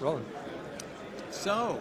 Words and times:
Rolling. 0.00 0.24
So, 1.30 1.80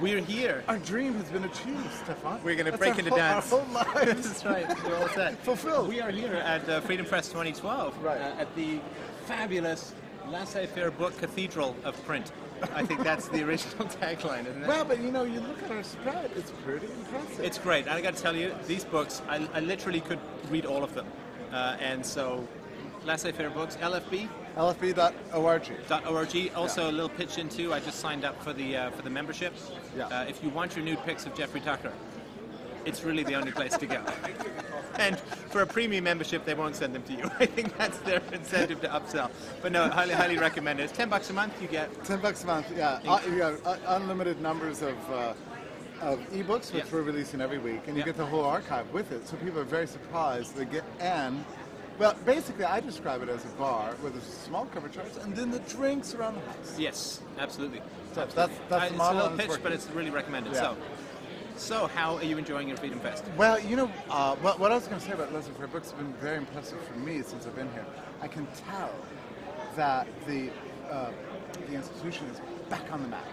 we're 0.00 0.20
here. 0.20 0.64
Our 0.68 0.78
dream 0.78 1.14
has 1.14 1.28
been 1.30 1.44
achieved, 1.44 1.92
Stefan. 2.04 2.42
We're 2.42 2.54
going 2.56 2.70
to 2.70 2.76
break 2.78 2.98
into 2.98 3.10
whole- 3.10 3.18
dance. 3.18 3.52
Our 3.52 3.60
whole 3.60 3.74
lives. 3.74 4.26
That's 4.28 4.44
right. 4.44 4.84
We're 4.84 4.96
all 4.96 5.08
set. 5.08 5.38
Fulfilled. 5.44 5.88
We 5.88 6.00
are 6.00 6.10
here 6.10 6.34
at 6.34 6.68
uh, 6.68 6.80
Freedom 6.80 7.06
Fest 7.06 7.30
2012 7.30 8.02
Right. 8.02 8.20
uh, 8.20 8.40
at 8.40 8.54
the 8.56 8.80
fabulous 9.26 9.94
Laissez-Faire 10.28 10.90
Book 10.90 11.16
Cathedral 11.18 11.76
of 11.84 12.02
Print. 12.04 12.32
I 12.74 12.84
think 12.86 13.02
that's 13.02 13.26
the 13.28 13.42
original 13.42 13.86
tagline, 14.00 14.46
isn't 14.46 14.62
it? 14.62 14.68
Well, 14.68 14.84
but 14.84 15.00
you 15.00 15.10
know, 15.10 15.24
you 15.24 15.40
look 15.40 15.60
at 15.64 15.70
our 15.72 15.82
spread, 15.82 16.30
it's 16.36 16.52
pretty 16.64 16.86
impressive. 16.86 17.44
It's 17.44 17.58
great. 17.58 17.86
And 17.86 17.94
I 17.94 18.00
got 18.00 18.14
to 18.16 18.22
tell 18.22 18.36
you, 18.36 18.54
these 18.66 18.84
books, 18.84 19.20
I, 19.28 19.46
I 19.52 19.60
literally 19.60 20.00
could 20.00 20.20
read 20.48 20.64
all 20.64 20.84
of 20.84 20.94
them. 20.94 21.06
Uh, 21.52 21.76
and 21.80 22.06
so, 22.06 22.46
Laissez-Faire 23.04 23.50
Books, 23.50 23.76
LFB, 23.76 24.28
lfb.org. 24.56 25.70
.org. 26.06 26.52
Also, 26.54 26.90
a 26.90 26.92
little 26.92 27.08
pitch 27.08 27.38
into. 27.38 27.72
I 27.72 27.80
just 27.80 27.98
signed 28.00 28.24
up 28.24 28.42
for 28.42 28.52
the 28.52 28.76
uh, 28.76 28.90
for 28.90 29.02
the 29.02 29.10
membership. 29.10 29.54
Yeah. 29.96 30.06
Uh, 30.06 30.24
if 30.24 30.42
you 30.42 30.50
want 30.50 30.76
your 30.76 30.84
nude 30.84 31.02
pics 31.04 31.26
of 31.26 31.34
Jeffrey 31.34 31.60
Tucker, 31.60 31.92
it's 32.84 33.02
really 33.02 33.22
the 33.22 33.34
only 33.34 33.52
place 33.52 33.76
to 33.78 33.86
go. 33.86 34.02
and 34.98 35.18
for 35.18 35.62
a 35.62 35.66
premium 35.66 36.04
membership, 36.04 36.44
they 36.44 36.54
won't 36.54 36.76
send 36.76 36.94
them 36.94 37.02
to 37.04 37.12
you. 37.12 37.30
I 37.40 37.46
think 37.46 37.76
that's 37.78 37.98
their 37.98 38.20
incentive 38.32 38.80
to 38.82 38.88
upsell. 38.88 39.30
But 39.62 39.72
no, 39.72 39.88
highly, 39.88 40.14
highly 40.14 40.36
recommend 40.38 40.80
it. 40.80 40.84
It's 40.84 40.92
ten 40.92 41.08
bucks 41.08 41.30
a 41.30 41.32
month. 41.32 41.60
You 41.62 41.68
get 41.68 42.04
Ten 42.04 42.20
bucks 42.20 42.44
a 42.44 42.46
month, 42.46 42.66
yeah. 42.76 43.00
Uh, 43.06 43.20
you 43.26 43.42
uh, 43.42 43.76
unlimited 43.88 44.40
numbers 44.40 44.82
of 44.82 44.96
uh, 45.10 45.32
of 46.00 46.18
ebooks, 46.30 46.72
which 46.74 46.84
Yeah. 46.84 46.90
we're 46.92 47.02
releasing 47.02 47.40
every 47.40 47.58
week, 47.58 47.82
and 47.86 47.96
you 47.96 48.00
Yeah. 48.00 48.06
get 48.06 48.16
the 48.16 48.26
whole 48.26 48.44
archive 48.44 48.90
with 48.92 49.12
it. 49.12 49.26
So 49.28 49.36
people 49.36 49.60
are 49.60 49.64
very 49.64 49.86
surprised. 49.86 50.56
They 50.56 50.64
get 50.64 50.84
and 50.98 51.44
well, 52.02 52.16
basically, 52.26 52.64
I 52.64 52.80
describe 52.80 53.22
it 53.22 53.28
as 53.28 53.44
a 53.44 53.48
bar 53.50 53.94
with 54.02 54.16
a 54.16 54.20
small 54.20 54.66
cover 54.66 54.88
charts, 54.88 55.16
and 55.18 55.36
then 55.36 55.50
the 55.52 55.60
drinks 55.60 56.14
around 56.14 56.34
the 56.34 56.40
house. 56.40 56.76
yes, 56.78 57.20
absolutely. 57.38 57.80
So 58.12 58.26
that's 58.26 58.34
that's 58.34 58.52
I- 58.72 58.78
the 58.78 58.84
it's 58.86 58.94
a 58.94 58.96
model. 58.96 59.22
little 59.30 59.38
pitch, 59.38 59.62
but 59.62 59.70
it's 59.72 59.88
really 59.90 60.10
recommended. 60.10 60.52
Yeah. 60.52 60.60
So, 60.60 60.76
so 61.56 61.86
how 61.86 62.16
are 62.16 62.24
you 62.24 62.38
enjoying 62.38 62.66
your 62.66 62.76
Freedom 62.76 62.98
Fest? 62.98 63.24
Well, 63.36 63.60
you 63.60 63.76
know, 63.76 63.88
uh, 64.10 64.34
what, 64.36 64.58
what 64.58 64.72
I 64.72 64.74
was 64.74 64.88
going 64.88 65.00
to 65.00 65.06
say 65.06 65.12
about 65.12 65.32
Laissez-Faire 65.32 65.68
Books 65.68 65.90
has 65.92 65.98
been 66.00 66.12
very 66.14 66.38
impressive 66.38 66.80
for 66.86 66.94
me 66.98 67.22
since 67.22 67.46
I've 67.46 67.54
been 67.54 67.70
here. 67.72 67.86
I 68.20 68.26
can 68.26 68.46
tell 68.68 68.90
that 69.76 70.08
the 70.26 70.50
uh, 70.90 71.10
the 71.68 71.74
institution 71.74 72.26
is 72.26 72.40
back 72.68 72.90
on 72.92 73.02
the 73.02 73.08
map. 73.08 73.24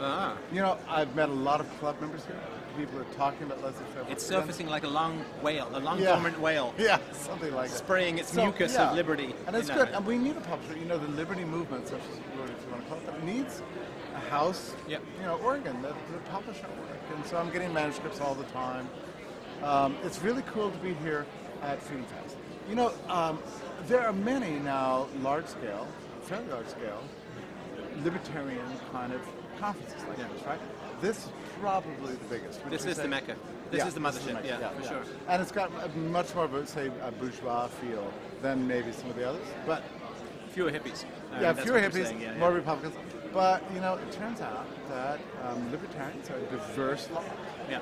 Ah, 0.00 0.38
You 0.50 0.62
know, 0.62 0.78
I've 0.88 1.14
met 1.14 1.28
a 1.28 1.32
lot 1.32 1.60
of 1.60 1.68
club 1.78 2.00
members 2.00 2.24
here. 2.24 2.40
People 2.76 3.00
are 3.00 3.04
talking 3.16 3.44
about 3.46 3.60
Books. 3.60 3.78
it's 4.08 4.24
surfacing 4.24 4.68
like 4.68 4.84
a 4.84 4.88
long 4.88 5.18
whale, 5.42 5.68
a 5.74 5.80
long 5.80 5.98
Yeah. 5.98 6.06
dormant 6.14 6.40
whale, 6.40 6.72
Yeah, 6.78 6.98
something 7.12 7.52
like 7.54 7.70
that. 7.70 7.76
spraying 7.78 8.18
its 8.18 8.32
So, 8.32 8.44
mucus 8.44 8.74
yeah. 8.74 8.90
of 8.90 8.96
liberty. 8.96 9.34
And 9.46 9.54
it's 9.56 9.68
good. 9.68 9.88
that. 9.88 9.94
And 9.94 10.06
we 10.06 10.16
need 10.16 10.36
a 10.36 10.40
publisher. 10.40 10.78
You 10.78 10.86
know, 10.86 10.96
the 10.98 11.08
liberty 11.08 11.44
movement, 11.44 11.88
such 11.88 12.00
as 12.00 12.18
if 12.18 12.24
you 12.34 12.40
want 12.70 12.82
to 12.84 12.88
call 12.88 12.98
it 12.98 13.06
that, 13.06 13.24
needs 13.24 13.62
a 14.14 14.18
house, 14.30 14.74
Yep. 14.88 15.02
you 15.18 15.22
know, 15.26 15.36
Oregon, 15.38 15.82
that 15.82 15.90
to 15.92 16.30
publish 16.30 16.56
our 16.62 16.70
work. 16.70 16.98
And 17.16 17.26
so 17.26 17.36
I'm 17.38 17.50
getting 17.50 17.72
manuscripts 17.74 18.20
all 18.20 18.34
the 18.34 18.44
time. 18.44 18.88
Um, 19.62 19.96
it's 20.04 20.20
really 20.22 20.42
cool 20.42 20.70
to 20.70 20.78
be 20.78 20.94
here 20.94 21.26
at 21.62 21.82
Freedom 21.82 22.06
Fest. 22.06 22.36
You 22.68 22.76
know, 22.76 22.92
um, 23.08 23.38
there 23.88 24.06
are 24.06 24.12
many 24.12 24.58
now 24.60 25.06
large 25.22 25.46
scale, 25.46 25.86
fairly 26.22 26.46
large 26.48 26.68
scale, 26.68 27.02
libertarian 28.04 28.64
kind 28.92 29.12
of 29.12 29.20
conferences 29.60 30.02
like 30.08 30.18
Yeah. 30.18 30.24
this, 30.32 30.46
right? 30.46 30.60
This 31.00 31.18
is 31.18 31.28
probably 31.60 32.12
the 32.14 32.24
biggest. 32.28 32.68
This 32.70 32.84
is 32.84 32.96
the? 32.96 33.08
Mecca. 33.08 33.36
This 33.70 33.78
Yeah, 33.78 33.86
is 33.86 33.94
the 33.94 34.00
mothership, 34.00 34.34
Mecca, 34.34 34.46
yeah, 34.60 34.68
for 34.70 34.82
sure. 34.86 35.02
And 35.28 35.40
it's 35.40 35.52
got 35.52 35.70
a 35.84 35.88
much 35.98 36.34
more 36.34 36.44
of 36.44 36.54
a, 36.54 36.66
say, 36.66 36.90
a 37.02 37.12
bourgeois 37.12 37.68
feel 37.68 38.12
than 38.42 38.66
maybe 38.66 38.90
some 38.92 39.08
of 39.10 39.16
the 39.16 39.28
others. 39.28 39.46
But 39.66 39.82
Fewer 40.50 40.72
hippies. 40.72 41.04
Um, 41.32 41.42
yeah, 41.42 41.52
fewer 41.52 41.80
hippies, 41.80 42.06
saying, 42.06 42.20
yeah, 42.20 42.36
more. 42.36 42.50
Republicans. 42.52 42.96
But 43.32 43.62
you 43.72 43.80
know, 43.80 43.94
it 43.94 44.10
turns 44.10 44.40
out 44.40 44.66
that 44.88 45.20
um, 45.46 45.70
libertarians 45.70 46.28
are 46.28 46.36
a 46.36 46.40
diverse 46.50 47.08
lot, 47.12 47.24
Yeah. 47.70 47.78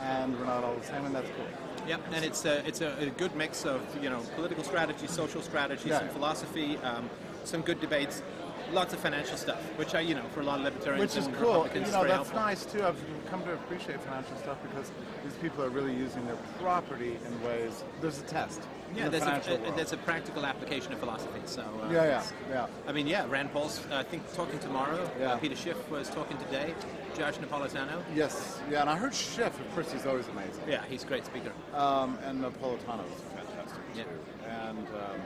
and 0.00 0.38
we're 0.38 0.44
not 0.46 0.62
all 0.62 0.76
the 0.76 0.86
same, 0.86 1.04
and 1.04 1.12
that's 1.12 1.28
cool. 1.30 1.46
Yep, 1.88 2.00
and 2.14 2.24
it's 2.24 2.44
a, 2.44 2.64
it's 2.64 2.80
a, 2.80 2.96
a 3.00 3.06
good 3.10 3.34
mix 3.34 3.64
of 3.66 3.80
you 4.00 4.08
know 4.08 4.20
political 4.36 4.62
strategy, 4.62 5.08
social 5.08 5.42
strategy, 5.42 5.88
Yeah. 5.88 5.98
some 5.98 6.08
philosophy, 6.10 6.76
um, 6.84 7.10
some 7.42 7.62
good 7.62 7.80
debates, 7.80 8.22
lots 8.72 8.92
of 8.92 9.00
financial 9.00 9.36
stuff, 9.36 9.60
which 9.78 9.94
I 9.94 10.00
you 10.00 10.14
know 10.14 10.24
for 10.34 10.40
a 10.40 10.44
lot 10.44 10.58
of 10.58 10.64
libertarians 10.64 11.14
Which 11.14 11.22
is 11.22 11.28
cool. 11.38 11.68
You 11.74 11.80
know, 11.80 12.04
that's 12.04 12.10
helpful. 12.10 12.36
nice 12.40 12.64
too. 12.64 12.82
I've 12.82 13.00
come 13.30 13.42
to 13.44 13.52
appreciate 13.54 14.00
financial 14.00 14.36
stuff 14.36 14.58
because 14.62 14.90
these 15.24 15.34
people 15.34 15.62
are 15.64 15.68
really 15.68 15.94
using 15.94 16.24
their 16.26 16.36
property 16.60 17.18
in 17.26 17.42
ways. 17.42 17.84
There's 18.00 18.18
a 18.18 18.22
test. 18.22 18.62
Yeah, 18.94 19.04
the 19.08 19.20
there's 19.20 19.48
a, 19.48 19.68
a, 19.68 19.72
there's 19.76 19.92
a 19.92 19.96
practical 19.98 20.44
application 20.44 20.92
of 20.92 20.98
philosophy. 20.98 21.40
So 21.46 21.62
uh, 21.62 21.90
yeah, 21.90 22.04
yeah, 22.04 22.22
yeah. 22.50 22.66
I 22.86 22.92
mean, 22.92 23.06
yeah, 23.06 23.26
Rand 23.28 23.52
Paul's 23.52 23.80
uh, 23.90 23.96
I 23.96 24.02
think 24.02 24.22
talking 24.34 24.58
tomorrow. 24.58 25.10
Yeah. 25.18 25.32
Uh, 25.32 25.36
Peter 25.38 25.56
Schiff 25.56 25.90
was 25.90 26.10
talking 26.10 26.36
today. 26.38 26.74
Judge 27.16 27.36
Napolitano. 27.36 28.02
Yes, 28.14 28.60
yeah, 28.70 28.80
and 28.80 28.90
I 28.90 28.96
heard 28.96 29.14
Schiff. 29.14 29.58
Of 29.60 29.74
course, 29.74 29.92
he's 29.92 30.06
always 30.06 30.28
amazing. 30.28 30.62
Yeah, 30.68 30.82
he's 30.88 31.04
a 31.04 31.06
great 31.06 31.26
speaker. 31.26 31.52
Um, 31.74 32.18
and 32.24 32.42
Napolitano 32.42 33.04
is 33.14 33.20
fantastic 33.34 33.82
Yeah. 33.94 34.04
too. 34.04 34.08
And 34.48 34.78
um, 34.78 34.94
uh, 34.94 35.18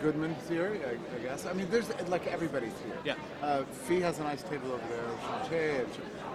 Goodman 0.00 0.34
theory, 0.46 0.80
I, 0.84 0.92
I 1.16 1.18
guess. 1.22 1.46
I 1.46 1.52
mean, 1.52 1.66
there's 1.70 1.88
like 2.08 2.26
everybody's 2.26 2.72
here. 2.84 2.96
Yeah. 3.04 3.14
Uh, 3.42 3.64
FEE 3.64 4.00
has 4.00 4.18
a 4.18 4.22
nice 4.24 4.42
table 4.42 4.72
over 4.72 4.82
there. 4.88 5.84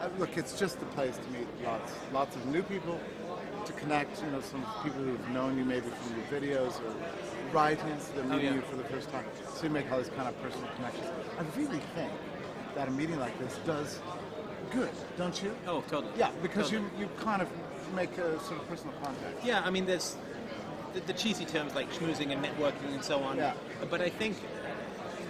Uh, 0.01 0.09
look, 0.19 0.37
it's 0.37 0.57
just 0.59 0.79
the 0.79 0.85
place 0.87 1.17
to 1.17 1.29
meet 1.37 1.47
lots, 1.63 1.93
lots 2.13 2.35
of 2.35 2.45
new 2.47 2.61
people, 2.63 2.99
to 3.65 3.73
connect. 3.73 4.21
You 4.23 4.31
know, 4.31 4.41
some 4.41 4.65
people 4.83 5.01
who've 5.01 5.29
known 5.29 5.57
you 5.57 5.65
maybe 5.65 5.87
from 5.87 6.15
your 6.17 6.41
videos 6.41 6.73
or 6.81 6.93
writings. 7.53 8.09
They're 8.15 8.23
meeting 8.25 8.49
Oh, 8.49 8.49
yeah. 8.51 8.55
you 8.55 8.61
for 8.61 8.75
the 8.75 8.83
first 8.85 9.09
time, 9.11 9.25
so 9.55 9.63
you 9.63 9.69
make 9.69 9.91
all 9.91 9.97
these 9.97 10.09
kind 10.09 10.27
of 10.27 10.39
personal 10.41 10.67
connections. 10.75 11.07
I 11.39 11.43
really 11.59 11.79
think 11.95 12.11
that 12.75 12.87
a 12.87 12.91
meeting 12.91 13.19
like 13.19 13.37
this 13.39 13.57
does 13.65 13.99
good, 14.71 14.89
don't 15.17 15.41
you? 15.41 15.55
Oh, 15.67 15.81
totally. 15.87 16.11
Yeah, 16.17 16.31
because 16.41 16.69
Totally. 16.69 16.89
you, 16.99 17.05
you 17.05 17.09
kind 17.23 17.41
of 17.41 17.47
make 17.95 18.17
a 18.17 18.37
sort 18.41 18.59
of 18.59 18.67
personal 18.67 18.93
contact. 19.01 19.45
Yeah, 19.45 19.61
I 19.63 19.69
mean, 19.69 19.85
there's 19.85 20.17
the, 20.95 21.01
the 21.01 21.13
cheesy 21.13 21.45
terms 21.45 21.75
like 21.75 21.91
schmoozing 21.93 22.31
and 22.31 22.43
networking 22.43 22.91
and 22.93 23.03
so 23.03 23.19
on. 23.19 23.37
Yeah. 23.37 23.53
But 23.89 24.01
I 24.01 24.09
think 24.09 24.37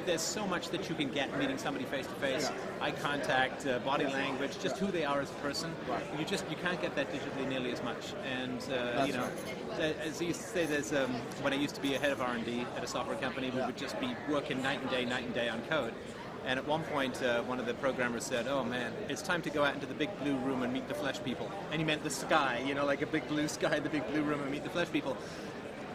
there's 0.06 0.22
so 0.22 0.46
much 0.46 0.70
that 0.70 0.88
you 0.88 0.94
can 0.96 1.10
get 1.10 1.36
meeting 1.40 1.58
somebody 1.58 1.84
face 1.86 2.06
to 2.06 2.14
face. 2.16 2.52
Eye 2.80 2.92
contact, 2.92 3.66
uh, 3.66 3.80
body 3.80 4.06
language, 4.06 4.60
just 4.62 4.78
who 4.78 4.88
they 4.92 5.04
are 5.04 5.20
as 5.20 5.32
a 5.32 5.34
person. 5.36 5.72
Right. 5.90 6.04
You 6.20 6.26
just 6.26 6.46
you 6.50 6.56
can't 6.58 6.80
get 6.82 6.96
that 6.96 7.12
digitally 7.12 7.48
nearly 7.50 7.72
as 7.72 7.82
much. 7.84 8.14
And 8.24 8.60
uh, 8.72 9.04
you 9.06 9.14
know, 9.14 9.28
th- 9.78 9.96
as 9.98 10.22
you 10.22 10.32
say, 10.34 10.66
there's 10.68 10.94
um, 10.94 11.12
when 11.42 11.54
I 11.54 11.56
used 11.56 11.74
to 11.76 11.82
be 11.82 11.96
a 11.96 12.00
head 12.00 12.12
of 12.12 12.22
R&D 12.22 12.66
at 12.78 12.84
a 12.84 12.88
software 12.88 13.18
company, 13.18 13.50
we 13.50 13.58
Yeah. 13.58 13.66
would 13.66 13.78
just 13.78 14.00
be 14.00 14.16
working 14.30 14.62
night 14.62 14.80
and 14.82 14.90
day, 14.92 15.06
night 15.06 15.26
and 15.26 15.34
day 15.34 15.50
on 15.50 15.62
code. 15.64 15.94
And 16.46 16.60
at 16.60 16.68
one 16.68 16.84
point, 16.84 17.24
uh, 17.24 17.42
one 17.42 17.60
of 17.60 17.66
the 17.66 17.74
programmers 17.74 18.24
said, 18.24 18.48
"Oh 18.48 18.64
man, 18.64 18.94
it's 19.10 19.24
time 19.24 19.42
to 19.42 19.50
go 19.50 19.64
out 19.64 19.74
into 19.74 19.88
the 19.88 19.96
big 19.96 20.12
blue 20.20 20.38
room 20.38 20.62
and 20.62 20.72
meet 20.72 20.88
the 20.88 20.94
flesh 20.94 21.18
people." 21.24 21.50
And 21.72 21.82
he 21.82 21.84
meant 21.86 22.04
the 22.04 22.12
sky, 22.12 22.64
you 22.68 22.76
know, 22.76 22.86
like 22.86 23.02
a 23.02 23.08
big 23.08 23.28
blue 23.28 23.48
sky, 23.48 23.80
the 23.80 23.90
big 23.90 24.08
blue 24.12 24.22
room, 24.22 24.40
and 24.44 24.52
meet 24.52 24.64
the 24.64 24.70
flesh 24.70 24.92
people. 24.92 25.18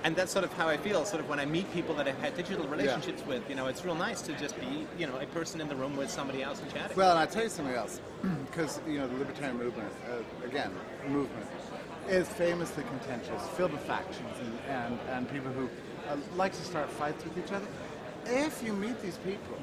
And 0.03 0.16
that's 0.16 0.33
sort 0.33 0.44
of 0.44 0.53
how 0.55 0.69
I 0.69 0.77
feel. 0.78 1.05
Sort 1.05 1.22
of 1.22 1.28
when 1.28 1.38
I 1.38 1.44
meet 1.44 1.71
people 1.72 1.94
that 1.97 2.09
I've 2.09 2.19
had 2.19 2.34
digital 2.34 2.66
relationships 2.66 3.25
with, 3.27 3.49
you 3.50 3.55
know, 3.55 3.66
it's 3.66 3.84
real 3.84 3.94
nice 3.94 4.22
to 4.22 4.33
just 4.34 4.59
be, 4.59 4.87
you 4.99 5.06
know, 5.06 5.19
a 5.19 5.27
person 5.27 5.61
in 5.61 5.69
the 5.69 5.77
room 5.77 5.97
with 5.97 6.11
somebody 6.11 6.43
else 6.43 6.61
and 6.61 6.72
chatting. 6.72 6.97
Well, 6.97 7.11
and 7.11 7.19
I 7.19 7.27
tell 7.27 7.43
you 7.43 7.50
something 7.50 7.75
else, 7.75 8.00
because 8.50 8.81
you 8.87 8.99
know 8.99 9.09
the 9.09 9.16
libertarian 9.19 9.59
movement, 9.59 9.93
uh, 10.09 10.47
again, 10.47 10.72
movement, 11.06 11.47
is 12.09 12.28
famously 12.28 12.84
contentious, 12.84 13.47
filled 13.56 13.72
with 13.72 13.83
factions 13.83 14.38
and 14.41 14.59
and, 14.69 14.99
and 15.11 15.31
people 15.31 15.53
who 15.53 15.69
uh, 16.09 16.17
like 16.34 16.53
to 16.53 16.62
start 16.62 16.91
fights 16.91 17.22
with 17.25 17.37
each 17.37 17.53
other. 17.53 17.67
If 18.27 18.62
you 18.62 18.72
meet 18.72 19.00
these 19.03 19.19
people 19.19 19.56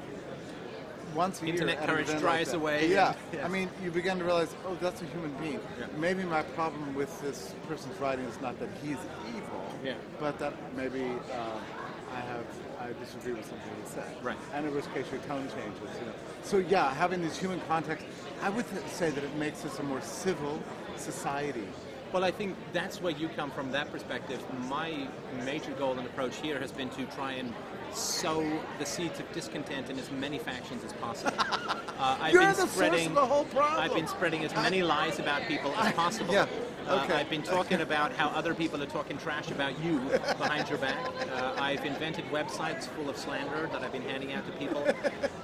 once 1.14 1.42
a 1.42 1.46
Internet 1.46 1.74
year, 1.76 1.82
an 1.82 2.04
courage 2.04 2.20
dries 2.20 2.48
like 2.48 2.56
away 2.56 2.88
Yeah, 2.90 3.08
and- 3.08 3.16
yes. 3.34 3.44
I 3.44 3.48
mean, 3.48 3.68
you 3.82 3.90
begin 3.90 4.18
to 4.18 4.24
realize, 4.24 4.54
oh, 4.66 4.76
that's 4.80 5.02
a 5.02 5.06
human 5.06 5.32
being. 5.34 5.60
Yeah. 5.78 5.86
Maybe 5.98 6.22
my 6.24 6.42
problem 6.42 6.94
with 6.94 7.20
this 7.22 7.54
person's 7.66 7.98
writing 8.00 8.24
is 8.26 8.40
not 8.40 8.58
that 8.60 8.68
he's 8.82 8.98
evil, 9.36 9.64
Yeah. 9.84 9.94
but 10.20 10.38
that 10.38 10.54
maybe 10.76 11.04
uh, 11.32 12.14
I 12.14 12.20
have 12.20 12.46
I 12.80 12.92
disagree 13.00 13.32
with 13.32 13.44
something 13.44 13.70
he 13.82 13.88
said. 13.88 14.16
Right. 14.22 14.36
And 14.54 14.64
in 14.66 14.74
which 14.74 14.86
case 14.94 15.06
your 15.10 15.20
tone 15.22 15.46
changes. 15.48 15.98
You 16.00 16.06
know. 16.06 16.12
So 16.42 16.58
yeah, 16.58 16.94
having 16.94 17.20
this 17.20 17.36
human 17.36 17.60
context, 17.68 18.06
I 18.40 18.48
would 18.50 18.64
say 18.88 19.10
that 19.10 19.22
it 19.22 19.34
makes 19.36 19.64
us 19.64 19.78
a 19.78 19.82
more 19.82 20.00
civil 20.00 20.58
society. 20.96 21.66
Well, 22.12 22.24
I 22.24 22.30
think 22.30 22.56
that's 22.72 23.02
where 23.02 23.12
you 23.12 23.28
come 23.28 23.50
from 23.50 23.70
that 23.72 23.92
perspective. 23.92 24.40
My 24.68 25.06
major 25.44 25.72
goal 25.72 25.98
and 25.98 26.06
approach 26.06 26.36
here 26.36 26.58
has 26.58 26.72
been 26.72 26.88
to 26.90 27.04
try 27.06 27.32
and 27.32 27.52
sow 27.92 28.44
the 28.78 28.86
seeds 28.86 29.18
of 29.20 29.30
discontent 29.32 29.90
in 29.90 29.98
as 29.98 30.10
many 30.10 30.38
factions 30.38 30.84
as 30.84 30.92
possible. 30.94 31.32
Uh, 31.98 32.16
I've 32.20 32.32
You're 32.32 32.42
been 32.42 32.50
the 32.50 32.56
source 32.58 32.70
spreading, 32.74 33.06
of 33.08 33.14
the 33.16 33.26
whole 33.26 33.44
problem. 33.46 33.80
I've 33.80 33.92
been 33.92 34.06
spreading 34.06 34.44
as 34.44 34.54
many 34.54 34.84
lies 34.84 35.18
about 35.18 35.42
people 35.48 35.72
as 35.76 35.92
possible. 35.96 36.32
yeah, 36.32 36.46
Uh, 36.86 37.00
okay. 37.02 37.14
I've 37.14 37.28
been 37.28 37.42
talking 37.42 37.80
about 37.80 38.12
how 38.12 38.28
other 38.28 38.54
people 38.54 38.80
are 38.80 38.86
talking 38.86 39.18
trash 39.18 39.50
about 39.50 39.76
you 39.82 39.98
behind 40.38 40.68
your 40.68 40.78
back. 40.78 40.96
Uh, 41.32 41.54
I've 41.58 41.84
invented 41.84 42.24
websites 42.26 42.84
full 42.84 43.10
of 43.10 43.16
slander 43.16 43.68
that 43.72 43.82
I've 43.82 43.90
been 43.90 44.02
handing 44.02 44.32
out 44.32 44.46
to 44.46 44.52
people. 44.52 44.86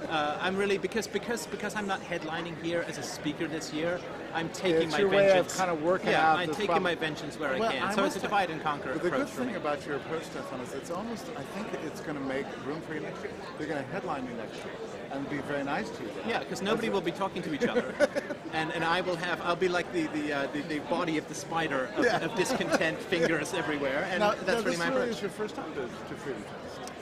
Uh, 0.09 0.37
I'm 0.39 0.55
really 0.55 0.77
because 0.77 1.07
because 1.07 1.47
because 1.47 1.75
I'm 1.75 1.87
not 1.87 1.99
headlining 2.01 2.61
here 2.61 2.85
as 2.87 2.99
a 2.99 3.03
speaker 3.03 3.47
this 3.47 3.73
year. 3.73 3.99
I'm 4.35 4.49
taking 4.49 4.81
It's 4.83 4.91
my 4.91 4.99
your 4.99 5.09
way 5.09 5.27
of 5.27 5.33
vengeance. 5.33 5.57
kind 5.57 5.71
of 5.71 5.81
working 5.81 6.09
yeah, 6.09 6.29
out 6.33 6.39
I'm 6.39 6.49
taking 6.49 6.65
problem. 6.65 6.83
my 6.83 6.95
vengeance 6.95 7.39
where 7.39 7.57
Well, 7.57 7.69
I 7.69 7.73
can. 7.73 7.83
I 7.83 7.95
so 7.95 8.03
it's 8.03 8.17
a 8.17 8.19
divide 8.19 8.49
and 8.49 8.61
conquer 8.61 8.91
But 8.91 9.01
the 9.01 9.07
approach 9.07 9.21
good 9.27 9.29
for 9.29 9.41
thing 9.43 9.51
me. 9.53 9.55
about 9.55 9.85
your 9.87 9.95
approach, 9.95 10.23
Stefan, 10.23 10.59
is 10.59 10.73
it's 10.73 10.91
almost, 10.91 11.25
I 11.37 11.43
think 11.43 11.67
it's 11.85 12.01
going 12.01 12.17
to 12.17 12.21
make 12.23 12.45
room 12.65 12.81
for 12.81 12.93
you 12.95 12.99
next 12.99 13.23
year. 13.23 13.31
They're 13.57 13.67
going 13.67 13.81
to 13.83 13.89
headline 13.91 14.25
you 14.25 14.33
next 14.33 14.55
year 14.57 14.73
and 15.11 15.29
be 15.29 15.37
very 15.37 15.63
nice 15.63 15.89
to 15.89 16.03
you. 16.03 16.09
Yeah, 16.27 16.39
because 16.39 16.61
nobody 16.61 16.89
will 16.89 16.99
be 17.01 17.13
talking 17.13 17.41
to 17.43 17.53
each 17.53 17.65
other, 17.65 17.93
and 18.53 18.71
and 18.73 18.83
I 18.83 18.99
will 19.01 19.15
have 19.15 19.39
I'll 19.41 19.55
be 19.55 19.69
like 19.69 19.91
the 19.93 20.07
the 20.07 20.33
uh, 20.33 20.47
the, 20.51 20.61
the 20.63 20.79
body 20.89 21.17
of 21.17 21.27
the 21.29 21.35
spider 21.35 21.89
of, 21.95 22.03
Yeah. 22.03 22.25
of 22.25 22.35
discontent 22.35 22.99
fingers 23.13 23.53
everywhere, 23.53 24.05
and 24.11 24.19
Now, 24.19 24.31
that's 24.31 24.47
now, 24.47 24.53
really 24.57 24.63
this 24.71 24.79
my 24.79 24.87
approach. 24.87 25.09
is 25.09 25.21
your 25.21 25.29
first 25.31 25.55
time 25.55 25.71
to, 25.75 25.81
to 25.83 26.15
Freedom 26.21 26.43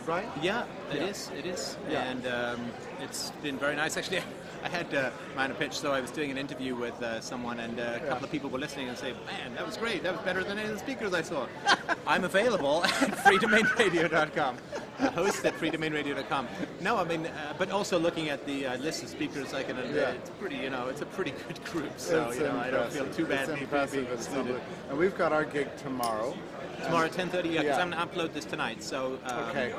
right? 0.06 0.26
Yeah, 0.42 0.66
it 0.92 0.98
Yeah. 0.98 1.06
is. 1.08 1.32
It 1.38 1.46
is, 1.46 1.78
Yeah. 1.90 2.04
and 2.04 2.28
um, 2.28 2.72
it's 3.00 3.32
been 3.42 3.58
very 3.58 3.76
nice. 3.76 3.98
Actually, 3.98 4.22
I 4.64 4.70
had 4.70 4.94
uh, 4.96 5.10
minor 5.36 5.54
pitch, 5.56 5.74
so 5.74 5.92
I 5.92 6.00
was 6.00 6.10
doing 6.10 6.32
an 6.32 6.38
interview 6.38 6.74
with 6.76 7.02
uh, 7.04 7.20
someone, 7.20 7.60
and 7.60 7.80
uh, 7.80 7.84
a 7.96 8.00
couple 8.00 8.18
Yeah. 8.20 8.24
of 8.24 8.32
people 8.32 8.50
were 8.50 8.60
listening 8.60 8.88
and 8.90 8.98
say, 8.98 9.12
"Man, 9.26 9.54
that 9.56 9.66
was 9.66 9.76
great. 9.78 10.04
That 10.04 10.14
was 10.14 10.22
better 10.22 10.44
than 10.44 10.58
any 10.58 10.70
of 10.70 10.74
the 10.74 10.80
speakers 10.80 11.14
I 11.14 11.22
saw." 11.22 11.48
I'm 12.08 12.24
available 12.24 12.84
at 12.86 12.92
freedomainradio.com. 13.26 14.58
Uh, 15.00 15.10
host 15.12 15.44
at 15.46 15.54
freedomainradio.com. 15.56 16.48
No, 16.82 16.98
I 16.98 17.04
mean, 17.04 17.26
uh, 17.26 17.54
but 17.58 17.72
also 17.72 18.00
looking 18.00 18.30
at 18.30 18.46
the 18.46 18.66
uh, 18.68 18.78
list 18.78 19.04
of 19.04 19.10
speakers, 19.10 19.54
I 19.54 19.64
can. 19.64 19.76
Yeah. 19.94 20.12
It's 20.12 20.30
pretty, 20.40 20.58
you 20.58 20.70
know, 20.70 20.88
it's 20.88 21.02
a 21.02 21.06
pretty 21.08 21.32
good 21.48 21.64
group. 21.66 21.92
So 21.98 22.28
It's 22.30 22.38
you 22.38 22.44
know, 22.44 22.58
I 22.58 22.70
don't 22.72 22.92
feel 22.92 23.08
too 23.14 23.26
bad 23.26 23.42
It's 23.42 23.50
being, 23.52 23.64
impressive. 23.64 24.06
being 24.06 24.14
It's 24.14 24.26
excluded. 24.28 24.62
And 24.90 24.98
we've 24.98 25.18
got 25.18 25.34
our 25.34 25.44
gig 25.46 25.68
tomorrow. 25.78 26.36
Tomorrow 26.84 27.08
10:30. 27.10 27.34
Yeah, 27.34 27.62
because 27.62 27.64
Yeah. 27.66 27.82
I'm 27.82 27.90
gonna 27.92 28.06
upload 28.08 28.34
this 28.34 28.46
tonight. 28.46 28.82
So. 28.84 29.20
Um, 29.26 29.40
Okay. 29.50 29.74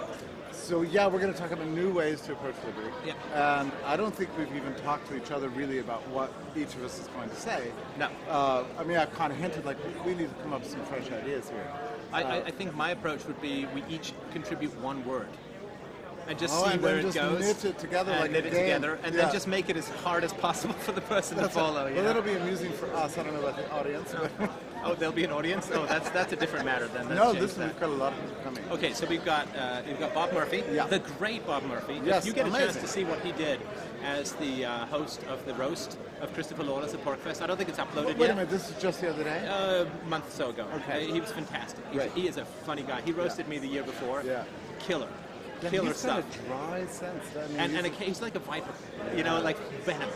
So 0.54 0.82
yeah, 0.82 1.06
we're 1.06 1.18
going 1.20 1.32
to 1.32 1.38
talk 1.38 1.50
about 1.50 1.66
new 1.68 1.92
ways 1.92 2.20
to 2.22 2.32
approach 2.32 2.54
liberty. 2.64 2.88
Yeah. 3.06 3.60
And 3.60 3.70
I 3.84 3.96
don't 3.96 4.14
think 4.14 4.30
we've 4.38 4.54
even 4.56 4.74
talked 4.76 5.06
to 5.08 5.16
each 5.16 5.30
other 5.30 5.48
really 5.50 5.78
about 5.80 6.06
what 6.08 6.32
each 6.56 6.74
of 6.74 6.84
us 6.84 6.98
is 7.00 7.06
going 7.08 7.28
to 7.28 7.36
say. 7.36 7.70
No. 7.98 8.08
Uh, 8.28 8.64
I 8.78 8.84
mean, 8.84 8.96
I've 8.96 9.12
kind 9.14 9.32
of 9.32 9.38
hinted 9.38 9.64
like 9.66 9.76
we- 10.06 10.14
need 10.14 10.28
to 10.28 10.42
come 10.42 10.52
up 10.52 10.62
with 10.62 10.70
some 10.70 10.84
fresh 10.86 11.10
ideas 11.10 11.50
here. 11.50 11.70
I, 12.12 12.22
Uh, 12.22 12.28
I, 12.28 12.36
I 12.46 12.50
think 12.50 12.74
my 12.74 12.90
approach 12.90 13.24
would 13.26 13.40
be 13.42 13.66
we 13.74 13.82
each 13.90 14.12
contribute 14.32 14.74
one 14.80 15.04
word. 15.04 15.28
And 16.28 16.38
just 16.38 16.54
Oh, 16.56 16.64
see 16.66 16.72
and 16.74 16.82
where 16.82 16.98
it 16.98 17.02
just 17.02 17.16
goes. 17.16 17.40
knit 17.40 17.64
it 17.66 17.78
together 17.78 18.12
and 18.12 18.20
like 18.22 18.30
knit 18.30 18.46
it 18.46 18.52
game. 18.52 18.62
together, 18.62 18.98
and 19.04 19.14
Yeah. 19.14 19.22
then 19.24 19.32
just 19.32 19.46
make 19.46 19.68
it 19.68 19.76
as 19.76 19.88
hard 19.90 20.24
as 20.24 20.32
possible 20.32 20.72
for 20.86 20.92
the 20.92 21.02
person 21.02 21.36
That's 21.36 21.48
to 21.48 21.54
follow. 21.60 21.86
you 21.88 21.96
Well, 21.96 22.04
know? 22.04 22.08
that'll 22.14 22.22
be 22.22 22.32
amusing 22.32 22.72
for 22.72 22.86
us. 22.94 23.18
I 23.18 23.22
don't 23.24 23.34
know 23.34 23.40
about 23.46 23.56
the 23.56 23.70
audience. 23.70 24.14
Oh, 24.84 24.94
there'll 24.94 25.14
be 25.14 25.24
an 25.24 25.32
audience. 25.32 25.70
Oh, 25.72 25.86
that's 25.86 26.10
that's 26.10 26.32
a 26.32 26.36
different 26.36 26.64
matter 26.66 26.86
then. 26.88 27.08
Let's 27.08 27.20
no, 27.20 27.32
this 27.32 27.54
that. 27.54 27.68
we've 27.68 27.80
got 27.80 27.88
a 27.88 27.92
lot 27.92 28.12
of 28.12 28.20
people 28.20 28.36
coming. 28.44 28.64
Okay, 28.70 28.92
so 28.92 29.06
we've 29.06 29.24
got 29.24 29.48
uh, 29.56 29.82
we've 29.86 29.98
got 29.98 30.12
Bob 30.14 30.32
Murphy, 30.32 30.62
Yeah. 30.70 30.86
the 30.86 30.98
great 30.98 31.46
Bob 31.46 31.62
Murphy. 31.64 32.00
Yes, 32.04 32.22
if 32.22 32.26
you 32.26 32.32
get 32.34 32.46
a 32.46 32.50
chance 32.50 32.76
to 32.76 32.86
see 32.86 33.04
what 33.04 33.20
he 33.20 33.32
did 33.32 33.60
as 34.04 34.32
the 34.34 34.66
uh, 34.66 34.86
host 34.86 35.22
of 35.24 35.44
the 35.46 35.54
roast 35.54 35.98
of 36.20 36.32
Christopher 36.34 36.64
Lawless 36.64 36.92
at 36.92 37.02
PorcFest, 37.04 37.40
I 37.42 37.46
don't 37.46 37.56
think 37.56 37.70
it's 37.70 37.78
uploaded 37.78 38.06
Wait 38.06 38.08
yet. 38.10 38.18
Wait 38.18 38.30
a 38.30 38.34
minute, 38.34 38.50
this 38.50 38.70
is 38.70 38.80
just 38.82 39.00
the 39.00 39.10
other 39.10 39.24
day? 39.24 39.46
Uh, 39.46 39.84
a 39.84 40.08
month 40.08 40.28
or 40.28 40.30
so 40.30 40.50
ago. 40.50 40.66
Okay. 40.76 41.08
Uh, 41.08 41.14
he 41.14 41.20
was 41.20 41.32
fantastic. 41.32 41.84
Right. 41.94 42.10
He 42.12 42.28
is 42.28 42.36
a 42.36 42.44
funny 42.44 42.82
guy. 42.82 43.00
He 43.02 43.12
roasted 43.12 43.48
me 43.48 43.58
the 43.58 43.68
year 43.68 43.82
before. 43.82 44.22
Yeah. 44.24 44.44
Killer. 44.78 45.08
Yeah, 45.64 45.70
Killer 45.70 45.86
he's 45.88 45.96
stuff. 45.96 46.24
a 46.44 46.46
dry 46.48 46.86
sense. 46.86 47.24
I 47.36 47.48
mean, 47.48 47.60
and, 47.60 47.76
and 47.76 47.86
he's- 47.86 48.00
a, 48.00 48.04
he's 48.04 48.22
like 48.22 48.34
a 48.34 48.38
viper, 48.40 48.72
you 49.16 49.24
know, 49.24 49.40
like 49.40 49.58
venom. 49.84 50.08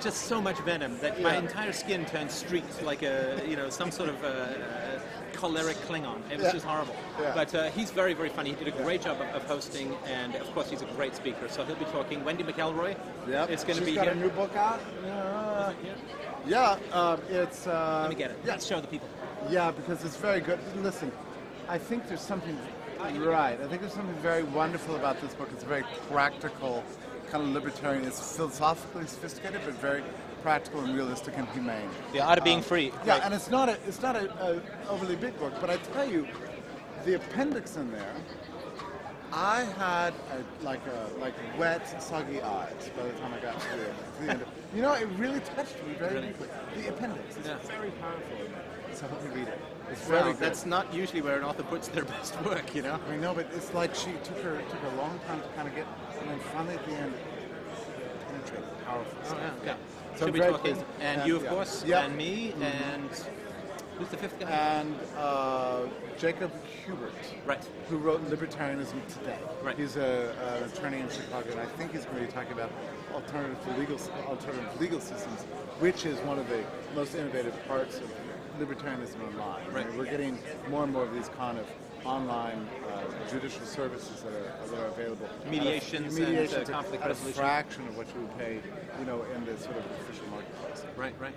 Just 0.00 0.22
so 0.26 0.40
much 0.40 0.58
venom 0.60 0.98
that 1.00 1.20
my 1.22 1.36
entire 1.36 1.72
skin 1.72 2.04
turned 2.04 2.30
streaked 2.30 2.82
like 2.82 3.02
a, 3.02 3.40
you 3.48 3.56
know, 3.56 3.70
some 3.70 3.90
sort 3.90 4.08
of 4.10 4.22
uh, 4.24 4.26
uh, 4.26 5.00
choleric 5.32 5.76
Klingon. 5.88 6.18
It 6.30 6.36
was 6.38 6.46
Yeah. 6.46 6.52
just 6.52 6.64
horrible. 6.66 6.96
Yeah. 7.20 7.32
But 7.34 7.54
uh, 7.54 7.70
he's 7.70 7.90
very, 7.90 8.12
very 8.12 8.28
funny. 8.28 8.50
He 8.50 8.56
did 8.56 8.68
a 8.68 8.76
great 8.82 9.02
job 9.02 9.20
of, 9.20 9.28
of 9.34 9.44
hosting, 9.44 9.94
and 10.06 10.34
of 10.34 10.52
course, 10.52 10.68
he's 10.68 10.82
a 10.82 10.86
great 10.96 11.14
speaker. 11.14 11.48
So 11.48 11.64
he'll 11.64 11.76
be 11.76 11.84
talking. 11.86 12.24
Wendy 12.24 12.42
McElroy 12.42 12.96
Yep. 13.28 13.50
is 13.50 13.62
going 13.64 13.78
to 13.78 13.84
She's 13.84 13.90
be 13.90 13.94
got 13.94 14.04
here. 14.06 14.12
a 14.14 14.16
new 14.16 14.30
book 14.30 14.54
out. 14.56 14.80
Yeah, 15.04 15.72
Yeah. 16.46 16.76
yeah 16.92 16.98
um, 16.98 17.20
it's. 17.30 17.66
Uh, 17.66 18.00
Let 18.02 18.10
me 18.10 18.16
get 18.16 18.30
it. 18.32 18.38
Yeah, 18.44 18.50
Let's 18.52 18.66
show 18.66 18.80
the 18.80 18.88
people. 18.88 19.08
yeah, 19.48 19.70
because 19.70 20.04
it's 20.04 20.16
very 20.16 20.40
good. 20.40 20.58
Listen, 20.82 21.10
I 21.68 21.78
think 21.78 22.08
there's 22.08 22.20
something 22.20 22.58
right. 23.12 23.60
I 23.60 23.66
think 23.68 23.80
there's 23.80 23.92
something 23.92 24.14
very 24.16 24.42
wonderful 24.42 24.96
about 24.96 25.20
this 25.20 25.34
book. 25.34 25.48
It's 25.52 25.64
very 25.64 25.84
practical, 26.10 26.82
kind 27.30 27.44
of 27.44 27.50
libertarian. 27.50 28.04
It's 28.04 28.36
philosophically 28.36 29.06
sophisticated, 29.06 29.60
but 29.64 29.74
very 29.74 30.02
practical 30.42 30.80
and 30.80 30.94
realistic 30.94 31.34
and 31.36 31.48
humane. 31.48 31.88
The 32.12 32.20
art 32.20 32.38
of 32.38 32.44
being 32.44 32.58
um, 32.58 32.64
free. 32.64 32.92
Yeah, 33.04 33.14
Right. 33.14 33.22
and 33.24 33.34
it's 33.34 33.50
not 33.50 33.68
a 33.68 33.78
it's 33.86 34.02
not 34.02 34.16
a, 34.16 34.30
a 34.44 34.62
overly 34.90 35.16
big 35.16 35.38
book, 35.38 35.54
but 35.60 35.70
I 35.70 35.76
tell 35.76 36.08
you, 36.08 36.26
the 37.04 37.14
appendix 37.16 37.76
in 37.76 37.90
there, 37.92 38.14
I 39.32 39.62
had 39.78 40.14
a, 40.32 40.64
like 40.64 40.80
a 40.86 41.18
like 41.20 41.34
wet, 41.58 42.02
soggy 42.02 42.40
eyes 42.42 42.90
by 42.96 43.04
the 43.04 43.12
time 43.12 43.32
I 43.34 43.40
got 43.40 43.58
to 43.60 43.66
the, 43.76 44.24
the 44.26 44.32
end. 44.32 44.42
Of, 44.42 44.48
you 44.74 44.82
know, 44.82 44.92
it 44.94 45.08
really 45.18 45.40
touched 45.40 45.76
me 45.86 45.94
very 45.98 46.14
Really? 46.14 46.26
deeply. 46.28 46.48
The 46.76 46.88
appendix 46.88 47.36
is 47.36 47.46
Yeah. 47.46 47.56
very 47.66 47.90
powerful, 47.92 48.38
so 48.92 49.06
I 49.06 49.08
hope 49.08 49.22
you 49.24 49.30
read 49.30 49.48
it. 49.48 49.58
It's 49.90 50.08
good. 50.08 50.36
that's 50.38 50.66
not 50.66 50.92
usually 50.92 51.20
where 51.22 51.36
an 51.38 51.44
author 51.44 51.62
puts 51.62 51.88
their 51.88 52.04
best 52.16 52.40
work, 52.42 52.74
you 52.74 52.82
know. 52.82 52.98
I 53.10 53.16
know, 53.16 53.34
but 53.34 53.46
it's 53.54 53.72
like 53.74 53.94
she 53.94 54.12
took 54.24 54.38
her 54.42 54.60
took 54.70 54.80
her 54.80 54.88
a 54.88 54.96
long 54.96 55.18
time 55.26 55.40
to 55.42 55.48
kind 55.48 55.68
of 55.68 55.74
get, 55.74 55.86
and 56.20 56.30
then 56.30 56.38
finally 56.52 56.74
at 56.76 56.84
the 56.86 56.92
end, 56.92 57.14
it 57.14 58.28
penetrated, 58.28 58.64
powerful. 58.84 59.18
Oh, 59.22 59.26
stuff. 59.26 59.40
yeah. 59.64 59.70
yeah. 59.72 59.76
So 60.16 60.26
Should 60.26 60.36
talking? 60.36 60.84
And 61.00 61.18
Yeah, 61.20 61.26
you, 61.26 61.36
of 61.36 61.42
yeah. 61.42 61.50
course, 61.50 61.84
Yeah. 61.84 62.04
and 62.04 62.16
me, 62.16 62.54
and 62.62 63.10
who's 63.98 64.08
the 64.08 64.16
fifth 64.16 64.38
guy? 64.38 64.48
And 64.48 64.94
uh, 65.18 65.82
Jacob 66.18 66.52
Huebert. 66.84 67.12
right. 67.44 67.62
who 67.88 67.98
wrote 67.98 68.24
Libertarianism 68.30 68.94
Today. 69.12 69.38
Right. 69.62 69.76
He's 69.76 69.96
a, 69.96 70.32
an 70.62 70.70
attorney 70.70 71.00
in 71.00 71.08
Chicago, 71.10 71.50
and 71.50 71.60
I 71.60 71.66
think 71.66 71.92
he's 71.92 72.04
going 72.04 72.18
to 72.20 72.26
be 72.26 72.32
talking 72.32 72.52
about 72.52 72.70
alternative 73.12 73.58
legal 73.78 73.98
alternative 74.28 74.80
legal 74.80 75.00
systems, 75.00 75.42
which 75.80 76.06
is 76.06 76.18
one 76.20 76.38
of 76.38 76.48
the 76.48 76.62
most 76.94 77.14
innovative 77.16 77.54
parts 77.66 77.96
of 77.98 78.10
libertarianism 78.58 79.20
online. 79.28 79.62
I 79.62 79.64
mean, 79.66 79.74
Right. 79.74 79.96
we're 79.98 80.04
getting 80.04 80.38
more 80.70 80.84
and 80.84 80.92
more 80.92 81.04
of 81.04 81.14
these 81.14 81.28
kind 81.30 81.58
of 81.58 81.66
online 82.04 82.68
uh, 82.92 83.02
judicial 83.30 83.64
services 83.64 84.22
that 84.22 84.32
are, 84.34 84.66
that 84.68 84.78
are 84.78 84.86
available. 84.88 85.26
Mediations 85.50 86.18
At 86.18 86.28
a, 86.28 86.38
and, 86.60 86.68
uh, 86.68 86.72
conflict 86.72 87.02
at 87.02 87.08
resolution. 87.08 87.40
a 87.40 87.42
fraction 87.42 87.88
of 87.88 87.96
what 87.96 88.06
you 88.14 88.20
would 88.20 88.38
pay, 88.38 88.60
you 88.98 89.06
know, 89.06 89.24
in 89.34 89.46
the 89.46 89.56
sort 89.56 89.76
of 89.78 89.84
official 90.02 90.26
marketplace. 90.28 90.84
Right, 90.98 91.14
right. 91.18 91.32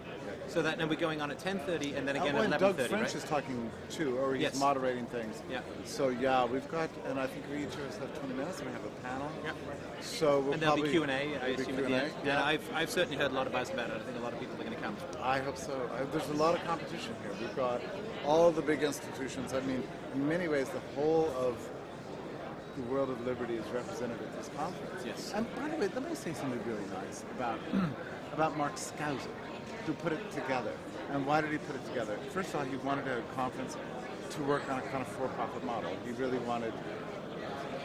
So 0.50 0.62
that 0.62 0.78
now 0.78 0.88
we're 0.88 0.96
going 0.96 1.22
on 1.22 1.32
at 1.32 1.40
10:30 1.40 1.96
and 1.98 2.06
then 2.06 2.18
again 2.18 2.36
oh, 2.36 2.42
at 2.44 2.60
Doug 2.60 2.76
11:30, 2.78 2.88
French 2.90 3.04
right? 3.06 3.16
is 3.16 3.24
talking 3.24 3.72
too, 3.90 4.18
or 4.18 4.34
he's 4.34 4.42
Yes. 4.44 4.60
moderating 4.60 5.06
things. 5.06 5.42
Yeah. 5.50 5.62
So 5.86 6.10
yeah, 6.10 6.44
we've 6.46 6.68
got, 6.70 6.90
and 7.08 7.18
I 7.18 7.28
think 7.28 7.46
we 7.50 7.64
each 7.64 7.74
of 7.74 7.82
us 7.88 7.98
have 7.98 8.14
20 8.20 8.34
minutes. 8.34 8.60
and 8.60 8.68
We 8.68 8.74
have 8.74 8.84
a 8.86 8.90
panel. 9.08 9.30
Yeah. 9.46 9.52
So 10.02 10.40
we'll 10.42 10.54
And 10.54 10.62
there'll 10.62 10.76
probably 10.76 10.90
be 10.92 10.92
Q 10.92 11.04
and 11.04 11.12
A, 11.12 11.16
I 11.16 11.48
assume 11.48 11.70
at 11.70 11.84
the 11.84 11.88
Q&A, 11.88 12.00
end. 12.02 12.12
Yeah. 12.26 12.32
And 12.36 12.44
I've, 12.44 12.70
I've 12.74 12.90
certainly 12.90 13.18
heard 13.18 13.32
a 13.32 13.34
lot 13.34 13.48
of 13.48 13.54
buzz 13.54 13.70
about 13.70 13.90
it. 13.90 13.96
I 13.96 14.00
think 14.00 14.18
a 14.18 14.22
lot 14.22 14.34
of 14.34 14.40
people 14.40 14.56
I 15.22 15.40
hope 15.40 15.58
so. 15.58 15.90
I, 15.94 16.04
there's 16.06 16.30
a 16.30 16.34
lot 16.34 16.56
of 16.56 16.64
competition 16.66 17.16
here. 17.24 17.32
We've 17.40 17.56
got 17.56 17.82
all 18.26 18.52
the 18.52 18.62
big 18.62 18.84
institutions. 18.84 19.54
I 19.54 19.62
mean, 19.62 19.84
in 20.14 20.28
many 20.28 20.48
ways, 20.48 20.70
the 20.70 20.82
whole 20.96 21.30
of 21.38 21.58
the 22.76 22.84
world 22.84 23.10
of 23.10 23.26
liberty 23.26 23.56
is 23.56 23.66
represented 23.68 24.20
at 24.22 24.38
this 24.38 24.50
conference. 24.56 25.04
Yes. 25.06 25.34
And 25.36 25.48
by 25.56 25.70
the 25.70 25.78
way, 25.78 25.90
let 25.94 26.08
me 26.08 26.16
say 26.16 26.34
something 26.34 26.62
really 26.66 26.86
nice 26.94 27.24
about 27.36 27.60
about 28.34 28.58
Mark 28.58 28.76
Skousen, 28.76 29.32
who 29.86 29.94
put 29.94 30.14
it 30.14 30.32
together. 30.32 30.74
And 31.12 31.26
why 31.26 31.42
did 31.42 31.52
he 31.52 31.58
put 31.58 31.76
it 31.76 31.86
together? 31.86 32.18
First 32.30 32.50
of 32.54 32.58
all, 32.58 32.66
he 32.66 32.76
wanted 32.78 33.08
a 33.08 33.22
conference 33.36 33.78
to 34.30 34.44
work 34.44 34.70
on 34.70 34.78
a 34.80 34.82
kind 34.84 35.02
of 35.02 35.08
for-profit 35.08 35.64
model. 35.64 35.90
He 36.06 36.12
really 36.12 36.38
wanted 36.40 36.74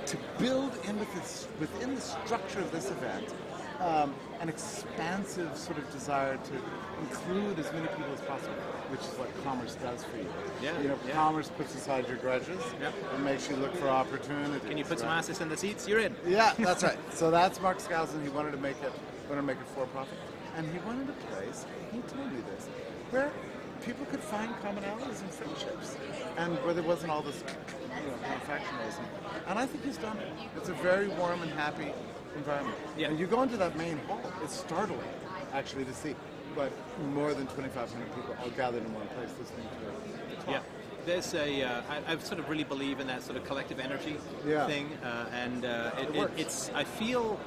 to 0.07 0.17
build 0.39 0.73
in 0.89 0.99
with 0.99 1.13
this, 1.15 1.47
within 1.61 1.95
the 1.95 2.01
structure 2.01 2.61
of 2.61 2.71
this 2.73 2.91
event 2.91 3.33
um, 3.81 4.15
an 4.41 4.49
expansive 4.49 5.57
sort 5.57 5.79
of 5.79 5.91
desire 5.93 6.37
to 6.37 6.53
include 7.01 7.59
as 7.59 7.73
many 7.73 7.87
people 7.89 8.13
as 8.13 8.21
possible, 8.23 8.55
which 8.91 9.01
is 9.01 9.15
what 9.19 9.29
commerce 9.45 9.75
does 9.77 10.05
for 10.05 10.17
you. 10.17 10.27
Yeah, 10.63 10.79
You 10.81 10.89
know, 10.89 10.99
yeah. 11.07 11.15
commerce 11.15 11.51
puts 11.57 11.75
aside 11.75 12.07
your 12.09 12.17
grudges. 12.19 12.61
Yep. 12.81 12.95
It 13.15 13.21
makes 13.21 13.49
you 13.49 13.57
look 13.57 13.75
for 13.77 13.89
opportunities. 13.89 14.69
Can 14.69 14.79
you 14.79 14.85
put 14.85 14.99
some 14.99 15.09
right? 15.09 15.19
asses 15.19 15.41
in 15.41 15.49
the 15.49 15.57
seats? 15.57 15.89
You're 15.89 16.01
in. 16.01 16.15
Yeah, 16.27 16.55
that's 16.59 16.83
right. 16.83 16.99
So 17.15 17.31
that's 17.31 17.61
Mark 17.61 17.79
Skousen. 17.79 18.23
He 18.23 18.29
wanted 18.29 18.53
to 18.53 18.59
make 18.59 18.77
it, 18.83 18.93
wanted 19.29 19.41
to 19.43 19.47
make 19.47 19.59
it 19.59 19.67
for 19.75 19.87
profit, 19.87 20.19
and 20.57 20.71
he 20.73 20.79
wanted 20.81 21.09
a 21.09 21.13
place. 21.35 21.67
He 21.93 21.99
told 22.01 22.33
me 22.33 22.41
this, 22.55 22.67
where 23.11 23.31
people 23.85 24.07
could 24.07 24.21
find 24.21 24.53
commonalities 24.63 25.21
and 25.23 25.31
friendships, 25.31 25.97
and 26.37 26.57
where 26.65 26.75
there 26.75 26.85
wasn't 26.85 27.11
all 27.11 27.23
this, 27.23 27.43
you 28.01 28.11
know, 28.11 28.17
factionalism. 28.49 29.05
And 29.49 29.59
I 29.59 29.67
think 29.67 29.85
he's 29.85 29.97
done 29.99 30.17
it. 30.19 30.29
It's 30.57 30.69
a 30.69 30.75
very 30.75 31.09
warm 31.09 31.43
and 31.43 31.51
happy 31.53 31.93
environment. 32.37 32.77
Yeah. 32.97 33.09
And 33.09 33.19
you 33.19 33.27
go 33.27 33.43
into 33.43 33.57
that 33.57 33.77
main 33.77 33.99
hall. 34.09 34.21
It's 34.43 34.57
startling, 34.59 35.01
actually, 35.53 35.85
to 35.85 35.95
see. 35.95 36.15
But 36.55 36.71
more 37.15 37.33
than 37.33 37.47
2,500 37.47 38.15
people 38.15 38.37
all 38.43 38.51
gathered 38.51 38.85
in 38.85 38.93
one 38.95 39.07
place 39.09 39.31
listening 39.41 39.67
to 39.69 40.31
the 40.31 40.37
talk. 40.43 40.49
Yeah. 40.49 40.61
There's 41.07 41.35
a, 41.35 41.63
uh, 41.63 41.83
I, 41.89 42.13
I 42.13 42.19
sort 42.19 42.39
of 42.39 42.49
really 42.49 42.65
believe 42.65 43.01
in 43.01 43.07
that 43.09 43.23
sort 43.23 43.37
of 43.37 43.45
collective 43.45 43.81
energy 43.81 44.17
Yeah. 44.47 44.67
thing, 44.67 44.91
uh, 45.03 45.27
and 45.33 45.65
uh, 45.65 45.91
it, 45.99 46.09
It 46.11 46.17
it, 46.17 46.31
it's. 46.37 46.71
I 46.75 46.85
feel 46.85 47.41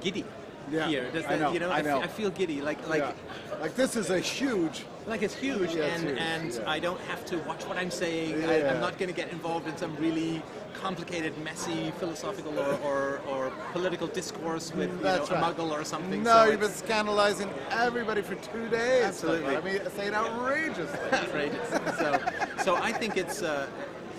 giddy 0.00 0.24
Yeah, 0.70 0.88
here. 0.88 1.10
Does 1.12 1.24
I 1.26 1.36
know, 1.38 1.52
You 1.52 1.60
know, 1.60 1.70
I 1.70 1.82
know. 1.82 2.00
I 2.00 2.06
feel 2.08 2.30
giddy. 2.30 2.60
Like, 2.60 2.88
like, 2.88 3.02
yeah. 3.02 3.60
like 3.60 3.76
this 3.76 3.94
is 3.96 4.10
a 4.10 4.18
huge 4.18 4.84
like 5.08 5.22
it's 5.22 5.34
huge, 5.34 5.74
Yeah, 5.74 5.84
and 5.84 6.02
huge, 6.08 6.18
and 6.18 6.54
yeah. 6.54 6.70
I 6.70 6.78
don't 6.78 7.00
have 7.02 7.24
to 7.26 7.38
watch 7.38 7.64
what 7.64 7.78
I'm 7.78 7.90
saying. 7.90 8.44
I. 8.44 8.68
I'm 8.68 8.80
not 8.80 8.98
going 8.98 9.08
to 9.08 9.14
get 9.14 9.30
involved 9.30 9.66
in 9.68 9.76
some 9.76 9.96
really 9.96 10.42
complicated, 10.74 11.36
messy 11.42 11.90
philosophical 11.98 12.56
or, 12.58 12.78
or, 12.84 13.20
or 13.28 13.52
political 13.72 14.06
discourse 14.06 14.72
with 14.74 14.90
you 14.90 14.96
know, 14.96 15.02
That's 15.02 15.30
a 15.30 15.34
muggle 15.34 15.70
or 15.70 15.84
something. 15.84 16.22
No, 16.22 16.44
so 16.44 16.50
you've 16.50 16.60
been 16.60 16.70
scandalizing 16.70 17.50
everybody 17.70 18.22
for 18.22 18.36
two 18.36 18.68
days. 18.68 19.04
Absolutely. 19.04 19.56
I 19.56 19.60
mean, 19.60 19.80
saying 19.96 20.14
outrageously. 20.14 20.98
outrageous. 21.12 21.68
so, 21.98 22.20
so 22.64 22.76
I 22.76 22.92
think 22.92 23.16
it's. 23.16 23.42
Uh, 23.42 23.66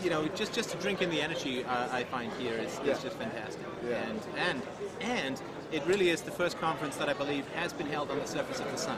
you 0.04 0.10
know, 0.10 0.26
just 0.30 0.54
just 0.54 0.70
to 0.70 0.78
drink 0.78 1.02
in 1.02 1.10
the 1.10 1.22
energy 1.22 1.64
uh, 1.66 1.90
I 1.92 2.06
find 2.06 2.32
here 2.40 2.54
is, 2.54 2.80
is 2.86 3.04
just 3.04 3.18
fantastic, 3.18 3.66
and 3.84 4.22
and 4.38 4.62
and 5.02 5.42
It 5.72 5.86
really 5.86 6.10
is 6.10 6.22
the 6.22 6.32
first 6.32 6.60
conference 6.60 6.96
that 6.98 7.10
I 7.10 7.14
believe 7.14 7.46
has 7.50 7.74
been 7.74 7.86
held 7.86 8.10
on 8.10 8.18
the 8.18 8.26
surface 8.26 8.60
of 8.60 8.72
the 8.72 8.78
sun. 8.78 8.98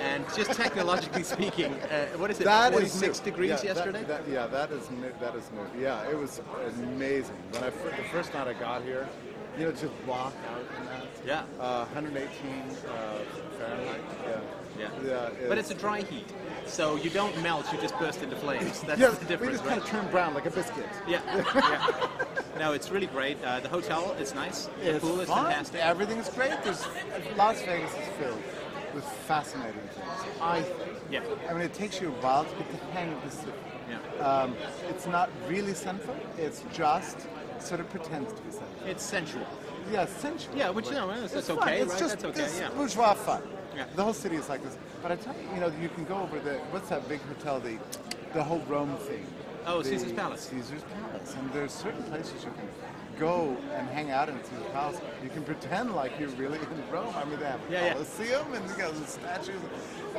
And 0.00 0.24
just 0.34 0.50
technologically 0.52 1.22
speaking, 1.36 1.72
uh, 1.74 2.06
what 2.18 2.28
is 2.32 2.40
it? 2.40 2.44
That 2.44 2.72
is 2.72 2.90
46 2.92 3.18
new. 3.20 3.24
degrees 3.30 3.50
Yeah, 3.62 3.74
yesterday. 3.74 4.02
that- 4.02 4.28
yeah, 4.28 4.48
that 4.48 4.72
is 4.72 4.90
new. 4.90 5.12
That 5.20 5.36
is 5.36 5.48
new. 5.52 5.80
Yeah, 5.80 6.10
it 6.10 6.18
was 6.18 6.40
amazing. 6.82 7.36
When 7.52 7.62
I 7.62 7.70
the 7.70 8.08
first 8.10 8.34
night 8.34 8.48
I 8.48 8.54
got 8.54 8.82
here, 8.82 9.08
you 9.56 9.66
know, 9.66 9.70
just 9.70 9.92
walk 10.08 10.34
out 10.52 10.60
in 10.80 10.86
that. 10.86 11.06
Yeah. 11.24 11.42
Uh, 11.60 11.84
118 11.86 12.26
uh, 12.88 13.18
Fahrenheit. 13.58 14.00
Yeah. 14.26 14.40
Yeah. 14.78 14.88
Yeah. 15.04 15.30
but 15.48 15.58
it's 15.58 15.70
a 15.70 15.74
dry 15.74 16.02
heat, 16.02 16.26
so 16.66 16.96
you 16.96 17.10
don't 17.10 17.40
melt; 17.42 17.70
you 17.72 17.78
just 17.80 17.98
burst 17.98 18.22
into 18.22 18.36
flames. 18.36 18.80
That's 18.82 19.00
yeah, 19.00 19.08
the 19.08 19.18
we 19.20 19.26
difference, 19.26 19.52
just 19.58 19.64
right? 19.64 19.70
kind 19.70 19.82
of 19.82 19.88
turn 19.88 20.10
brown 20.10 20.34
like 20.34 20.46
a 20.46 20.50
biscuit. 20.50 20.86
Yeah, 21.06 21.20
yeah. 21.54 22.06
No, 22.58 22.72
it's 22.72 22.90
really 22.90 23.06
great. 23.06 23.42
Uh, 23.44 23.60
the 23.60 23.68
hotel 23.68 24.12
is 24.20 24.34
nice. 24.34 24.68
The 24.82 24.96
It's 24.96 25.04
pool 25.04 25.20
is 25.20 25.28
fun. 25.28 25.44
fantastic. 25.46 25.80
Everything's 25.80 26.28
great. 26.30 26.52
There's 26.64 26.84
Las 27.36 27.60
Vegas 27.62 27.92
is 27.92 28.08
filled 28.18 28.42
with 28.94 29.04
fascinating 29.04 29.80
things. 29.94 30.36
I 30.40 30.62
think. 30.62 30.98
Yeah, 31.10 31.22
I 31.48 31.52
mean, 31.52 31.62
it 31.62 31.74
takes 31.74 32.00
you 32.00 32.08
a 32.08 32.12
while 32.22 32.44
to 32.44 32.54
get 32.56 32.70
the 32.70 32.76
hang 32.92 33.12
of 33.12 33.22
the 33.24 33.30
city. 33.30 33.52
yeah. 33.90 34.24
Um, 34.24 34.54
it's 34.88 35.06
not 35.06 35.30
really 35.48 35.74
central. 35.74 36.16
It's 36.36 36.62
just 36.72 37.26
sort 37.60 37.80
of 37.80 37.88
pretends 37.90 38.32
to 38.32 38.42
be 38.42 38.50
central. 38.52 38.86
It's 38.86 39.02
sensual. 39.04 39.46
Yeah, 39.92 40.06
sensual. 40.06 40.56
Yeah, 40.56 40.70
which, 40.70 40.86
you 40.88 40.94
know, 40.94 41.10
it's- 41.10 41.32
it's 41.34 41.48
fun. 41.48 41.58
okay, 41.58 41.80
It's 41.80 41.92
right? 41.92 41.98
just 42.00 42.24
okay, 42.24 42.48
yeah. 42.58 42.68
bourgeois 42.70 43.14
fun. 43.14 43.42
Yeah. 43.76 43.84
The 43.94 44.02
whole 44.04 44.12
city 44.12 44.36
is 44.36 44.48
like 44.48 44.62
this. 44.62 44.76
But 45.02 45.12
I 45.12 45.16
tell 45.16 45.34
you, 45.34 45.48
you 45.54 45.60
know, 45.60 45.72
you 45.80 45.88
can 45.88 46.04
go 46.04 46.16
over 46.20 46.38
the 46.40 46.54
what's 46.72 46.88
that 46.88 47.08
big 47.08 47.20
hotel? 47.22 47.60
The 47.60 47.78
the 48.34 48.42
whole 48.42 48.60
Rome 48.68 48.96
thing. 48.96 49.24
Oh, 49.66 49.82
The 49.82 49.90
Caesar's 49.90 50.12
Palace. 50.12 50.42
Caesar's 50.50 50.82
Palace, 50.82 51.34
and 51.38 51.52
there's 51.52 51.72
certain 51.72 52.02
places 52.04 52.44
you 52.44 52.50
can 52.50 52.68
go 53.18 53.56
and 53.74 53.88
hang 53.88 54.10
out 54.10 54.28
in 54.28 54.34
Caesar's 54.44 54.66
Palace. 54.72 55.00
You 55.22 55.28
can 55.30 55.42
pretend 55.44 55.94
like 55.94 56.12
you're 56.18 56.28
really 56.30 56.58
in 56.58 56.90
Rome. 56.90 57.14
I 57.16 57.24
mean, 57.24 57.38
they 57.38 57.46
have 57.46 57.60
a 57.68 57.72
Yeah, 57.72 57.84
yeah. 57.86 57.92
Colosseum 57.94 58.52
and 58.54 58.68
you 58.68 58.76
got 58.76 58.94
the 58.94 59.06
statues. 59.06 59.60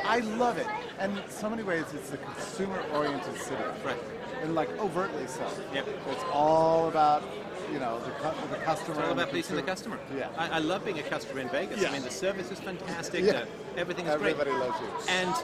I 0.04 0.20
love 0.20 0.58
it. 0.58 0.68
And 1.00 1.18
in 1.18 1.30
so 1.30 1.50
many 1.50 1.64
ways, 1.64 1.86
it's 1.94 2.12
a 2.14 2.18
consumer-oriented 2.18 3.38
city. 3.42 3.64
Right. 3.86 3.98
And 4.42 4.56
like 4.56 4.70
overtly 4.80 5.28
so. 5.28 5.46
Yep. 5.74 5.88
It's 6.12 6.24
all 6.32 6.88
about, 6.88 7.24
you 7.72 7.80
know, 7.80 8.00
the, 8.00 8.12
cu- 8.12 8.48
the 8.50 8.58
customer. 8.58 8.98
It's 9.00 9.06
all 9.08 9.12
about 9.14 9.30
pleasing 9.30 9.56
the 9.56 9.62
customer. 9.62 10.00
Yeah. 10.16 10.30
I, 10.38 10.50
I 10.50 10.60
love 10.60 10.86
being 10.86 11.00
a 11.00 11.04
customer 11.04 11.42
in 11.42 11.50
Vegas. 11.50 11.82
Yeah. 11.82 11.90
I 11.90 11.94
mean, 11.94 12.04
the 12.04 12.12
service 12.12 12.52
is 12.52 12.60
fantastic. 12.60 13.24
Yeah. 13.24 13.46
The, 13.76 13.80
everything 13.80 14.06
is 14.06 14.12
Everybody 14.14 14.52
great. 14.52 14.60
loves 14.62 14.80
you. 14.82 14.88
And 15.14 15.36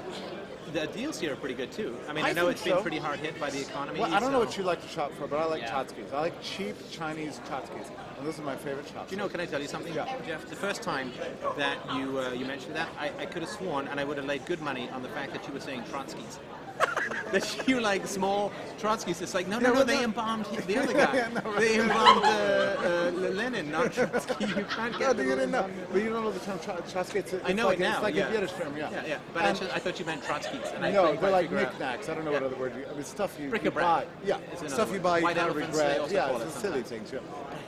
the 0.74 0.88
deals 0.88 1.20
here 1.20 1.32
are 1.34 1.36
pretty 1.38 1.54
good 1.56 1.72
too. 1.72 1.96
I 2.10 2.14
mean, 2.14 2.26
I, 2.26 2.30
I 2.30 2.34
know 2.34 2.48
it's 2.48 2.64
been 2.64 2.82
pretty 2.82 2.98
hard 2.98 3.20
hit 3.20 3.40
by 3.40 3.50
the 3.50 3.62
economy. 3.62 4.00
Well, 4.00 4.14
I 4.14 4.20
don't 4.20 4.32
know 4.32 4.40
what 4.40 4.58
you 4.58 4.64
like 4.64 4.82
to 4.82 4.88
shop 4.88 5.12
for, 5.14 5.28
but 5.28 5.40
I 5.40 5.46
like 5.46 5.62
Yeah. 5.62 5.84
I 6.14 6.20
like 6.22 6.42
cheap 6.42 6.76
Chinese 6.92 7.40
tchotchkes. 7.48 7.90
And 8.18 8.26
those 8.26 8.40
are 8.40 8.44
my 8.44 8.56
favorite 8.56 8.88
shops. 8.88 9.10
Do 9.10 9.16
you 9.16 9.22
know? 9.22 9.30
Can 9.30 9.40
I 9.40 9.46
tell 9.46 9.62
you 9.62 9.68
something, 9.68 9.94
Yeah. 9.94 10.12
Jeff? 10.26 10.48
The 10.50 10.56
first 10.56 10.82
time 10.82 11.12
that 11.58 11.78
you 11.96 12.20
uh, 12.20 12.32
you 12.32 12.46
mentioned 12.46 12.76
that, 12.76 12.90
I, 13.00 13.12
I 13.20 13.26
could 13.26 13.42
have 13.44 13.52
sworn, 13.52 13.88
and 13.88 14.00
I 14.00 14.04
would 14.04 14.18
have 14.18 14.26
laid 14.26 14.46
good 14.46 14.62
money 14.62 14.90
on 14.90 15.02
the 15.04 15.10
fact 15.10 15.34
that 15.34 15.46
you 15.48 15.54
were 15.54 15.60
saying 15.60 15.84
Trotskys. 15.84 16.40
that 17.32 17.68
you 17.68 17.80
like 17.80 18.06
small 18.08 18.52
Trotskys. 18.80 19.22
It's 19.22 19.34
like 19.34 19.48
no, 19.48 19.60
no, 19.60 19.70
Yeah, 19.70 19.80
no. 19.80 19.84
They 19.84 19.96
no- 19.98 20.04
embalmed 20.04 20.46
the 20.68 20.78
other 20.78 20.94
guy. 20.94 21.14
Yeah, 21.16 21.30
no. 21.44 21.60
They 21.60 21.80
embalmed 21.80 22.24
uh, 22.24 22.28
uh, 22.28 23.12
Lenin, 23.32 23.72
not 23.72 23.94
Trotsky. 23.94 24.46
You 24.46 24.66
can't 24.66 24.94
No, 24.94 25.00
get. 25.14 25.18
you 25.18 25.24
the- 25.30 25.36
didn't 25.36 25.52
know. 25.52 25.70
But 25.92 26.02
you 26.02 26.10
don't 26.10 26.24
know 26.24 26.32
the 26.32 26.40
term 26.40 26.60
tchotchke. 26.60 27.16
It's, 27.16 27.34
a- 27.34 27.44
I 27.44 27.48
it's 27.50 27.56
know 27.56 27.68
like 27.68 27.78
it 27.80 27.82
now. 27.82 27.94
It's 27.94 28.04
like 28.04 28.16
yeah. 28.16 28.28
a 28.30 28.34
Yiddish 28.34 28.52
term, 28.54 28.78
yeah. 28.78 28.92
Yeah, 28.92 29.04
yeah. 29.06 29.18
But 29.34 29.44
I, 29.44 29.50
And- 29.50 29.58
just, 29.60 29.74
I 29.76 29.80
thought 29.80 30.00
you 30.00 30.06
meant 30.06 30.24
Trotskys, 30.24 30.76
and 30.76 30.86
I 30.86 30.92
no, 30.92 31.16
they're 31.16 31.32
like 31.32 31.52
knickknacks. 31.52 32.10
I 32.10 32.14
don't 32.14 32.26
know 32.26 32.32
what 32.32 32.44
other 32.44 32.56
word. 32.56 32.74
You, 32.76 32.86
I 32.90 32.94
mean, 32.94 33.04
stuff 33.04 33.38
you, 33.40 33.52
you 33.64 33.72
buy. 33.72 34.06
Yeah, 34.24 34.38
stuff 34.68 34.92
you 34.92 35.00
buy. 35.00 35.20
You 35.20 35.28
of 35.28 35.56
regret. 35.56 36.12
Yeah, 36.12 36.36
it's 36.36 36.44
it 36.46 36.60
silly 36.60 36.84
things. 36.84 37.12
Yeah. 37.12 37.20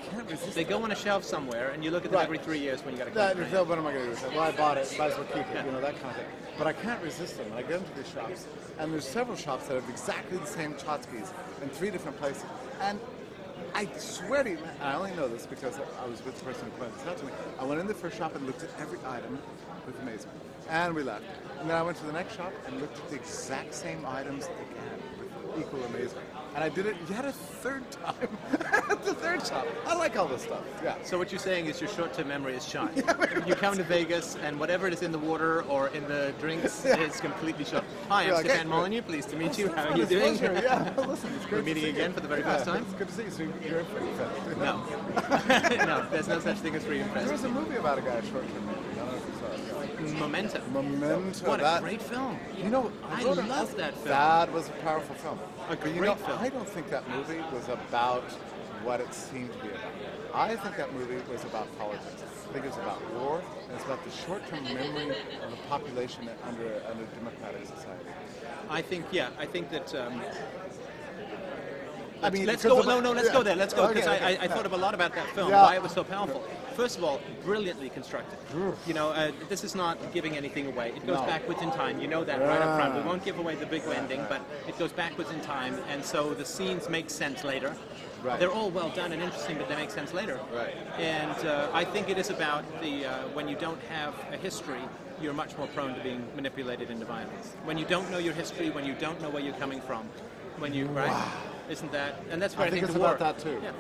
But 0.08 0.14
I 0.14 0.16
can't 0.16 0.32
resist. 0.32 0.56
They 0.56 0.64
go 0.64 0.84
on 0.84 0.92
a 0.92 0.96
shelf 0.96 1.24
somewhere, 1.24 1.70
and 1.70 1.84
you 1.84 1.92
look 1.92 2.06
at 2.06 2.12
them 2.12 2.18
Right. 2.20 2.26
every 2.26 2.38
three 2.38 2.60
years 2.60 2.84
when 2.84 2.94
you 2.94 3.00
got 3.00 3.08
to 3.10 3.14
That, 3.14 3.36
come. 3.38 3.52
no, 3.52 3.64
what 3.64 3.78
am 3.78 3.88
I 3.88 3.92
going 3.94 4.06
to 4.06 4.10
do 4.10 4.12
with 4.12 4.24
it? 4.24 4.32
Well, 4.32 4.42
I 4.42 4.52
bought 4.52 4.78
it, 4.78 4.96
might 4.98 5.12
as 5.12 5.18
well 5.18 5.26
keep 5.28 5.38
it, 5.38 5.48
Yeah. 5.54 5.66
you 5.66 5.72
know, 5.72 5.82
that 5.82 5.96
kind 6.02 6.10
of 6.12 6.16
thing. 6.18 6.26
But 6.58 6.68
I 6.68 6.74
can't 6.74 7.02
resist 7.04 7.38
them. 7.38 7.52
I 7.56 7.62
go 7.62 7.76
into 7.76 7.94
these 7.94 8.10
shops, 8.10 8.46
and 8.80 8.92
there's 8.94 9.08
several 9.08 9.38
shops 9.38 9.68
that 9.68 9.76
have 9.76 9.90
exactly 9.90 10.38
the 10.38 10.46
same 10.48 10.74
tchotchkes 10.76 11.30
in 11.62 11.70
three 11.70 11.92
different 11.92 12.18
places. 12.20 12.44
And 12.82 13.00
I 13.76 13.88
swear 13.98 14.44
to 14.44 14.50
you, 14.52 14.58
I 14.82 14.94
only 14.96 15.12
know 15.12 15.28
this 15.28 15.46
because 15.46 15.80
I 16.02 16.06
was 16.08 16.24
with 16.24 16.38
the 16.40 16.46
person 16.46 16.66
who 16.66 16.72
pointed 16.78 16.98
this 17.00 17.08
out 17.08 17.18
to 17.18 17.26
me. 17.26 17.32
I 17.60 17.64
went 17.66 17.80
in 17.82 17.88
the 17.88 17.94
first 17.94 18.18
shop 18.18 18.36
and 18.36 18.46
looked 18.46 18.64
at 18.64 18.70
every 18.80 19.00
item 19.06 19.40
with 19.86 20.00
amazement. 20.02 20.38
And 20.70 20.94
we 20.96 21.04
left. 21.04 21.24
And 21.60 21.70
then 21.70 21.78
I 21.78 21.82
went 21.82 21.98
to 21.98 22.06
the 22.06 22.12
next 22.14 22.36
shop 22.36 22.54
and 22.66 22.80
looked 22.82 22.98
at 22.98 23.10
the 23.10 23.16
exact 23.16 23.74
same 23.74 24.06
items 24.06 24.46
again 24.46 25.02
with 25.20 25.60
equal 25.60 25.84
amazement. 25.86 26.26
And 26.58 26.64
I 26.64 26.70
did 26.70 26.88
it 26.88 26.96
yet 27.08 27.24
a 27.24 27.32
third 27.32 27.84
time 27.92 28.28
the 29.06 29.14
third 29.14 29.46
shop. 29.46 29.68
I 29.86 29.94
like 29.94 30.18
all 30.18 30.28
this 30.28 30.42
stuff. 30.42 30.64
Yeah. 30.84 30.96
So 31.04 31.16
what 31.20 31.32
you're 31.32 31.38
saying 31.38 31.68
is 31.68 31.80
your 31.80 31.88
short-term 31.92 32.28
memory 32.28 32.56
is 32.56 32.68
shot. 32.68 32.92
Yeah, 32.98 33.46
you 33.46 33.54
come 33.54 33.78
to 33.78 33.84
Vegas 33.84 34.38
and 34.44 34.60
whatever 34.60 34.88
is 34.88 35.04
in 35.04 35.12
the 35.12 35.20
water 35.20 35.62
or 35.66 35.90
in 35.90 36.08
the 36.08 36.34
drinks 36.40 36.84
is 36.84 37.22
completely 37.22 37.64
shot. 37.64 37.84
Hi, 38.10 38.24
I'm 38.24 38.32
like, 38.32 38.46
Stefan 38.46 38.64
hey, 38.66 38.70
Molyneux. 38.70 39.02
Pleased 39.04 39.30
to 39.30 39.36
meet 39.36 39.56
you. 39.60 39.72
How 39.72 39.90
are 39.90 39.98
you 39.98 40.08
doing? 40.08 40.36
Yeah, 40.40 40.92
listen, 41.08 41.32
it's 41.36 41.46
great 41.46 41.60
We're 41.60 41.62
meeting 41.62 41.86
again 41.86 42.10
you. 42.10 42.16
for 42.16 42.22
the 42.22 42.28
very 42.28 42.42
Yeah, 42.42 42.54
first 42.56 42.66
time? 42.66 42.84
It's 42.86 42.94
good 42.96 43.08
to 43.10 43.14
see 43.14 43.24
you. 43.26 43.30
So 43.30 43.44
you're 43.70 43.82
a 43.82 43.86
Freedom 43.86 44.16
Fest. 44.18 44.58
No, 44.58 45.86
no, 45.86 46.08
there's 46.10 46.28
no 46.28 46.40
such 46.40 46.58
thing 46.58 46.74
as 46.74 46.84
free 46.84 47.04
Freedom 47.04 47.24
There 47.24 47.32
was 47.32 47.44
a 47.44 47.50
movie 47.50 47.76
about 47.76 48.00
a 48.00 48.02
guy 48.02 48.20
short-term 48.22 48.66
memory. 48.66 48.84
I 48.94 48.96
don't 48.96 49.12
know 49.12 49.18
if 49.18 49.28
you 49.28 49.34
saw 49.40 49.54
it. 49.54 49.60
yeah. 49.86 49.87
Memento. 50.00 50.62
Memento. 50.72 51.48
What 51.48 51.60
a 51.60 51.80
great 51.82 52.02
film. 52.02 52.40
You 52.58 52.70
know, 52.70 52.92
I 53.10 53.22
an- 53.22 53.48
love 53.48 53.76
that 53.78 53.94
film. 53.96 54.08
That 54.10 54.52
was 54.54 54.70
a 54.70 54.72
powerful 54.84 55.16
film. 55.16 55.40
A 55.70 55.76
But 55.76 55.88
you 55.88 56.00
great 56.00 56.08
know, 56.08 56.16
film. 56.16 56.38
I 56.40 56.50
don't 56.50 56.70
think 56.70 56.90
that 56.90 57.08
movie 57.10 57.42
was 57.54 57.68
about 57.70 58.24
what 58.84 59.02
it 59.02 59.14
seemed 59.14 59.52
to 59.54 59.60
be 59.60 59.70
about. 59.70 60.36
I 60.36 60.56
think 60.56 60.78
that 60.78 60.94
movie 60.94 61.20
was 61.32 61.44
about 61.46 61.68
politics. 61.80 62.24
I 62.50 62.54
think 62.54 62.66
it 62.66 62.70
was 62.70 62.78
about 62.78 63.02
war, 63.16 63.42
and 63.64 63.72
it's 63.76 63.84
about 63.86 64.04
the 64.06 64.12
short-term 64.12 64.64
memory 64.64 65.10
of 65.44 65.52
a 65.54 65.58
population 65.68 66.30
under 66.46 66.82
under 66.90 67.06
democratic 67.20 67.66
society. 67.66 68.10
I 68.70 68.82
think, 68.82 69.06
yeah, 69.12 69.30
I 69.40 69.46
think 69.46 69.70
that. 69.72 69.94
Um, 69.96 70.22
I 72.24 72.30
mean, 72.32 72.46
let's 72.46 72.64
go. 72.64 72.82
No, 72.82 73.00
no, 73.00 73.12
let's 73.12 73.28
yeah. 73.28 73.34
go 73.34 73.44
there. 73.44 73.56
Let's 73.56 73.74
go 73.74 73.88
because 73.88 74.08
Okay, 74.08 74.14
I, 74.26 74.32
okay, 74.34 74.38
I, 74.42 74.44
I 74.46 74.48
thought 74.48 74.66
of 74.66 74.74
a 74.74 74.78
lot 74.78 74.94
about 74.94 75.14
that 75.16 75.28
film, 75.36 75.50
Yeah. 75.50 75.64
why 75.64 75.76
it 75.76 75.84
was 75.84 75.92
so 75.92 76.04
powerful. 76.04 76.44
First 76.78 77.00
of 77.00 77.04
all, 77.04 77.20
brilliantly 77.44 77.90
constructed. 77.90 78.38
You 78.86 78.94
know, 78.94 79.10
uh, 79.10 79.32
this 79.50 79.64
is 79.64 79.74
not 79.74 79.98
giving 80.14 80.38
anything 80.38 80.68
away. 80.68 80.90
It 80.90 81.08
goes 81.08 81.18
No. 81.18 81.26
backwards 81.26 81.64
in 81.64 81.72
time. 81.72 82.00
You 82.00 82.08
know 82.08 82.24
that 82.24 82.40
right 82.40 82.62
up 82.62 82.78
front. 82.80 82.94
We 82.94 83.02
won't 83.02 83.26
give 83.26 83.40
away 83.40 83.56
the 83.56 83.66
big 83.66 83.82
ending, 83.88 84.24
but 84.30 84.42
it 84.68 84.78
goes 84.78 84.92
backwards 84.92 85.32
in 85.32 85.42
time, 85.42 85.74
and 85.90 86.06
so 86.06 86.36
the 86.36 86.46
scenes 86.46 86.88
make 86.88 87.10
sense 87.10 87.44
later. 87.44 87.76
Right. 88.22 88.40
They're 88.40 88.52
all 88.52 88.70
well 88.70 88.90
done 88.90 89.12
and 89.12 89.24
interesting, 89.24 89.58
but 89.58 89.68
they 89.68 89.76
make 89.76 89.90
sense 89.90 90.14
later. 90.14 90.40
Right. 90.54 90.76
And 91.00 91.48
uh, 91.48 91.70
I 91.74 91.84
think 91.84 92.10
it 92.10 92.20
is 92.20 92.30
about 92.30 92.64
the 92.80 93.06
uh, 93.08 93.12
when 93.34 93.48
you 93.48 93.56
don't 93.56 93.82
have 93.90 94.14
a 94.32 94.38
history, 94.38 94.82
you're 95.20 95.34
much 95.34 95.58
more 95.58 95.66
prone 95.70 95.96
to 95.96 96.02
being 96.04 96.24
manipulated 96.36 96.92
into 96.92 97.06
violence. 97.06 97.56
When 97.66 97.80
you 97.80 97.86
don't 97.86 98.12
know 98.12 98.20
your 98.20 98.36
history, 98.36 98.70
when 98.70 98.86
you 98.86 98.94
don't 99.00 99.20
know 99.20 99.32
where 99.32 99.42
you're 99.42 99.56
coming 99.56 99.82
from, 99.82 100.04
when 100.60 100.76
you 100.76 100.86
right, 100.90 101.28
isn't 101.72 101.92
that? 101.92 102.22
And 102.30 102.40
that's 102.40 102.56
where 102.56 102.66
I, 102.66 102.68
I 102.68 102.72
think 102.72 102.84
it's 102.84 102.94
the 102.94 103.00
about 103.00 103.20
war- 103.20 103.34
that 103.34 103.40
too. 103.40 103.60
Yeah. 103.64 103.72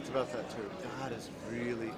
It's 0.00 0.08
about 0.08 0.32
that 0.32 0.48
too. 0.48 0.70
God 1.00 1.12
is 1.12 1.28
really. 1.50 1.90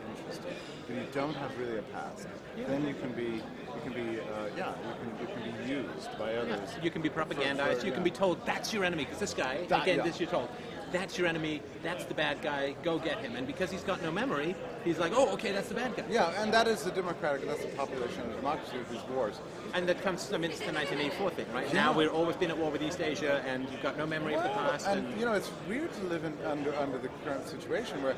When 0.88 0.98
you 0.98 1.06
don't 1.12 1.34
have 1.34 1.56
really 1.58 1.78
a 1.78 1.82
past, 1.82 2.26
then 2.56 2.86
you 2.86 2.94
can 2.94 3.12
be, 3.12 3.42
you 3.42 3.80
can 3.84 3.92
be, 3.92 4.20
uh, 4.20 4.24
yeah, 4.56 4.72
you 4.72 4.94
can, 5.00 5.20
you 5.20 5.52
can 5.52 5.66
be 5.66 5.72
used 5.72 6.18
by 6.18 6.32
Yeah, 6.32 6.38
others. 6.40 6.70
you 6.82 6.90
can 6.90 7.02
be 7.02 7.10
propagandized. 7.10 7.80
for- 7.80 7.86
you 7.86 7.92
can 7.92 8.02
be 8.02 8.10
told 8.10 8.44
that's 8.46 8.72
your 8.72 8.84
enemy 8.84 9.04
because 9.04 9.18
this 9.20 9.34
guy 9.34 9.64
That- 9.68 9.82
again, 9.82 9.98
yeah. 9.98 10.04
this 10.04 10.18
you're 10.18 10.30
told. 10.30 10.48
That's 10.90 11.18
your 11.18 11.26
enemy. 11.26 11.60
That's 11.82 12.06
the 12.06 12.14
bad 12.14 12.40
guy. 12.40 12.74
Go 12.82 12.98
get 12.98 13.18
him. 13.18 13.36
And 13.36 13.46
because 13.46 13.70
he's 13.70 13.82
got 13.82 14.02
no 14.02 14.10
memory, 14.10 14.56
he's 14.84 14.98
like, 14.98 15.12
oh, 15.14 15.28
okay, 15.34 15.52
that's 15.52 15.68
the 15.68 15.74
bad 15.74 15.94
guy. 15.94 16.04
Yeah, 16.08 16.40
and 16.42 16.50
that 16.54 16.66
is 16.66 16.82
the 16.82 16.90
democratic, 16.90 17.46
that's 17.46 17.60
the 17.62 17.68
population 17.72 18.22
of 18.22 18.34
democracy 18.36 18.78
with 18.78 18.88
these 18.90 19.02
wars. 19.14 19.34
And 19.74 19.86
that 19.86 20.00
comes, 20.00 20.32
I 20.32 20.38
mean, 20.38 20.50
it's 20.50 20.60
the 20.60 20.72
1984 20.72 21.30
thing, 21.32 21.44
right? 21.52 21.70
Now 21.74 21.92
we've 21.92 22.10
always 22.10 22.36
been 22.36 22.50
at 22.50 22.56
war 22.56 22.70
with 22.70 22.80
East 22.82 23.02
Asia, 23.02 23.42
and 23.46 23.68
you've 23.70 23.82
got 23.82 23.98
no 23.98 24.06
memory 24.06 24.34
of 24.34 24.42
the 24.42 24.48
past. 24.48 24.86
And 24.86 25.06
And, 25.06 25.20
you 25.20 25.26
know, 25.26 25.34
it's 25.34 25.50
weird 25.68 25.92
to 25.92 26.02
live 26.04 26.24
in 26.24 26.32
under 26.46 26.74
under 26.76 26.96
the 26.96 27.08
current 27.22 27.46
situation 27.46 28.02
where, 28.02 28.16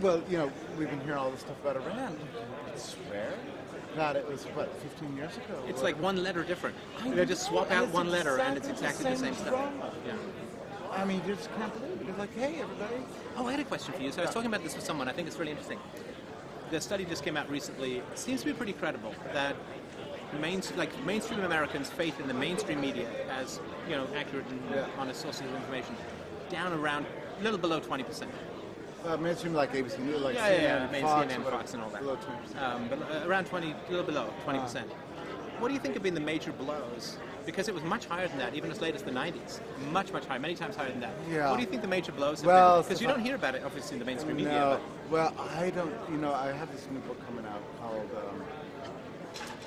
well, 0.00 0.22
you 0.28 0.38
know, 0.38 0.50
we've 0.78 0.88
been 0.90 1.00
hearing 1.00 1.18
all 1.18 1.30
this 1.30 1.40
stuff 1.40 1.60
about 1.60 1.76
Iran. 1.76 2.16
I 2.72 2.78
swear 2.78 3.32
that 3.96 4.16
it 4.16 4.28
was 4.28 4.44
what 4.44 4.72
15 4.82 5.16
years 5.16 5.36
ago. 5.36 5.62
it's 5.66 5.82
like 5.82 6.00
one 6.00 6.22
letter 6.22 6.42
different. 6.44 6.76
I 7.02 7.10
They 7.10 7.24
just 7.24 7.46
swap 7.46 7.70
out 7.70 7.84
it's 7.84 7.92
one 7.92 8.10
letter, 8.10 8.38
and 8.38 8.56
it's 8.56 8.68
exactly 8.68 9.04
the 9.04 9.10
the 9.10 9.16
same 9.16 9.34
same 9.34 9.46
stuff. 9.46 9.72
Yeah. 10.06 10.14
I 10.92 11.04
mean, 11.04 11.20
you 11.26 11.34
just 11.34 11.54
can't 11.56 11.72
believe 11.74 12.00
it. 12.00 12.08
It's 12.08 12.18
like, 12.18 12.34
hey, 12.34 12.60
everybody. 12.60 12.96
Oh, 13.36 13.46
I 13.46 13.52
had 13.52 13.60
a 13.60 13.64
question 13.64 13.92
for 13.94 14.02
you. 14.02 14.10
So 14.12 14.22
I 14.22 14.24
was 14.24 14.34
talking 14.34 14.48
about 14.48 14.62
this 14.62 14.74
with 14.74 14.84
someone. 14.84 15.08
I 15.08 15.12
think 15.12 15.28
it's 15.28 15.38
really 15.38 15.50
interesting. 15.50 15.78
The 16.70 16.80
study 16.80 17.04
just 17.04 17.24
came 17.24 17.36
out 17.36 17.48
recently. 17.50 17.98
It 17.98 18.18
seems 18.18 18.40
to 18.40 18.46
be 18.46 18.52
pretty 18.52 18.72
credible 18.72 19.14
that 19.32 19.56
main, 20.40 20.62
like 20.76 20.92
mainstream 21.04 21.40
Americans' 21.40 21.88
faith 21.88 22.18
in 22.20 22.28
the 22.28 22.34
mainstream 22.34 22.80
media 22.80 23.08
as 23.30 23.60
you 23.88 23.96
know 23.96 24.06
accurate 24.16 24.46
and 24.48 24.60
Yeah. 24.74 24.86
honest 24.98 25.20
sources 25.22 25.42
of 25.46 25.54
information 25.54 25.96
down 26.50 26.72
around 26.72 27.06
a 27.40 27.42
little 27.42 27.58
below 27.58 27.80
20 27.80 28.02
percent. 28.04 28.30
Uh, 29.08 29.16
mainstream 29.16 29.54
like 29.54 29.72
ABC 29.72 29.98
News, 30.00 30.20
like 30.20 30.34
Yeah, 30.34 30.48
yeah, 30.48 30.58
CNN, 30.58 30.60
yeah, 30.60 30.90
main 30.92 31.02
Fox, 31.02 31.32
CNN, 31.32 31.44
Fox, 31.44 31.72
and 31.72 31.82
all 31.82 31.88
that. 31.88 32.02
Below 32.02 32.16
20%. 32.16 32.62
Um, 32.62 32.88
but 32.88 32.98
uh, 33.00 33.26
around 33.26 33.46
20, 33.46 33.70
a 33.70 33.90
little 33.90 34.04
below 34.04 34.28
20 34.44 34.58
percent. 34.58 34.90
what 35.60 35.68
do 35.68 35.74
you 35.74 35.80
think 35.80 35.94
have 35.94 36.02
been 36.02 36.12
the 36.12 36.20
major 36.20 36.52
blows? 36.52 37.16
Because 37.46 37.68
it 37.68 37.74
was 37.74 37.82
much 37.84 38.04
higher 38.04 38.28
than 38.28 38.36
that, 38.36 38.54
even 38.54 38.70
as 38.70 38.82
late 38.82 38.94
as 38.94 39.02
the 39.02 39.10
90s. 39.10 39.60
Much, 39.92 40.12
much 40.12 40.26
higher, 40.26 40.38
many 40.38 40.54
times 40.54 40.76
higher 40.76 40.90
than 40.90 41.00
that. 41.00 41.14
Yeah. 41.30 41.48
What 41.48 41.56
do 41.56 41.62
you 41.62 41.68
think 41.68 41.80
the 41.80 41.88
major 41.88 42.12
blows 42.12 42.40
have 42.42 42.48
Well, 42.48 42.76
been? 42.76 42.88
Because 42.88 43.00
you 43.00 43.08
don't 43.08 43.24
hear 43.24 43.36
about 43.36 43.54
it, 43.54 43.62
obviously, 43.64 43.94
in 43.94 44.00
the 44.00 44.04
mainstream 44.04 44.36
media. 44.36 44.52
No, 44.52 44.80
well, 45.10 45.32
I 45.56 45.70
don't. 45.70 45.94
You 46.10 46.18
know, 46.18 46.34
I 46.34 46.52
have 46.52 46.70
this 46.70 46.86
new 46.92 47.00
book 47.00 47.18
coming 47.26 47.46
out 47.46 47.62
called 47.80 48.10
um, 48.14 48.42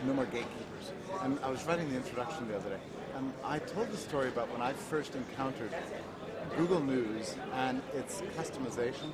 "No 0.05 0.13
More 0.13 0.25
Gatekeepers," 0.25 0.91
and 1.23 1.39
I 1.43 1.49
was 1.49 1.65
writing 1.65 1.89
the 1.89 1.95
introduction 1.95 2.47
the 2.47 2.57
other 2.57 2.69
day, 2.69 2.79
and 3.15 3.33
I 3.43 3.57
told 3.57 3.89
the 3.89 3.97
story 3.97 4.27
about 4.27 4.51
when 4.51 4.61
I 4.61 4.73
first 4.73 5.15
encountered 5.15 5.73
Google 6.57 6.81
News 6.81 7.35
and 7.53 7.81
its 7.95 8.21
customization. 8.37 9.11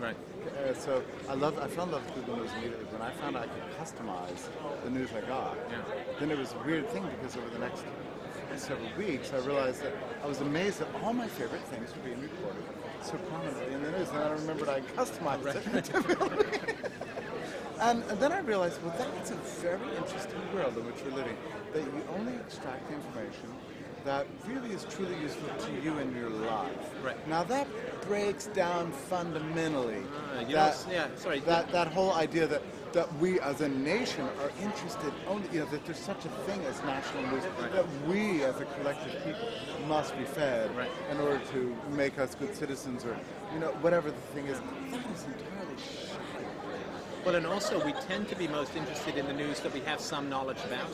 Right. 0.00 0.16
Uh, 0.46 0.74
so 0.74 1.02
I 1.28 1.34
love. 1.34 1.58
I 1.58 1.68
fell 1.68 1.84
in 1.84 1.92
love 1.92 2.04
with 2.04 2.14
Google 2.26 2.36
News 2.36 2.50
immediately 2.58 2.84
when 2.92 3.00
I 3.00 3.10
found 3.12 3.36
out 3.36 3.44
I 3.44 3.46
could 3.48 3.64
customize 3.78 4.48
the 4.84 4.90
news 4.90 5.08
I 5.16 5.22
got. 5.22 5.56
Yeah. 5.70 5.78
Then 6.20 6.30
it 6.30 6.38
was 6.38 6.52
a 6.52 6.58
weird 6.66 6.88
thing 6.90 7.04
because 7.16 7.36
over 7.36 7.48
the 7.48 7.58
next 7.58 7.82
several 8.56 8.88
weeks, 8.98 9.32
I 9.32 9.38
realized 9.38 9.82
that 9.82 9.94
I 10.22 10.26
was 10.26 10.40
amazed 10.40 10.80
that 10.80 10.88
all 11.02 11.12
my 11.12 11.28
favorite 11.28 11.62
things 11.64 11.94
were 11.96 12.02
being 12.02 12.20
reported 12.20 12.62
so 13.02 13.16
prominently 13.28 13.72
in 13.72 13.82
the 13.82 13.90
news, 13.92 14.08
and 14.10 14.18
I 14.18 14.30
remembered 14.30 14.68
I 14.68 14.80
customized 14.80 15.54
it. 15.54 16.76
and, 17.80 18.02
and 18.04 18.20
then 18.20 18.32
I 18.32 18.40
realized, 18.40 18.82
well, 18.82 18.94
that's 18.98 19.30
a 19.30 19.34
very 19.34 19.96
interesting 19.96 20.40
world 20.54 20.76
in 20.76 20.86
which 20.86 21.02
we're 21.04 21.16
living. 21.16 21.36
That 21.72 21.82
you 21.82 22.02
only 22.18 22.34
extract 22.34 22.88
the 22.88 22.94
information 22.94 23.48
that 24.06 24.26
really 24.46 24.70
is 24.70 24.86
truly 24.88 25.16
useful 25.20 25.48
to 25.66 25.72
you 25.82 25.98
in 25.98 26.14
your 26.14 26.30
life. 26.30 26.70
Right. 27.04 27.28
Now 27.28 27.42
that 27.44 27.66
breaks 28.02 28.46
down 28.46 28.92
fundamentally. 28.92 30.02
Uh, 30.32 30.44
that, 30.44 30.46
know, 30.86 30.92
yeah, 30.92 31.08
sorry. 31.16 31.40
That 31.40 31.72
that 31.72 31.88
whole 31.88 32.12
idea 32.12 32.46
that 32.46 32.62
that 32.92 33.12
we 33.18 33.40
as 33.40 33.60
a 33.60 33.68
nation 33.68 34.24
are 34.40 34.50
interested 34.62 35.12
only, 35.26 35.48
you 35.52 35.58
know, 35.58 35.66
that 35.66 35.84
there's 35.84 35.98
such 35.98 36.24
a 36.24 36.28
thing 36.46 36.62
as 36.64 36.80
national 36.84 37.26
news, 37.32 37.42
that 37.72 37.84
we 38.06 38.44
as 38.44 38.58
a 38.60 38.64
collective 38.64 39.12
people 39.24 39.48
must 39.88 40.16
be 40.16 40.24
fed 40.24 40.74
Right. 40.76 40.90
in 41.10 41.18
order 41.18 41.40
to 41.52 41.76
make 41.90 42.18
us 42.18 42.34
good 42.36 42.54
citizens, 42.54 43.04
or 43.04 43.18
you 43.52 43.58
know, 43.58 43.72
whatever 43.82 44.10
the 44.10 44.24
thing 44.32 44.46
is. 44.46 44.58
That 44.60 45.00
is 45.14 45.24
entirely 45.24 45.76
shocking. 45.82 46.46
Well, 47.24 47.34
and 47.34 47.44
also 47.44 47.84
we 47.84 47.92
tend 48.06 48.28
to 48.28 48.36
be 48.36 48.46
most 48.46 48.76
interested 48.76 49.16
in 49.16 49.26
the 49.26 49.32
news 49.34 49.58
that 49.60 49.74
we 49.74 49.80
have 49.80 50.00
some 50.00 50.28
knowledge 50.30 50.62
about. 50.64 50.88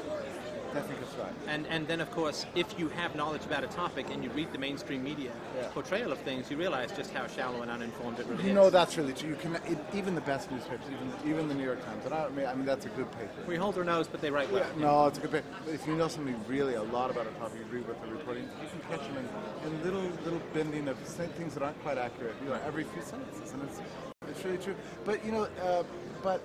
I 0.74 0.80
think 0.80 1.00
that's 1.00 1.14
right. 1.16 1.32
And, 1.48 1.66
and 1.66 1.86
then, 1.86 2.00
of 2.00 2.10
course, 2.10 2.46
if 2.54 2.78
you 2.78 2.88
have 2.90 3.14
knowledge 3.14 3.44
about 3.44 3.62
a 3.62 3.66
topic 3.66 4.06
and 4.10 4.24
you 4.24 4.30
read 4.30 4.52
the 4.52 4.58
mainstream 4.58 5.04
media 5.04 5.32
Yeah. 5.56 5.68
portrayal 5.68 6.12
of 6.12 6.18
things, 6.20 6.50
you 6.50 6.56
realize 6.56 6.92
just 6.92 7.12
how 7.12 7.26
shallow 7.26 7.60
and 7.62 7.70
uninformed 7.70 8.18
it 8.18 8.26
really 8.26 8.42
You 8.44 8.48
is. 8.50 8.54
know 8.54 8.70
that's 8.70 8.96
really 8.96 9.12
true. 9.12 9.30
You 9.30 9.36
can 9.36 9.56
it, 9.56 9.78
even 9.94 10.14
the 10.14 10.22
best 10.22 10.50
newspapers, 10.50 10.86
even 10.90 11.30
even 11.30 11.48
the 11.48 11.54
New 11.54 11.64
York 11.64 11.84
Times, 11.84 12.04
and 12.06 12.14
I 12.14 12.28
mean, 12.30 12.46
I 12.46 12.54
mean 12.54 12.64
that's 12.64 12.86
a 12.86 12.90
good 12.90 13.10
paper. 13.12 13.30
we 13.46 13.56
hold 13.56 13.76
our 13.76 13.84
nose, 13.84 14.08
but 14.08 14.20
they 14.20 14.30
write 14.30 14.50
well. 14.50 14.66
No, 14.78 15.06
it's 15.06 15.18
a 15.18 15.20
good 15.20 15.32
paper. 15.32 15.46
But 15.64 15.74
if 15.74 15.86
you 15.86 15.94
know 15.94 16.08
something 16.08 16.36
really 16.48 16.74
a 16.74 16.82
lot 16.82 17.10
about 17.10 17.26
a 17.26 17.30
topic, 17.32 17.58
you 17.58 17.64
agree 17.66 17.80
with 17.82 18.00
the 18.00 18.08
reporting, 18.08 18.44
you 18.62 18.68
can 18.68 18.80
catch 18.88 19.06
them 19.06 19.18
in, 19.18 19.72
in 19.72 19.84
little 19.84 20.02
little 20.24 20.40
bending 20.54 20.88
of 20.88 20.96
things 20.98 21.54
that 21.54 21.62
aren't 21.62 21.80
quite 21.82 21.98
accurate. 21.98 22.34
You 22.42 22.50
know, 22.50 22.58
every 22.66 22.84
few 22.84 23.02
sentences, 23.02 23.52
and 23.52 23.62
it's 23.68 23.80
it's 24.28 24.44
really 24.44 24.58
true. 24.58 24.74
But 25.04 25.24
you 25.24 25.32
know, 25.32 25.48
uh, 25.62 25.82
but 26.22 26.40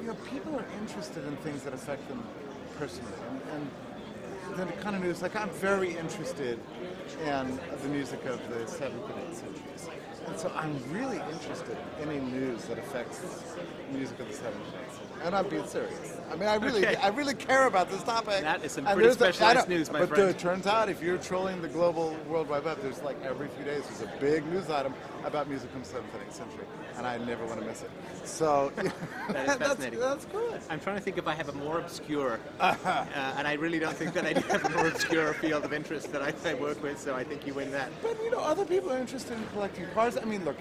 you 0.00 0.06
know, 0.06 0.14
people 0.32 0.54
are 0.56 0.64
interested 0.80 1.26
in 1.26 1.36
things 1.38 1.64
that 1.64 1.74
affect 1.74 2.06
them 2.08 2.22
personally, 2.78 3.12
and. 3.52 3.70
and 4.58 4.68
the 4.68 4.72
kind 4.82 4.96
of 4.96 5.02
news, 5.02 5.22
like 5.22 5.36
I'm 5.36 5.50
very 5.50 5.96
interested 5.96 6.58
in 7.24 7.60
the 7.82 7.88
music 7.88 8.24
of 8.24 8.40
the 8.48 8.66
seventh 8.66 9.08
and 9.10 9.18
eighth 9.22 9.38
centuries, 9.38 9.88
and 10.26 10.38
so 10.38 10.50
I'm 10.56 10.74
really 10.92 11.20
interested 11.32 11.76
in 12.02 12.08
any 12.08 12.18
news 12.18 12.64
that 12.64 12.78
affects 12.78 13.20
music 13.92 14.18
of 14.18 14.26
the 14.26 14.34
seventh 14.34 14.66
and 14.72 14.82
eighth 14.82 14.94
centuries. 14.94 15.07
And 15.24 15.34
I'm 15.34 15.48
being 15.48 15.66
serious. 15.66 16.16
I 16.30 16.36
mean, 16.36 16.48
I 16.48 16.56
really, 16.56 16.84
Okay. 16.86 16.96
I 16.96 17.08
really 17.08 17.34
care 17.34 17.66
about 17.66 17.90
this 17.90 18.02
topic. 18.02 18.42
That 18.42 18.62
is 18.62 18.72
some 18.72 18.86
And 18.86 18.94
pretty 18.94 19.08
a- 19.10 19.14
specialized 19.14 19.68
know, 19.68 19.76
news, 19.76 19.90
my 19.90 20.00
but 20.00 20.08
friend. 20.10 20.24
But 20.24 20.28
it 20.30 20.38
turns 20.38 20.66
out 20.66 20.88
if 20.90 21.02
you're 21.02 21.16
trolling 21.18 21.62
the 21.62 21.68
global 21.68 22.14
World 22.28 22.48
Wide 22.50 22.64
Web, 22.64 22.80
there's 22.82 23.02
like 23.02 23.16
every 23.24 23.48
few 23.48 23.64
days 23.64 23.84
there's 23.86 24.02
a 24.02 24.12
big 24.20 24.46
news 24.46 24.68
item 24.70 24.92
about 25.24 25.48
music 25.48 25.70
from 25.70 25.80
the 25.80 25.86
seventh 25.88 26.12
and 26.12 26.22
eighth 26.22 26.34
century, 26.34 26.64
and 26.96 27.06
I 27.06 27.16
never 27.18 27.46
want 27.46 27.60
to 27.60 27.66
miss 27.66 27.82
it. 27.82 27.90
So 28.24 28.70
That 28.76 29.48
is 29.48 29.54
fascinating. 29.56 30.00
that's 30.00 30.26
good. 30.26 30.60
I'm 30.68 30.80
trying 30.80 30.96
to 30.96 31.02
think 31.02 31.16
if 31.16 31.26
I 31.26 31.34
have 31.34 31.48
a 31.48 31.52
more 31.52 31.80
obscure, 31.80 32.38
uh, 32.60 32.74
and 33.38 33.48
I 33.48 33.54
really 33.54 33.78
don't 33.78 33.96
think 33.96 34.12
that 34.12 34.26
I 34.26 34.34
do 34.34 34.40
have 34.48 34.64
a 34.66 34.70
more 34.70 34.86
obscure 34.88 35.32
field 35.34 35.64
of 35.64 35.72
interest 35.72 36.12
that 36.12 36.22
I, 36.22 36.32
I 36.48 36.54
work 36.54 36.82
with, 36.82 37.00
so 37.00 37.14
I 37.14 37.24
think 37.24 37.46
you 37.46 37.54
win 37.54 37.70
that. 37.72 37.90
But 38.02 38.16
you 38.22 38.30
know, 38.30 38.38
other 38.40 38.66
people 38.66 38.92
are 38.92 38.98
interested 38.98 39.32
in 39.36 39.46
collecting 39.54 39.86
cars. 39.94 40.18
I 40.18 40.24
mean, 40.24 40.44
look, 40.44 40.56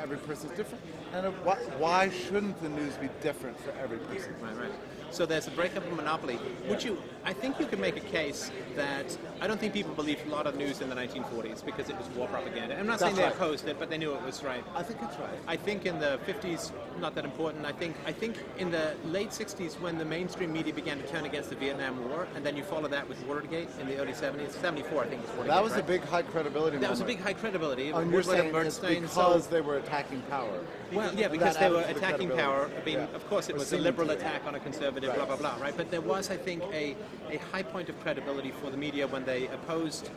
every 0.00 0.16
person 0.18 0.50
is 0.50 0.56
different, 0.56 0.82
and 1.12 1.26
why, 1.44 1.56
why 1.78 2.10
shouldn't 2.10 2.60
the 2.62 2.68
news 2.68 2.94
be 2.94 3.08
different 3.22 3.58
for 3.60 3.72
every 3.72 3.98
person? 3.98 4.34
Right, 4.40 4.56
right. 4.56 4.72
So 5.10 5.26
there's 5.26 5.48
a 5.48 5.50
breakup 5.50 5.84
of 5.86 5.92
monopoly. 5.92 6.38
Would 6.68 6.84
you? 6.84 6.98
I 7.24 7.32
think 7.32 7.58
you 7.60 7.66
could 7.66 7.80
make 7.80 7.96
a 7.96 8.00
case 8.00 8.50
that 8.76 9.16
I 9.40 9.46
don't 9.46 9.60
think 9.60 9.74
people 9.74 9.92
believed 9.94 10.26
a 10.26 10.30
lot 10.30 10.46
of 10.46 10.56
news 10.56 10.80
in 10.80 10.88
the 10.88 10.94
1940s 10.94 11.64
because 11.64 11.90
it 11.90 11.98
was 11.98 12.08
war 12.10 12.28
propaganda. 12.28 12.78
I'm 12.78 12.86
not 12.86 13.00
saying 13.00 13.16
they 13.16 13.24
right. 13.24 13.32
opposed 13.32 13.66
it, 13.68 13.78
but 13.78 13.90
they 13.90 13.98
knew 13.98 14.14
it 14.14 14.22
was 14.22 14.42
right. 14.42 14.64
I 14.74 14.82
think 14.82 15.00
it's 15.02 15.18
right. 15.18 15.38
I 15.46 15.56
think 15.56 15.84
in 15.84 15.98
the 15.98 16.18
50s, 16.26 16.72
not 17.00 17.14
that 17.16 17.24
important. 17.24 17.66
I 17.66 17.72
think 17.72 17.96
I 18.06 18.12
think 18.12 18.36
in 18.58 18.70
the 18.70 18.94
late 19.04 19.30
60s, 19.30 19.80
when 19.80 19.98
the 19.98 20.04
mainstream 20.04 20.52
media 20.52 20.72
began 20.72 20.98
to 20.98 21.06
turn 21.08 21.24
against 21.24 21.50
the 21.50 21.56
Vietnam 21.56 22.08
War, 22.08 22.26
and 22.34 22.46
then 22.46 22.56
you 22.56 22.62
follow 22.62 22.88
that 22.88 23.08
with 23.08 23.20
Watergate 23.26 23.68
in 23.80 23.88
the 23.88 23.98
early 23.98 24.12
70s, 24.12 24.52
74, 24.52 25.04
I 25.04 25.06
think 25.08 25.22
was 25.36 25.46
That 25.46 25.62
was 25.62 25.72
right? 25.72 25.80
a 25.80 25.84
big 25.84 26.02
high 26.04 26.22
credibility. 26.22 26.78
That 26.78 26.90
was 26.90 27.00
a 27.00 27.04
big 27.04 27.20
high 27.20 27.34
credibility. 27.34 27.90
And 27.90 28.10
you're 28.10 28.22
saying 28.22 28.52
Bernstein, 28.52 29.02
because 29.02 29.44
so- 29.44 29.50
they 29.50 29.60
were 29.60 29.76
attacking 29.78 30.22
power. 30.22 30.60
well, 30.92 31.12
yeah, 31.14 31.28
because 31.28 31.56
they 31.56 31.68
were 31.68 31.78
added 31.78 31.94
to 31.94 32.00
the 32.00 32.06
attacking 32.06 32.30
power. 32.30 32.70
I 32.80 32.84
mean, 32.84 32.98
Yeah. 32.98 33.06
of 33.14 33.28
course, 33.28 33.48
it 33.48 33.56
was 33.56 33.72
a 33.72 33.78
liberal 33.78 34.10
attack 34.10 34.42
on 34.46 34.54
a 34.54 34.60
conservative, 34.60 34.99
Right. 35.08 35.16
blah 35.16 35.26
blah 35.26 35.36
blah, 35.36 35.56
right? 35.60 35.76
But 35.76 35.90
there 35.90 36.00
was, 36.00 36.30
I 36.30 36.36
think, 36.36 36.62
a, 36.72 36.96
a 37.30 37.38
high 37.52 37.62
point 37.62 37.88
of 37.88 37.98
credibility 38.00 38.50
for 38.50 38.70
the 38.70 38.76
media 38.76 39.06
when 39.06 39.24
they 39.24 39.46
opposed 39.48 40.10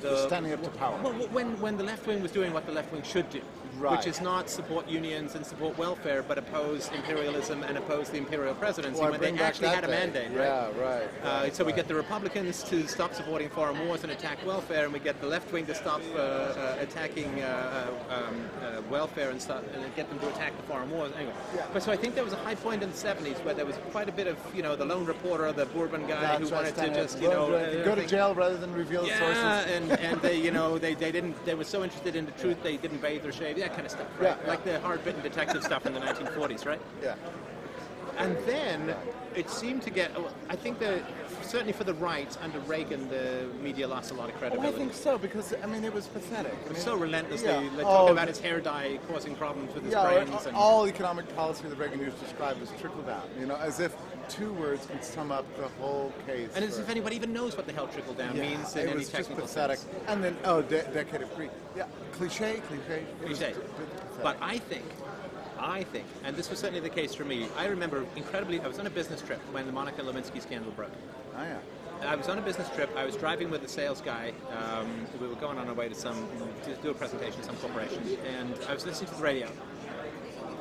the 0.00 0.26
Standing 0.26 0.52
up 0.52 0.62
to 0.62 0.70
power. 0.70 0.98
Well, 1.02 1.12
when 1.12 1.60
when 1.60 1.76
the 1.76 1.84
left 1.84 2.06
wing 2.06 2.22
was 2.22 2.32
doing 2.32 2.52
what 2.52 2.66
the 2.66 2.72
left 2.72 2.92
wing 2.92 3.02
should 3.02 3.28
do, 3.30 3.42
Right. 3.78 3.96
which 3.96 4.06
is 4.06 4.20
not 4.20 4.50
support 4.50 4.88
unions 4.88 5.34
and 5.34 5.44
support 5.46 5.78
welfare, 5.78 6.22
but 6.22 6.38
oppose 6.38 6.90
imperialism 6.94 7.62
and 7.62 7.78
oppose 7.78 8.10
the 8.10 8.18
imperial 8.18 8.54
presidency 8.54 9.00
Well, 9.00 9.10
when 9.12 9.20
they 9.20 9.38
actually 9.42 9.68
had 9.68 9.84
a 9.84 9.88
mandate, 9.88 10.28
right? 10.32 10.44
Yeah, 10.44 10.80
right. 10.80 11.02
Uh, 11.22 11.40
right, 11.42 11.54
so 11.54 11.64
we 11.64 11.72
get 11.72 11.88
the 11.88 11.94
Republicans 11.94 12.62
to 12.64 12.86
stop 12.86 13.14
supporting 13.14 13.48
foreign 13.48 13.86
wars 13.86 14.02
and 14.02 14.12
attack 14.12 14.44
welfare, 14.46 14.84
and 14.84 14.92
we 14.92 14.98
get 14.98 15.20
the 15.20 15.26
left 15.26 15.52
wing 15.52 15.66
to 15.66 15.74
stop 15.74 16.00
uh, 16.14 16.18
uh, 16.18 16.76
attacking 16.80 17.40
uh, 17.42 17.88
uh, 18.10 18.14
um, 18.14 18.44
uh, 18.62 18.82
welfare 18.90 19.30
and, 19.30 19.40
and 19.50 19.96
get 19.96 20.08
them 20.08 20.18
to 20.18 20.28
attack 20.28 20.56
the 20.56 20.62
foreign 20.64 20.90
wars. 20.90 21.12
Anyway, 21.16 21.32
Yeah. 21.54 21.66
but 21.72 21.82
so 21.82 21.92
I 21.92 21.96
think 21.96 22.14
there 22.14 22.24
was 22.24 22.32
a 22.32 22.36
high 22.44 22.54
point 22.54 22.82
in 22.82 22.90
the 22.90 22.96
70s 22.96 23.42
where 23.44 23.54
there 23.54 23.66
was 23.66 23.76
quite 23.92 24.08
a 24.08 24.12
bit 24.12 24.26
of 24.26 24.36
you 24.54 24.62
know 24.62 24.76
the 24.76 24.84
lone 24.84 25.04
reporter, 25.06 25.50
the 25.52 25.66
Bourbon 25.66 26.06
guy 26.06 26.20
That's 26.20 26.48
who 26.48 26.54
wanted 26.54 26.76
to 26.76 26.88
just 26.94 27.20
you 27.20 27.28
know 27.28 27.48
Go- 27.84 27.94
to 27.94 28.06
jail 28.06 28.34
rather 28.34 28.56
than 28.56 28.72
reveal 28.74 29.02
the 29.02 29.08
yeah, 29.08 29.18
sources. 29.18 29.74
and, 29.74 29.92
and 29.92 30.20
they, 30.22 30.36
you 30.40 30.50
know, 30.58 30.78
they, 30.78 30.94
they 30.94 31.12
didn't, 31.12 31.34
they 31.44 31.54
were 31.54 31.64
so 31.64 31.82
interested 31.84 32.16
in 32.16 32.24
the 32.26 32.32
truth 32.32 32.62
they 32.62 32.76
didn't 32.76 33.00
bathe 33.02 33.24
or 33.24 33.32
shave, 33.32 33.58
that 33.60 33.72
kind 33.74 33.86
of 33.86 33.90
stuff, 33.92 34.06
right? 34.18 34.30
Yeah, 34.30 34.36
yeah. 34.42 34.48
Like 34.48 34.64
the 34.64 34.80
hard-bitten 34.80 35.22
detective 35.22 35.62
stuff 35.62 35.86
in 35.86 35.94
the 35.94 36.00
1940s, 36.00 36.66
right? 36.66 36.80
Yeah. 37.02 37.14
And 38.18 38.36
then 38.46 38.94
it 39.34 39.48
seemed 39.48 39.82
to 39.82 39.90
get, 39.90 40.10
I 40.48 40.56
think 40.56 40.78
that 40.80 41.02
certainly 41.50 41.72
for 41.72 41.82
the 41.84 41.94
right, 41.94 42.36
under 42.42 42.60
Reagan, 42.60 43.08
the 43.08 43.44
media 43.60 43.88
lost 43.88 44.12
a 44.12 44.14
lot 44.14 44.28
of 44.30 44.40
Oh, 44.40 44.60
I 44.60 44.70
think 44.70 44.94
so 44.94 45.18
because 45.18 45.52
I 45.62 45.66
mean 45.66 45.82
it 45.84 45.92
was 45.92 46.06
pathetic. 46.06 46.52
I 46.52 46.56
It 46.56 46.68
was 46.68 46.76
mean, 46.76 46.84
so 46.84 46.94
relentlessly, 46.96 47.48
yeah. 47.48 47.60
they 47.76 47.82
Oh, 47.82 48.06
talk 48.06 48.10
about 48.10 48.28
his 48.28 48.38
hair 48.38 48.60
dye 48.60 48.98
causing 49.08 49.34
problems 49.34 49.74
with 49.74 49.82
his 49.84 49.92
Yeah, 49.92 50.04
brains. 50.08 50.30
all- 50.30 50.46
and, 50.46 50.56
all 50.56 50.86
economic 50.88 51.34
policy 51.34 51.66
that 51.68 51.76
Reagan 51.76 51.98
used 51.98 52.18
to 52.18 52.24
describe 52.24 52.58
was 52.60 52.70
trickle 52.80 53.02
down. 53.02 53.22
You 53.38 53.46
know, 53.46 53.56
as 53.56 53.80
if 53.80 53.94
two 54.28 54.52
words 54.52 54.86
can 54.86 55.02
sum 55.02 55.32
up 55.32 55.44
the 55.56 55.66
whole 55.82 56.12
case. 56.26 56.50
and 56.54 56.64
as 56.64 56.78
if 56.78 56.88
anybody 56.88 57.16
even 57.16 57.32
knows 57.32 57.56
what 57.56 57.66
the 57.66 57.72
hell 57.72 57.88
trickle 57.88 58.14
down 58.14 58.36
Yeah, 58.36 58.42
means 58.42 58.74
in 58.76 58.82
it 58.82 58.86
any 58.86 58.94
was 58.98 59.08
just 59.08 59.12
technical 59.28 59.46
pathetic. 59.46 59.78
sense. 59.78 59.90
And 60.06 60.22
then, 60.22 60.36
oh, 60.44 60.62
de- 60.62 60.84
decade 60.94 61.22
of 61.22 61.34
greed. 61.34 61.50
Yeah, 61.76 61.86
cliche, 62.12 62.62
cliche. 62.68 63.02
Cliche. 63.24 63.54
But 64.22 64.36
I 64.40 64.58
think, 64.58 64.84
I 65.60 65.84
think, 65.84 66.06
and 66.24 66.34
this 66.36 66.48
was 66.48 66.58
certainly 66.58 66.80
the 66.80 66.88
case 66.94 67.14
for 67.14 67.24
me, 67.24 67.46
I 67.56 67.66
remember 67.66 68.06
incredibly, 68.16 68.60
I 68.60 68.66
was 68.66 68.78
on 68.78 68.86
a 68.86 68.90
business 68.90 69.20
trip 69.20 69.40
when 69.52 69.66
the 69.66 69.72
Monica 69.72 70.02
Lewinsky 70.02 70.40
scandal 70.40 70.72
broke. 70.72 70.90
oh 71.36 71.42
yeah. 71.42 71.58
I 72.02 72.16
was 72.16 72.28
on 72.28 72.38
a 72.38 72.40
business 72.40 72.68
trip. 72.70 72.90
I 72.96 73.04
was 73.04 73.14
driving 73.14 73.50
with 73.50 73.62
a 73.62 73.68
sales 73.68 74.00
guy. 74.00 74.32
Um, 74.56 75.06
we 75.20 75.28
were 75.28 75.34
going 75.34 75.58
on 75.58 75.68
our 75.68 75.74
way 75.74 75.86
to 75.86 75.94
some 75.94 76.28
to 76.64 76.74
do 76.82 76.88
a 76.88 76.94
presentation 76.94 77.38
to 77.40 77.44
some 77.44 77.56
corporation, 77.56 78.02
and 78.26 78.54
I 78.68 78.72
was 78.72 78.86
listening 78.86 79.10
to 79.10 79.16
the 79.16 79.22
radio. 79.22 79.50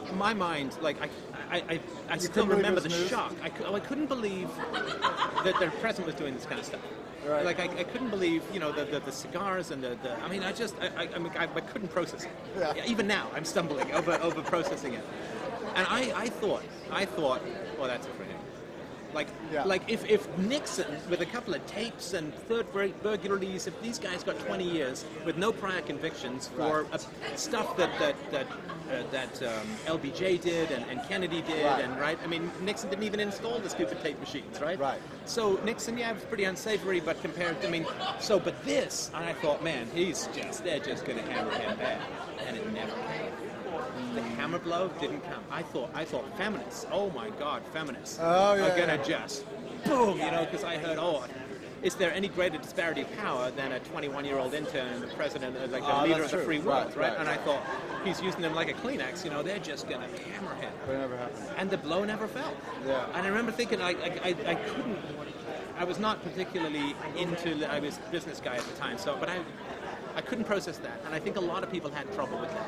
In 0.09 0.17
my 0.17 0.33
mind, 0.33 0.77
like 0.81 0.97
I, 1.01 1.09
I, 1.51 1.57
I, 1.57 1.79
I 2.09 2.17
still 2.17 2.45
couldn't 2.45 2.49
believe 2.49 2.51
it 2.51 2.55
remember 2.57 2.79
the 2.81 2.89
news? 2.89 3.09
shock. 3.09 3.33
I, 3.43 3.49
cou- 3.49 3.65
oh, 3.67 3.75
I 3.75 3.79
couldn't 3.79 4.07
believe 4.07 4.49
that 5.43 5.55
their 5.59 5.71
president 5.71 6.07
was 6.07 6.15
doing 6.15 6.33
this 6.33 6.45
kind 6.45 6.59
of 6.59 6.65
stuff. 6.65 6.81
Right. 7.25 7.45
Like 7.45 7.59
I, 7.59 7.65
I 7.65 7.83
couldn't 7.83 8.09
believe, 8.09 8.43
you 8.53 8.59
know, 8.59 8.71
the, 8.71 8.85
the, 8.85 8.99
the 9.01 9.11
cigars 9.11 9.71
and 9.71 9.83
the, 9.83 9.97
the. 10.01 10.17
I 10.21 10.29
mean, 10.29 10.43
I 10.43 10.51
just, 10.51 10.75
I, 10.79 11.03
I, 11.03 11.09
I, 11.15 11.19
mean, 11.19 11.31
I, 11.37 11.43
I 11.43 11.61
couldn't 11.61 11.89
process 11.89 12.23
it. 12.23 12.31
Yeah. 12.57 12.73
Even 12.87 13.07
now, 13.07 13.29
I'm 13.35 13.45
stumbling 13.45 13.91
over 13.91 14.13
over 14.21 14.41
processing 14.41 14.93
it. 14.93 15.05
And 15.75 15.85
I, 15.87 16.11
I 16.15 16.29
thought, 16.29 16.63
I 16.91 17.05
thought, 17.05 17.41
well, 17.77 17.87
that's 17.87 18.07
it 18.07 18.15
for 18.15 18.23
him. 18.23 18.37
Like, 19.13 19.27
Yeah. 19.51 19.63
like 19.63 19.81
if, 19.89 20.05
if 20.09 20.27
Nixon, 20.37 20.85
with 21.09 21.21
a 21.21 21.25
couple 21.25 21.53
of 21.53 21.65
tapes 21.65 22.13
and 22.13 22.33
third 22.47 22.65
rate 22.73 23.01
burglaries, 23.01 23.65
if 23.67 23.79
these 23.81 23.97
guys 23.97 24.23
got 24.23 24.37
20 24.39 24.63
years 24.63 25.05
with 25.25 25.37
no 25.37 25.51
prior 25.51 25.81
convictions 25.81 26.47
for 26.47 26.83
Right. 26.83 26.93
uh, 26.93 27.35
stuff 27.35 27.75
that 27.77 27.89
that 27.99 28.15
that, 28.31 28.47
uh, 28.47 29.03
that 29.11 29.41
um, 29.43 29.67
LBJ 29.87 30.39
did 30.41 30.71
and, 30.71 30.85
and 30.89 31.01
Kennedy 31.07 31.41
did, 31.41 31.65
Right. 31.65 31.83
and 31.83 31.99
right, 31.99 32.19
I 32.23 32.27
mean 32.27 32.51
Nixon 32.61 32.89
didn't 32.89 33.03
even 33.05 33.19
install 33.19 33.59
the 33.59 33.69
stupid 33.69 34.01
tape 34.03 34.19
machines, 34.19 34.59
right? 34.61 34.77
Right. 34.79 34.99
So 35.25 35.59
Nixon, 35.65 35.97
yeah, 35.97 36.11
was 36.11 36.23
pretty 36.23 36.43
unsavory, 36.45 36.99
but 36.99 37.19
compared, 37.21 37.61
to, 37.61 37.67
I 37.67 37.71
mean, 37.71 37.85
so 38.19 38.39
but 38.39 38.63
this, 38.65 39.09
I 39.13 39.33
thought, 39.33 39.63
man, 39.63 39.87
he's 39.93 40.27
just, 40.35 40.63
they're 40.63 40.79
just 40.79 41.05
going 41.05 41.17
to 41.19 41.31
hammer 41.31 41.51
him 41.51 41.77
bad, 41.77 42.01
and 42.47 42.57
it 42.57 42.71
never. 42.73 42.93
The 44.13 44.21
hammer 44.21 44.59
blow 44.59 44.89
didn't 44.99 45.21
come. 45.21 45.43
I 45.51 45.61
thought, 45.61 45.91
I 45.93 46.03
thought 46.03 46.25
feminists. 46.37 46.85
Oh 46.91 47.09
my 47.11 47.29
God, 47.31 47.61
feminists 47.73 48.17
Oh, 48.21 48.55
yeah, 48.55 48.65
are 48.65 48.69
gonna 48.77 48.95
yeah. 48.95 49.03
just 49.03 49.45
boom, 49.85 50.17
you 50.17 50.31
know, 50.31 50.45
because 50.45 50.63
I 50.63 50.77
heard, 50.77 50.97
oh, 50.99 51.23
is 51.83 51.95
there 51.95 52.11
any 52.13 52.27
greater 52.27 52.57
disparity 52.57 53.01
of 53.01 53.17
power 53.17 53.51
than 53.51 53.71
a 53.71 53.79
21-year-old 53.79 54.53
intern, 54.53 54.99
the 54.99 55.07
president, 55.07 55.55
uh, 55.55 55.67
like 55.67 55.83
the 55.83 55.95
Oh, 56.01 56.03
leader 56.03 56.23
of 56.23 56.31
the 56.31 56.37
true. 56.37 56.45
free 56.45 56.59
world, 56.59 56.87
Right, 56.87 56.97
right? 56.97 57.09
right. 57.11 57.19
And 57.19 57.29
I 57.29 57.37
thought 57.37 57.63
he's 58.03 58.21
using 58.21 58.41
them 58.41 58.53
like 58.55 58.69
a 58.69 58.73
Kleenex. 58.73 59.23
You 59.23 59.29
know, 59.29 59.43
they're 59.43 59.59
just 59.59 59.87
gonna 59.87 60.07
hammer 60.07 60.53
him 60.55 60.71
But 60.85 60.95
it 60.95 60.97
never 60.99 61.15
happened. 61.17 61.45
and 61.57 61.69
the 61.69 61.77
blow 61.77 62.03
never 62.03 62.27
fell. 62.27 62.51
Yeah. 62.85 63.05
And 63.13 63.25
I 63.25 63.27
remember 63.29 63.51
thinking, 63.51 63.81
I, 63.81 63.91
I, 63.91 64.35
I, 64.47 64.55
couldn't, 64.55 64.97
I 65.77 65.83
was 65.85 65.99
not 65.99 66.21
particularly 66.23 66.95
into, 67.17 67.71
I 67.71 67.79
was 67.79 67.97
a 68.05 68.11
business 68.11 68.41
guy 68.43 68.55
at 68.55 68.63
the 68.63 68.75
time, 68.77 68.97
so, 68.97 69.15
but 69.19 69.29
I, 69.29 69.39
I 70.15 70.21
couldn't 70.21 70.43
process 70.45 70.77
that, 70.79 70.99
and 71.05 71.15
I 71.15 71.19
think 71.19 71.37
a 71.37 71.41
lot 71.41 71.63
of 71.63 71.71
people 71.71 71.89
had 71.91 72.11
trouble 72.13 72.39
with 72.39 72.51
that. 72.51 72.67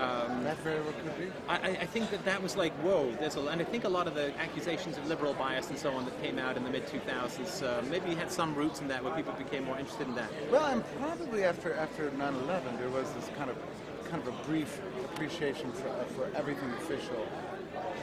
That 0.00 0.58
very 0.58 0.80
well 0.80 0.92
could 0.92 1.18
be. 1.18 1.32
I, 1.48 1.56
I- 1.82 1.86
think 1.86 2.10
that 2.10 2.24
that 2.24 2.42
was 2.42 2.56
like, 2.56 2.72
whoa, 2.84 3.12
there's 3.18 3.36
a, 3.36 3.40
and 3.46 3.60
I 3.60 3.64
think 3.64 3.84
a 3.84 3.88
lot 3.88 4.06
of 4.06 4.14
the 4.14 4.32
accusations 4.38 4.96
of 4.96 5.06
liberal 5.08 5.34
bias 5.34 5.68
and 5.70 5.78
so 5.78 5.90
on 5.92 6.04
that 6.04 6.22
came 6.22 6.38
out 6.38 6.56
in 6.56 6.64
the 6.64 6.70
mid 6.70 6.86
2000s 6.86 7.62
uh, 7.62 7.82
maybe 7.90 8.14
had 8.14 8.30
some 8.30 8.54
roots 8.54 8.80
in 8.80 8.88
that, 8.88 9.02
where 9.04 9.14
people 9.14 9.32
became 9.34 9.64
more 9.64 9.78
interested 9.78 10.06
in 10.06 10.14
that. 10.14 10.30
Well, 10.50 10.66
and 10.66 10.84
probably 10.98 11.44
after 11.44 11.74
after 11.74 12.10
9/11, 12.10 12.78
there 12.78 12.88
was 12.90 13.10
this 13.12 13.28
kind 13.36 13.50
of 13.50 13.56
kind 14.10 14.22
of 14.26 14.28
a 14.28 14.36
brief 14.44 14.80
appreciation 15.04 15.70
for, 15.72 15.88
uh, 15.88 16.04
for 16.16 16.30
everything 16.36 16.68
official, 16.70 17.26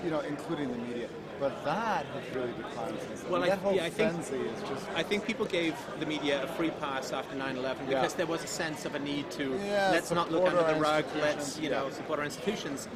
you 0.03 0.09
know, 0.09 0.19
including 0.21 0.71
the 0.71 0.77
media. 0.77 1.09
But 1.39 1.63
that 1.65 2.05
has 2.07 2.35
really 2.35 2.51
declined 2.53 2.97
since 3.07 3.21
then. 3.21 3.31
Well, 3.31 3.43
I- 3.43 3.49
that 3.49 3.59
whole 3.59 3.73
yeah, 3.73 3.85
I 3.85 3.89
think- 3.91 4.11
frenzy 4.13 4.37
is 4.37 4.59
just. 4.67 4.87
I 4.95 5.03
think 5.03 5.25
people 5.25 5.45
gave 5.45 5.75
the 5.99 6.05
media 6.05 6.43
a 6.43 6.47
free 6.47 6.71
pass 6.71 7.11
after 7.13 7.35
9/11 7.35 7.87
Yeah. 7.87 8.01
because 8.01 8.15
there 8.15 8.25
was 8.25 8.43
a 8.43 8.47
sense 8.47 8.85
of 8.85 8.95
a 8.95 8.99
need 8.99 9.29
to 9.31 9.59
Yeah, 9.63 9.89
let's 9.91 10.09
not 10.11 10.31
look 10.31 10.47
under 10.47 10.63
the 10.63 10.79
rug, 10.79 11.05
let's 11.21 11.59
you 11.59 11.69
know 11.69 11.89
support 11.91 12.19
our 12.19 12.25
institutions. 12.25 12.87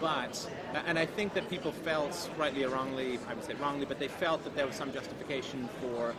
But 0.00 0.48
and 0.86 0.98
I 0.98 1.04
think 1.06 1.34
that 1.34 1.48
people 1.50 1.70
felt 1.72 2.30
rightly 2.38 2.64
or 2.64 2.70
wrongly, 2.70 3.18
I 3.28 3.34
would 3.34 3.44
say 3.44 3.54
wrongly, 3.54 3.84
but 3.84 3.98
they 3.98 4.08
felt 4.08 4.42
that 4.44 4.56
there 4.56 4.66
was 4.66 4.74
some 4.76 4.90
justification 4.92 5.68
for 5.80 6.14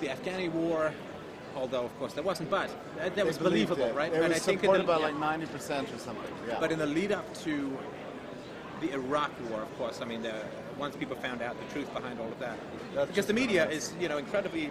the 0.00 0.06
Afghani 0.08 0.50
war. 0.52 0.92
Although 1.56 1.84
of 1.86 1.98
course 1.98 2.12
there 2.12 2.22
wasn't, 2.22 2.50
but 2.50 2.70
uh, 2.70 3.04
that, 3.04 3.16
that 3.16 3.26
was 3.26 3.36
believable, 3.36 3.86
it. 3.86 3.94
right? 3.94 4.12
It 4.12 4.20
and 4.20 4.28
was 4.28 4.36
I 4.36 4.38
think 4.38 4.60
supported 4.60 4.82
the- 4.84 4.92
by 4.92 4.96
like 4.98 5.14
90% 5.16 5.92
or 5.92 5.98
something. 5.98 6.32
Yeah. 6.46 6.58
But 6.60 6.70
in 6.70 6.78
the 6.78 6.86
lead 6.86 7.10
up 7.10 7.26
to 7.44 7.76
the 8.80 8.92
Iraq 8.92 9.30
War, 9.50 9.60
of 9.62 9.78
course, 9.78 10.00
I 10.00 10.04
mean, 10.04 10.22
the, 10.22 10.34
once 10.78 10.96
people 10.96 11.16
found 11.16 11.42
out 11.42 11.56
the 11.58 11.72
truth 11.72 11.92
behind 11.92 12.20
all 12.20 12.28
of 12.28 12.38
that, 12.38 12.58
That's 12.94 13.08
because 13.08 13.26
the 13.26 13.32
media 13.34 13.68
is, 13.68 13.92
you 14.00 14.08
know, 14.08 14.18
incredibly 14.18 14.70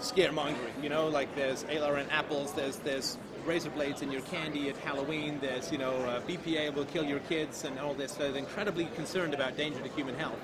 scaremongering. 0.00 0.82
You 0.82 0.88
know, 0.88 1.08
like 1.08 1.34
there's 1.34 1.64
Alar 1.64 1.98
and 2.00 2.10
apples, 2.12 2.52
there's 2.52 2.76
there's 2.78 3.18
razor 3.44 3.70
blades 3.70 4.02
in 4.02 4.12
your 4.12 4.20
candy 4.22 4.68
at 4.68 4.76
Halloween, 4.78 5.38
there's 5.40 5.72
you 5.72 5.78
know 5.78 5.94
uh, 6.04 6.20
BPA 6.22 6.74
will 6.74 6.84
kill 6.84 7.04
your 7.04 7.20
kids 7.20 7.64
and 7.64 7.78
all 7.78 7.94
this. 7.94 8.12
So 8.12 8.30
they're 8.30 8.36
incredibly 8.38 8.86
concerned 8.94 9.34
about 9.34 9.56
danger 9.56 9.80
to 9.80 9.88
human 9.90 10.14
health. 10.16 10.38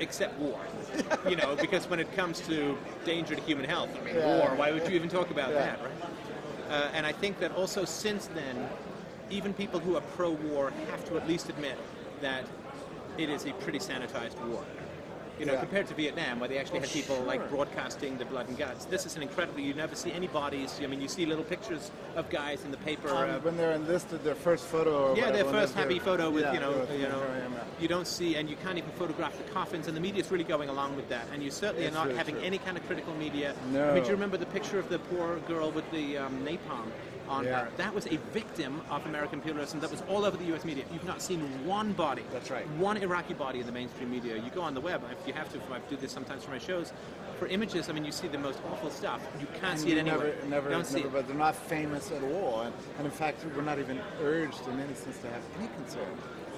Except 0.00 0.38
war, 0.38 0.60
you 1.28 1.34
know, 1.34 1.56
because 1.60 1.90
when 1.90 1.98
it 1.98 2.14
comes 2.14 2.40
to 2.42 2.78
danger 3.04 3.34
to 3.34 3.42
human 3.42 3.64
health, 3.64 3.90
I 4.00 4.04
mean, 4.04 4.14
Yeah. 4.14 4.38
war. 4.38 4.54
Why 4.54 4.70
would 4.70 4.86
you 4.88 4.94
even 4.94 5.08
talk 5.08 5.30
about 5.32 5.50
Yeah. 5.50 5.58
that, 5.58 5.80
right? 5.82 6.70
Uh, 6.70 6.88
and 6.94 7.04
I 7.04 7.10
think 7.10 7.40
that 7.40 7.50
also 7.56 7.84
since 7.84 8.28
then, 8.28 8.68
even 9.28 9.52
people 9.52 9.80
who 9.80 9.96
are 9.96 10.00
pro-war 10.16 10.72
have 10.90 11.04
to 11.08 11.16
at 11.16 11.26
least 11.26 11.48
admit 11.48 11.76
that 12.20 12.44
it 13.16 13.28
is 13.28 13.44
a 13.46 13.52
pretty 13.54 13.78
sanitized 13.78 14.38
war. 14.46 14.64
You 15.38 15.46
know, 15.46 15.52
Yeah. 15.52 15.60
compared 15.60 15.86
to 15.86 15.94
Vietnam, 15.94 16.40
where 16.40 16.48
they 16.48 16.58
actually 16.58 16.80
Well, 16.80 16.88
had 16.88 16.94
people 16.96 17.16
like 17.20 17.48
broadcasting 17.48 18.18
the 18.18 18.24
blood 18.24 18.48
and 18.48 18.58
guts. 18.58 18.86
This 18.86 19.06
is 19.06 19.14
an 19.14 19.22
incredible. 19.22 19.60
You 19.60 19.72
never 19.72 19.94
see 19.94 20.10
any 20.10 20.26
bodies. 20.26 20.80
I 20.82 20.88
mean, 20.88 21.00
you 21.00 21.06
see 21.06 21.26
little 21.26 21.44
pictures 21.44 21.92
of 22.16 22.28
guys 22.28 22.64
in 22.64 22.72
the 22.72 22.76
paper. 22.78 23.08
Um, 23.10 23.30
uh, 23.30 23.38
when 23.38 23.56
they're 23.56 23.70
enlisted, 23.70 24.24
their 24.24 24.34
first 24.34 24.64
photo. 24.64 25.12
Or 25.12 25.16
yeah, 25.16 25.26
their 25.30 25.44
whatever, 25.44 25.52
first 25.60 25.74
happy 25.76 26.00
photo 26.00 26.28
with 26.28 26.42
yeah, 26.42 26.54
you 26.54 26.58
know, 26.60 26.72
you 26.92 27.02
know, 27.08 27.20
here 27.20 27.30
I 27.40 27.44
am, 27.44 27.52
yeah. 27.52 27.58
you 27.78 27.86
don't 27.86 28.08
see, 28.08 28.34
and 28.34 28.50
you 28.50 28.56
can't 28.56 28.78
even 28.78 28.90
photograph 28.92 29.38
the 29.38 29.44
coffins, 29.52 29.86
and 29.86 29.96
the 29.96 30.00
media's 30.00 30.28
really 30.32 30.42
going 30.42 30.70
along 30.70 30.96
with 30.96 31.08
that, 31.10 31.28
and 31.32 31.40
you 31.40 31.52
certainly 31.52 31.84
It's 31.86 31.94
are 31.94 31.98
not 32.00 32.06
really 32.06 32.18
having 32.18 32.34
true. 32.34 32.44
any 32.44 32.58
kind 32.58 32.76
of 32.76 32.84
critical 32.88 33.14
media. 33.14 33.54
I 33.64 33.94
mean, 33.94 34.02
do 34.02 34.08
you 34.08 34.14
remember 34.16 34.38
the 34.38 34.46
picture 34.46 34.80
of 34.80 34.88
the 34.88 34.98
poor 34.98 35.36
girl 35.46 35.70
with 35.70 35.88
the 35.92 36.18
um, 36.18 36.44
napalm 36.44 36.90
on 37.28 37.44
Yeah. 37.44 37.64
her? 37.64 37.68
That 37.76 37.94
was 37.94 38.06
a 38.06 38.16
victim 38.32 38.80
of 38.90 39.04
American 39.06 39.38
imperialism. 39.38 39.80
That 39.80 39.90
was 39.90 40.02
all 40.08 40.24
over 40.24 40.36
the 40.36 40.44
U.S. 40.46 40.64
media. 40.64 40.84
You've 40.92 41.04
not 41.04 41.20
seen 41.22 41.40
one 41.66 41.92
body. 41.92 42.22
That's 42.32 42.50
right. 42.50 42.66
One 42.78 42.96
Iraqi 42.96 43.34
body 43.34 43.60
in 43.60 43.66
the 43.66 43.72
mainstream 43.72 44.10
media. 44.10 44.36
You 44.36 44.50
go 44.54 44.62
on 44.62 44.74
the 44.74 44.80
web, 44.80 45.02
if 45.10 45.26
you 45.26 45.32
have 45.34 45.52
to. 45.52 45.58
I 45.72 45.78
do 45.90 45.96
this 45.96 46.12
sometimes 46.12 46.44
for 46.44 46.50
my 46.50 46.58
shows. 46.58 46.92
For 47.38 47.46
images, 47.46 47.88
I 47.88 47.92
mean, 47.92 48.04
you 48.04 48.12
see 48.12 48.26
the 48.28 48.38
most 48.38 48.58
awful 48.72 48.90
stuff. 48.90 49.20
You 49.40 49.46
can't 49.60 49.72
And 49.72 49.80
see 49.80 49.92
it 49.92 49.98
anywhere. 49.98 50.34
Never, 50.42 50.48
never, 50.48 50.70
don't 50.70 50.86
see 50.86 50.96
never, 51.00 51.10
but 51.10 51.26
they're 51.28 51.36
not 51.36 51.54
famous 51.54 52.10
at 52.10 52.22
all. 52.24 52.62
And, 52.62 52.74
and 52.98 53.06
in 53.06 53.12
fact, 53.12 53.44
we're 53.54 53.62
not 53.62 53.78
even 53.78 54.00
urged 54.22 54.66
in 54.66 54.80
any 54.80 54.94
sense 54.94 55.18
to 55.18 55.28
have 55.28 55.42
any 55.58 55.68
concern 55.68 56.08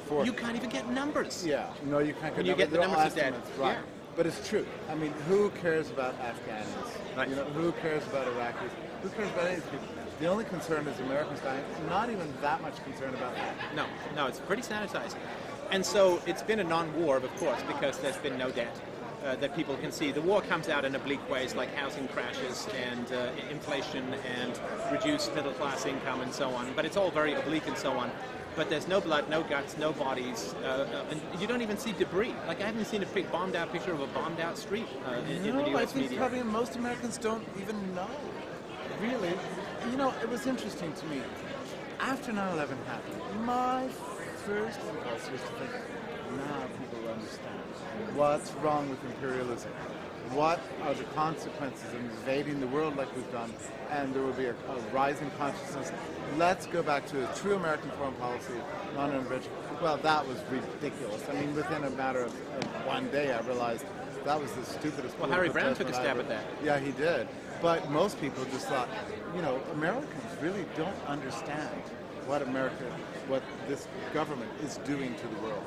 for. 0.06 0.24
You 0.24 0.33
can't 0.33 0.56
even 0.56 0.70
get 0.70 0.88
numbers. 0.90 1.44
Yeah, 1.46 1.66
no, 1.85 1.98
you 1.98 2.14
can't. 2.14 2.35
When 2.37 2.46
you 2.46 2.54
get 2.54 2.70
the 2.70 2.78
they're 2.78 2.88
numbers 2.88 3.14
dead. 3.14 3.35
right? 3.59 3.72
Yeah. 3.72 3.83
But 4.16 4.26
it's 4.26 4.48
true. 4.48 4.66
I 4.90 4.94
mean, 4.94 5.12
who 5.28 5.50
cares 5.50 5.90
about 5.90 6.14
Afghans? 6.20 6.66
Right. 7.16 7.28
You 7.28 7.37
know, 7.37 7.44
who 7.44 7.72
cares 7.72 8.02
about 8.09 8.26
Iraqis? 8.26 8.70
Who 9.02 9.09
cares 9.11 9.28
about 9.30 9.46
any 9.46 9.56
of 9.56 9.62
these 9.62 9.70
people? 9.70 9.87
The 10.20 10.26
only 10.26 10.44
concern 10.44 10.87
is 10.87 11.00
Americans 11.00 11.40
dying. 11.40 11.64
Not 11.88 12.11
even 12.11 12.30
that 12.42 12.61
much 12.61 12.83
concern 12.85 13.14
about 13.14 13.35
that. 13.37 13.54
No, 13.74 13.87
no, 14.14 14.26
it's 14.26 14.38
pretty 14.40 14.62
sanitized. 14.62 15.16
And 15.70 15.85
so 15.85 16.20
it's 16.26 16.42
been 16.42 16.61
a 16.61 16.64
non-war, 16.64 17.16
of 17.16 17.35
course, 17.37 17.62
because 17.66 17.98
there's 17.98 18.18
been 18.18 18.37
no 18.37 18.50
debt 18.50 18.78
uh, 19.24 19.37
that 19.37 19.56
people 19.56 19.76
can 19.76 19.90
see. 19.90 20.12
The 20.12 20.20
war 20.20 20.42
comes 20.42 20.68
out 20.68 20.85
in 20.85 20.94
oblique 20.94 21.26
ways 21.30 21.54
like 21.54 21.74
housing 21.74 22.06
crashes 22.09 22.68
and 22.90 23.11
uh, 23.12 23.30
inflation 23.50 24.04
and 24.38 24.61
reduced 24.92 25.35
middle 25.35 25.52
class 25.52 25.87
income 25.87 26.20
and 26.20 26.33
so 26.35 26.50
on. 26.50 26.70
But 26.76 26.85
it's 26.85 26.98
all 26.98 27.11
very 27.11 27.33
oblique 27.33 27.66
and 27.66 27.78
so 27.78 27.92
on. 27.92 28.11
But 28.56 28.68
there's 28.68 28.88
no 28.88 29.00
blood, 29.00 29.30
no 29.30 29.42
guts, 29.42 29.78
no 29.78 29.92
bodies, 29.92 30.54
uh, 30.64 30.66
uh, 30.66 31.04
and 31.11 31.20
you 31.40 31.46
don't 31.46 31.62
even 31.62 31.78
see 31.78 31.92
debris. 31.92 32.35
Like 32.46 32.61
I 32.61 32.66
haven't 32.66 32.85
seen 32.85 33.02
a 33.02 33.06
big 33.06 33.30
bombed 33.30 33.54
out 33.56 33.72
picture 33.72 33.92
of 33.92 34.00
a 34.00 34.06
bombed 34.09 34.40
out 34.40 34.59
street 34.59 34.88
uh, 35.06 35.14
in, 35.30 35.46
in 35.46 35.56
the 35.56 35.62
No, 35.62 35.76
I 35.78 35.87
think 35.87 36.11
media. 36.11 36.18
probably 36.18 36.42
most 36.42 36.74
Americans 36.76 37.16
don't 37.16 37.46
even 37.61 37.94
know. 37.94 38.09
Really, 39.00 39.33
you 39.88 39.97
know, 39.97 40.12
it 40.23 40.29
was 40.29 40.47
interesting 40.47 40.93
to 40.93 41.07
me. 41.07 41.23
After 42.01 42.33
9/11 42.33 42.77
happened, 42.87 43.45
my 43.45 43.88
first 44.47 44.81
impulse 44.88 45.31
was 45.31 45.40
to 45.40 45.47
think, 45.59 45.71
now 46.37 46.66
people 46.79 47.09
understand 47.09 47.61
what's 48.14 48.53
wrong 48.55 48.88
with 48.88 49.03
imperialism. 49.05 49.73
What 50.33 50.61
are 50.83 50.95
the 50.95 51.05
consequences 51.05 51.85
of 51.93 51.95
invading 51.95 52.61
the 52.61 52.69
world 52.69 52.97
like 52.97 53.14
we've 53.16 53.33
done? 53.33 53.53
And 53.90 54.14
there 54.14 54.23
will 54.23 54.33
be 54.33 54.45
a, 54.45 54.53
a 54.53 54.79
rising 54.93 55.31
consciousness. 55.37 55.90
Let's 56.38 56.66
go 56.66 56.83
back 56.83 57.07
to 57.07 57.29
a 57.29 57.35
true 57.35 57.57
American 57.57 57.90
foreign 57.93 58.14
policy, 58.14 58.55
non-intervention. 58.95 59.51
Well, 59.83 59.97
that 59.99 60.27
was 60.27 60.38
ridiculous. 60.51 61.23
I 61.29 61.33
mean, 61.33 61.55
within 61.55 61.83
a 61.83 61.90
matter 61.90 62.21
of, 62.21 62.33
of 62.33 62.64
one 62.87 63.09
day, 63.11 63.33
I 63.33 63.40
realized 63.40 63.85
that 64.25 64.40
was 64.40 64.53
the 64.53 64.64
stupidest. 64.64 65.19
Well, 65.19 65.31
Harry 65.31 65.49
Browne 65.49 65.75
took 65.75 65.88
a 65.88 65.95
stab 65.95 66.19
at 66.19 66.29
that. 66.29 66.45
Yeah, 66.62 66.79
he 66.79 66.93
did. 66.93 67.27
But 67.62 67.90
most 67.90 68.20
people 68.20 68.44
just 68.46 68.66
thought, 68.68 68.88
you 69.35 69.42
know, 69.42 69.61
Americans 69.73 70.37
really 70.40 70.64
don't 70.77 70.96
understand 71.07 71.83
what 72.27 72.42
America, 72.42 72.85
what 73.29 73.42
this 73.68 73.87
government 74.14 74.51
is 74.64 74.79
doing 74.79 75.14
to 75.14 75.27
the 75.27 75.42
world. 75.42 75.62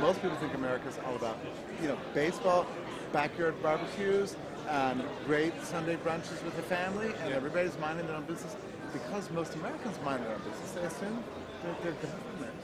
Most 0.00 0.20
people 0.20 0.36
think 0.36 0.54
America 0.54 0.88
is 0.88 0.98
all 1.06 1.16
about, 1.16 1.38
you 1.80 1.88
know, 1.88 1.96
baseball, 2.12 2.66
backyard 3.12 3.60
barbecues, 3.62 4.36
and 4.68 5.02
great 5.24 5.54
Sunday 5.62 5.96
brunches 5.96 6.42
with 6.44 6.54
the 6.56 6.62
family, 6.62 7.12
and 7.22 7.32
everybody's 7.32 7.78
minding 7.78 8.06
their 8.06 8.16
own 8.16 8.24
business. 8.24 8.54
Because 8.92 9.30
most 9.30 9.54
Americans 9.54 9.98
mind 10.04 10.24
their 10.24 10.32
own 10.32 10.40
business, 10.40 10.72
they 10.72 10.82
assume 10.82 11.24
that 11.64 11.82
their 11.82 11.92
government 11.92 12.54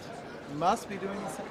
must 0.56 0.88
be 0.88 0.96
doing 0.96 1.18
the 1.20 1.30
same. 1.30 1.46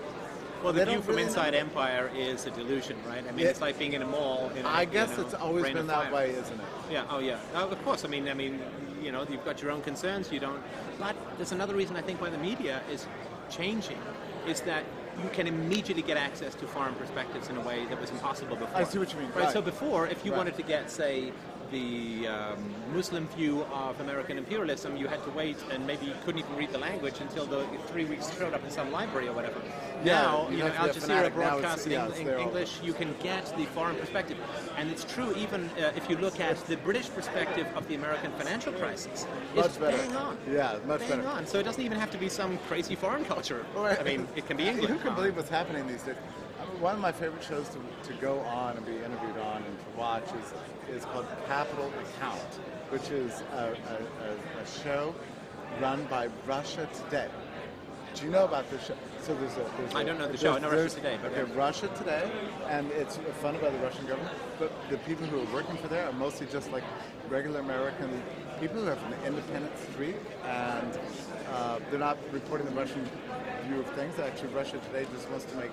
Well, 0.64 0.74
the 0.74 0.86
view 0.86 1.02
from 1.02 1.16
really 1.16 1.24
inside 1.28 1.54
know. 1.54 1.60
Empire 1.60 2.10
is 2.16 2.46
a 2.46 2.52
delusion, 2.52 2.96
right? 3.08 3.24
I 3.28 3.32
mean, 3.32 3.46
It- 3.46 3.50
it's 3.50 3.62
like 3.62 3.78
being 3.78 3.94
in 3.94 4.02
a 4.02 4.08
mall. 4.08 4.50
In 4.56 4.66
a, 4.66 4.70
I 4.70 4.82
you 4.82 4.88
guess 4.88 5.18
know, 5.18 5.24
it's 5.26 5.34
always 5.34 5.72
been 5.74 5.88
that 5.88 6.12
way, 6.12 6.30
isn't 6.32 6.60
it? 6.60 6.66
Yeah. 6.90 7.04
Oh, 7.10 7.20
yeah. 7.20 7.38
Uh, 7.54 7.68
of 7.68 7.84
course. 7.84 8.06
I 8.06 8.08
mean, 8.08 8.30
I 8.30 8.34
mean, 8.34 8.62
you 9.02 9.12
know, 9.12 9.26
you've 9.30 9.44
got 9.44 9.62
your 9.62 9.72
own 9.72 9.82
concerns. 9.82 10.32
You 10.32 10.40
don't. 10.40 10.62
But 11.00 11.16
there's 11.38 11.52
another 11.52 11.76
reason 11.76 11.98
I 11.98 12.02
think 12.02 12.22
why 12.22 12.30
the 12.30 12.38
media 12.38 12.82
is 12.92 13.06
changing 13.50 14.00
is 14.48 14.62
that 14.62 14.84
you 15.22 15.30
can 15.30 15.46
immediately 15.48 16.02
get 16.02 16.18
access 16.18 16.56
to 16.56 16.66
foreign 16.68 16.96
perspectives 16.96 17.50
in 17.50 17.58
a 17.58 17.62
way 17.62 17.86
that 17.86 18.00
was 18.00 18.10
impossible 18.10 18.56
before. 18.56 18.76
I 18.78 18.84
see 18.84 18.98
what 19.00 19.12
you 19.14 19.20
mean. 19.20 19.30
Right. 19.36 19.44
Right. 19.46 19.54
So 19.54 19.62
before, 19.62 20.08
if 20.08 20.26
you 20.26 20.32
Right. 20.32 20.38
wanted 20.38 20.56
to 20.58 20.64
get, 20.64 20.90
say, 20.90 21.32
the 21.72 22.28
um, 22.28 22.74
Muslim 22.94 23.28
view 23.30 23.64
of 23.74 24.00
American 24.00 24.38
imperialism, 24.38 24.96
you 24.98 25.08
had 25.08 25.24
to 25.24 25.30
wait 25.32 25.58
and 25.72 25.86
maybe 25.86 26.06
you 26.06 26.14
couldn't 26.26 26.40
even 26.40 26.56
read 26.56 26.72
the 26.72 26.78
language 26.78 27.16
until 27.22 27.46
the 27.46 27.66
three 27.88 28.06
weeks 28.06 28.36
showed 28.38 28.54
up 28.54 28.64
in 28.64 28.70
some 28.70 28.92
library 28.92 29.28
or 29.28 29.34
whatever. 29.34 29.62
Yeah, 30.04 30.22
now, 30.22 30.50
you 30.50 30.58
you 30.58 30.64
know, 30.64 30.70
Al 30.70 30.90
Jazeera 30.90 31.02
fanatic. 31.02 31.38
Now 31.38 31.58
it's- 31.58 31.62
broadcasts 31.62 31.86
in 31.86 31.92
yeah, 31.94 32.10
Eng- 32.16 32.28
in 32.28 32.40
English, 32.40 32.80
you 32.84 32.94
can 32.94 33.16
get 33.22 33.46
the 33.58 33.66
foreign 33.66 33.96
perspective. 33.96 34.38
And 34.78 34.90
it's 34.90 35.04
true 35.06 35.36
even 35.36 35.70
uh, 35.80 35.92
if 35.96 36.10
you 36.10 36.18
look 36.18 36.40
at 36.40 36.58
the 36.68 36.78
British 36.78 37.10
perspective 37.10 37.68
of 37.76 37.88
the 37.88 37.96
American 37.96 38.32
financial 38.34 38.74
crisis. 38.74 39.26
Much 39.56 39.66
it's 39.66 39.78
better. 39.78 39.98
bang 39.98 40.16
on. 40.16 40.38
Yeah, 40.52 40.78
much 40.86 41.00
bang 41.02 41.10
better. 41.10 41.28
on. 41.28 41.46
So 41.46 41.60
it 41.60 41.64
doesn't 41.64 41.84
even 41.84 42.00
have 42.00 42.12
to 42.12 42.18
be 42.18 42.30
some 42.30 42.58
crazy 42.70 42.96
foreign 42.96 43.26
culture. 43.26 43.66
Well, 43.76 43.86
I 44.00 44.04
mean, 44.04 44.28
it 44.36 44.48
can 44.48 44.58
be 44.58 44.68
English. 44.68 44.90
Who 44.90 45.00
can 45.00 45.16
believe 45.16 45.36
what's 45.36 45.50
happening 45.50 45.88
these 45.88 46.04
days? 46.04 46.16
One 46.84 46.96
of 46.96 47.00
my 47.00 47.14
favorite 47.14 47.42
shows 47.42 47.70
to, 47.70 48.10
to 48.10 48.14
go 48.20 48.42
on 48.42 48.76
and 48.76 48.86
be 48.86 48.98
interviewed 48.98 49.38
on 49.38 49.64
and 49.64 49.80
to 49.80 49.86
watch 49.98 50.26
is, 50.38 50.98
is 50.98 51.06
called 51.06 51.26
Capital 51.48 51.90
Account, 52.18 52.42
which 52.90 53.10
is 53.10 53.42
a, 53.54 53.56
a, 53.56 53.68
a, 53.70 54.62
a 54.62 54.84
show 54.84 55.16
run 55.80 56.04
by 56.10 56.28
Russia 56.46 56.90
Today. 56.94 57.30
Do 58.16 58.26
you 58.26 58.32
know 58.32 58.44
about 58.44 58.70
this 58.70 58.86
show? 58.86 58.96
So 59.24 59.34
there's 59.36 59.54
a. 59.54 59.72
There's 59.78 59.96
I 59.96 60.04
don't 60.04 60.20
know 60.20 60.28
the 60.28 60.38
show. 60.38 60.52
I 60.52 60.60
know 60.60 60.70
Russia 60.70 60.96
Today, 60.96 61.18
but 61.22 61.32
okay, 61.32 61.50
yeah. 61.50 61.58
Russia 61.58 61.88
Today, 61.96 62.30
and 62.68 62.92
it's 62.92 63.16
funded 63.42 63.62
by 63.62 63.70
the 63.70 63.78
Russian 63.78 64.06
government. 64.06 64.36
But 64.60 64.74
the 64.90 64.98
people 64.98 65.26
who 65.28 65.40
are 65.40 65.54
working 65.54 65.78
for 65.78 65.88
there 65.88 66.06
are 66.06 66.12
mostly 66.12 66.46
just 66.48 66.70
like 66.74 66.84
regular 67.30 67.62
American 67.62 68.22
people 68.60 68.82
who 68.82 68.88
have 68.88 69.02
an 69.04 69.16
independent 69.26 69.72
streak, 69.78 70.18
and 70.44 71.00
uh, 71.54 71.80
they're 71.90 72.00
not 72.00 72.18
reporting 72.34 72.68
the 72.68 72.74
Russian 72.74 73.10
view 73.66 73.80
of 73.80 73.86
things. 73.92 74.20
Actually, 74.20 74.50
Russia 74.50 74.78
Today 74.92 75.08
just 75.14 75.30
wants 75.30 75.46
to 75.46 75.56
make 75.56 75.72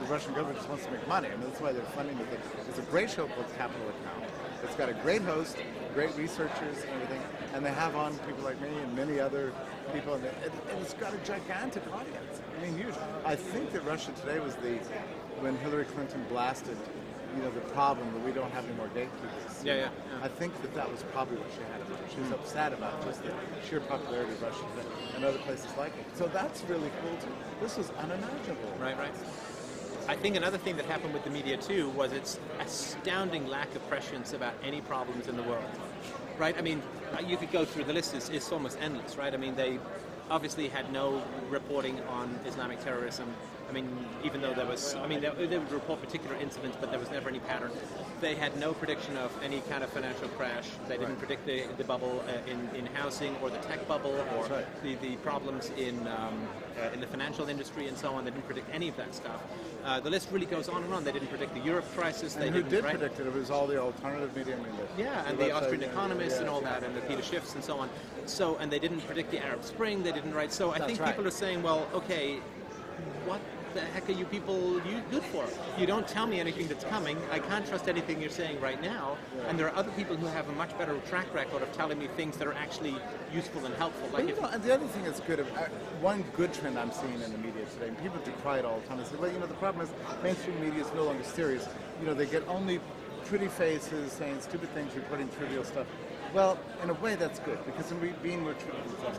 the 0.00 0.06
Russian 0.06 0.34
government 0.34 0.58
just 0.58 0.68
wants 0.68 0.84
to 0.84 0.90
make 0.90 1.08
money. 1.08 1.28
I 1.28 1.36
mean, 1.36 1.48
that's 1.48 1.60
why 1.62 1.72
they're 1.72 1.82
funding 1.96 2.18
the 2.18 2.24
thing. 2.24 2.40
It's 2.68 2.78
a 2.80 2.82
great 2.82 3.08
show 3.08 3.26
called 3.28 3.46
Capital 3.56 3.88
Account. 3.88 4.30
It's 4.62 4.74
got 4.74 4.90
a 4.90 4.94
great 4.94 5.22
host, 5.22 5.56
great 5.94 6.14
researchers, 6.16 6.76
and 6.82 7.02
everything, 7.02 7.22
and 7.54 7.64
they 7.64 7.72
have 7.72 7.96
on 7.96 8.18
people 8.28 8.44
like 8.44 8.60
me 8.60 8.68
and 8.68 8.94
many 8.94 9.18
other 9.18 9.54
people, 9.94 10.14
and, 10.14 10.24
it, 10.24 10.34
and 10.70 10.82
it's 10.82 10.92
got 10.92 11.14
a 11.14 11.18
gigantic 11.18 11.82
audience. 11.94 12.42
I 12.60 12.64
mean, 12.64 12.76
huge. 12.76 12.94
I 13.24 13.36
think 13.36 13.72
that 13.72 13.84
Russia 13.84 14.12
Today 14.20 14.38
was 14.38 14.54
the 14.56 14.76
when 15.40 15.56
Hillary 15.58 15.86
Clinton 15.86 16.22
blasted, 16.28 16.76
you 17.34 17.42
know, 17.42 17.50
the 17.50 17.60
problem 17.72 18.12
that 18.12 18.22
we 18.22 18.32
don't 18.32 18.50
have 18.52 18.66
any 18.66 18.74
more 18.74 18.88
gatekeepers. 18.88 19.64
Yeah, 19.64 19.74
yeah, 19.74 19.80
yeah. 19.80 20.24
I 20.24 20.28
think 20.28 20.60
that 20.60 20.74
that 20.74 20.90
was 20.90 21.02
probably 21.04 21.38
what 21.38 21.48
she 21.52 21.62
had. 21.72 21.88
mind. 21.88 22.04
She 22.12 22.20
was 22.20 22.28
hmm. 22.28 22.34
upset 22.34 22.72
about 22.74 23.02
just 23.04 23.22
the 23.22 23.32
sheer 23.66 23.80
popularity 23.80 24.32
of 24.32 24.42
Russia 24.42 24.64
Today 24.76 24.88
and 25.16 25.24
other 25.24 25.38
places 25.38 25.68
like 25.78 25.96
it. 25.96 26.04
So 26.16 26.26
that's 26.26 26.62
really 26.64 26.90
cool 27.02 27.16
too. 27.16 27.32
This 27.62 27.78
was 27.78 27.90
unimaginable. 27.98 28.74
Right, 28.78 28.98
right. 28.98 29.14
I 30.08 30.16
think 30.16 30.36
another 30.36 30.58
thing 30.58 30.76
that 30.76 30.84
happened 30.86 31.14
with 31.14 31.24
the 31.24 31.30
media 31.30 31.56
too 31.56 31.88
was 31.90 32.12
its 32.12 32.38
astounding 32.58 33.46
lack 33.46 33.74
of 33.74 33.88
prescience 33.88 34.32
about 34.34 34.54
any 34.62 34.82
problems 34.82 35.28
in 35.28 35.36
the 35.36 35.42
world. 35.44 35.64
Right? 36.36 36.56
I 36.58 36.62
mean, 36.62 36.82
you 37.26 37.36
could 37.36 37.52
go 37.52 37.64
through 37.64 37.84
the 37.84 37.92
list, 37.92 38.14
it's, 38.14 38.28
it's 38.28 38.50
almost 38.50 38.78
endless, 38.80 39.16
right? 39.16 39.32
I 39.32 39.36
mean, 39.36 39.54
they 39.54 39.78
obviously 40.30 40.68
had 40.68 40.92
no 40.92 41.22
reporting 41.50 42.00
on 42.08 42.38
Islamic 42.46 42.82
terrorism. 42.82 43.28
I 43.70 43.72
mean, 43.72 43.88
even 44.24 44.40
though 44.40 44.52
there 44.52 44.66
was, 44.66 44.96
I 44.96 45.06
mean, 45.06 45.20
they, 45.20 45.30
they 45.46 45.56
would 45.56 45.70
report 45.70 46.00
particular 46.00 46.34
incidents, 46.36 46.76
but 46.80 46.90
there 46.90 46.98
was 46.98 47.08
never 47.10 47.28
any 47.28 47.38
pattern. 47.38 47.70
They 48.20 48.34
had 48.34 48.58
no 48.58 48.72
prediction 48.72 49.16
of 49.16 49.30
any 49.44 49.60
kind 49.70 49.84
of 49.84 49.90
financial 49.90 50.26
crash. 50.30 50.66
They 50.88 50.98
didn't 50.98 51.16
predict 51.16 51.46
the, 51.46 51.66
the 51.78 51.84
bubble 51.84 52.24
uh, 52.26 52.50
in, 52.50 52.68
in 52.74 52.86
housing 52.86 53.36
or 53.36 53.48
the 53.48 53.58
tech 53.58 53.86
bubble 53.86 54.16
or 54.36 54.46
right. 54.46 54.82
the, 54.82 54.96
the 54.96 55.14
problems 55.18 55.70
in, 55.76 55.96
um, 56.08 56.48
uh, 56.82 56.90
in 56.92 57.00
the 57.00 57.06
financial 57.06 57.48
industry 57.48 57.86
and 57.86 57.96
so 57.96 58.12
on. 58.12 58.24
They 58.24 58.32
didn't 58.32 58.46
predict 58.46 58.68
any 58.74 58.88
of 58.88 58.96
that 58.96 59.14
stuff. 59.14 59.40
Uh, 59.84 60.00
the 60.00 60.10
list 60.10 60.30
really 60.32 60.46
goes 60.46 60.68
on 60.68 60.82
and 60.82 60.92
on. 60.92 61.04
They 61.04 61.12
didn't 61.12 61.28
predict 61.28 61.54
the 61.54 61.60
Europe 61.60 61.86
crisis. 61.94 62.34
They 62.34 62.48
And 62.48 62.56
who 62.56 62.62
didn't, 62.62 62.72
did 62.72 62.84
right? 62.84 62.98
predict 62.98 63.20
it? 63.20 63.26
It 63.28 63.32
was 63.32 63.50
all 63.50 63.68
the 63.68 63.80
alternative 63.80 64.36
media. 64.36 64.56
I 64.56 65.00
Yeah, 65.00 65.24
and 65.28 65.38
the 65.38 65.44
the 65.44 65.52
Austrian 65.52 65.82
economists 65.82 66.34
yeah, 66.34 66.40
and 66.40 66.48
all 66.48 66.60
yeah. 66.60 66.80
that, 66.80 66.82
and 66.82 66.96
the 66.96 67.00
Peter 67.02 67.22
Schiffs 67.22 67.54
and 67.54 67.64
so 67.64 67.78
on. 67.78 67.88
So, 68.26 68.56
and 68.58 68.70
they 68.70 68.78
didn't 68.78 69.00
predict 69.06 69.30
the 69.30 69.44
Arab 69.44 69.64
Spring. 69.64 70.02
They 70.02 70.12
didn't 70.12 70.34
write. 70.34 70.52
So, 70.52 70.70
I 70.70 70.78
That's 70.78 70.86
think 70.86 71.00
right. 71.00 71.08
people 71.08 71.26
are 71.26 71.32
saying, 71.32 71.62
well, 71.62 71.88
okay, 71.94 72.40
what 73.26 73.40
the 73.74 73.80
heck 73.80 74.08
are 74.08 74.12
you 74.12 74.24
people 74.24 74.80
good 75.10 75.22
for? 75.24 75.44
You 75.78 75.86
don't 75.86 76.06
tell 76.06 76.26
me 76.26 76.40
anything 76.40 76.68
that's 76.68 76.84
coming. 76.84 77.16
I 77.30 77.38
can't 77.38 77.66
trust 77.66 77.88
anything 77.88 78.20
you're 78.20 78.30
saying 78.30 78.60
right 78.60 78.80
now. 78.82 79.16
And 79.48 79.58
there 79.58 79.66
are 79.68 79.76
other 79.76 79.90
people 79.92 80.16
who 80.16 80.26
have 80.26 80.48
a 80.48 80.52
much 80.52 80.76
better 80.78 80.96
track 81.08 81.32
record 81.34 81.62
of 81.62 81.72
telling 81.72 81.98
me 81.98 82.08
things 82.16 82.36
that 82.38 82.46
are 82.46 82.54
actually 82.54 82.96
useful 83.32 83.64
and 83.64 83.74
helpful. 83.76 84.08
Like 84.12 84.28
you 84.28 84.40
know, 84.40 84.48
and 84.48 84.62
the 84.62 84.74
other 84.74 84.86
thing 84.86 85.04
that's 85.04 85.20
good, 85.20 85.40
uh, 85.40 85.44
one 86.00 86.24
good 86.36 86.52
trend 86.52 86.78
I'm 86.78 86.92
seeing 86.92 87.20
in 87.20 87.32
the 87.32 87.38
media 87.38 87.64
today, 87.72 87.88
and 87.88 88.02
people 88.02 88.20
decry 88.24 88.58
it 88.58 88.64
all 88.64 88.80
the 88.80 88.86
time. 88.86 89.04
Say, 89.04 89.16
well, 89.16 89.32
you 89.32 89.38
know, 89.38 89.46
the 89.46 89.54
problem 89.54 89.86
is 89.86 89.92
mainstream 90.22 90.60
media 90.60 90.82
is 90.82 90.92
no 90.94 91.04
longer 91.04 91.24
serious. 91.24 91.68
You 92.00 92.06
know, 92.06 92.14
they 92.14 92.26
get 92.26 92.46
only 92.48 92.80
pretty 93.26 93.48
faces 93.48 94.12
saying 94.12 94.40
stupid 94.40 94.72
things, 94.74 94.94
reporting 94.94 95.28
trivial 95.38 95.64
stuff. 95.64 95.86
Well, 96.32 96.58
in 96.82 96.90
a 96.90 96.94
way, 96.94 97.16
that's 97.16 97.40
good 97.40 97.64
because 97.64 97.90
in 97.90 98.00
re- 98.00 98.14
being 98.22 98.42
more 98.42 98.54
truthful, 98.54 99.12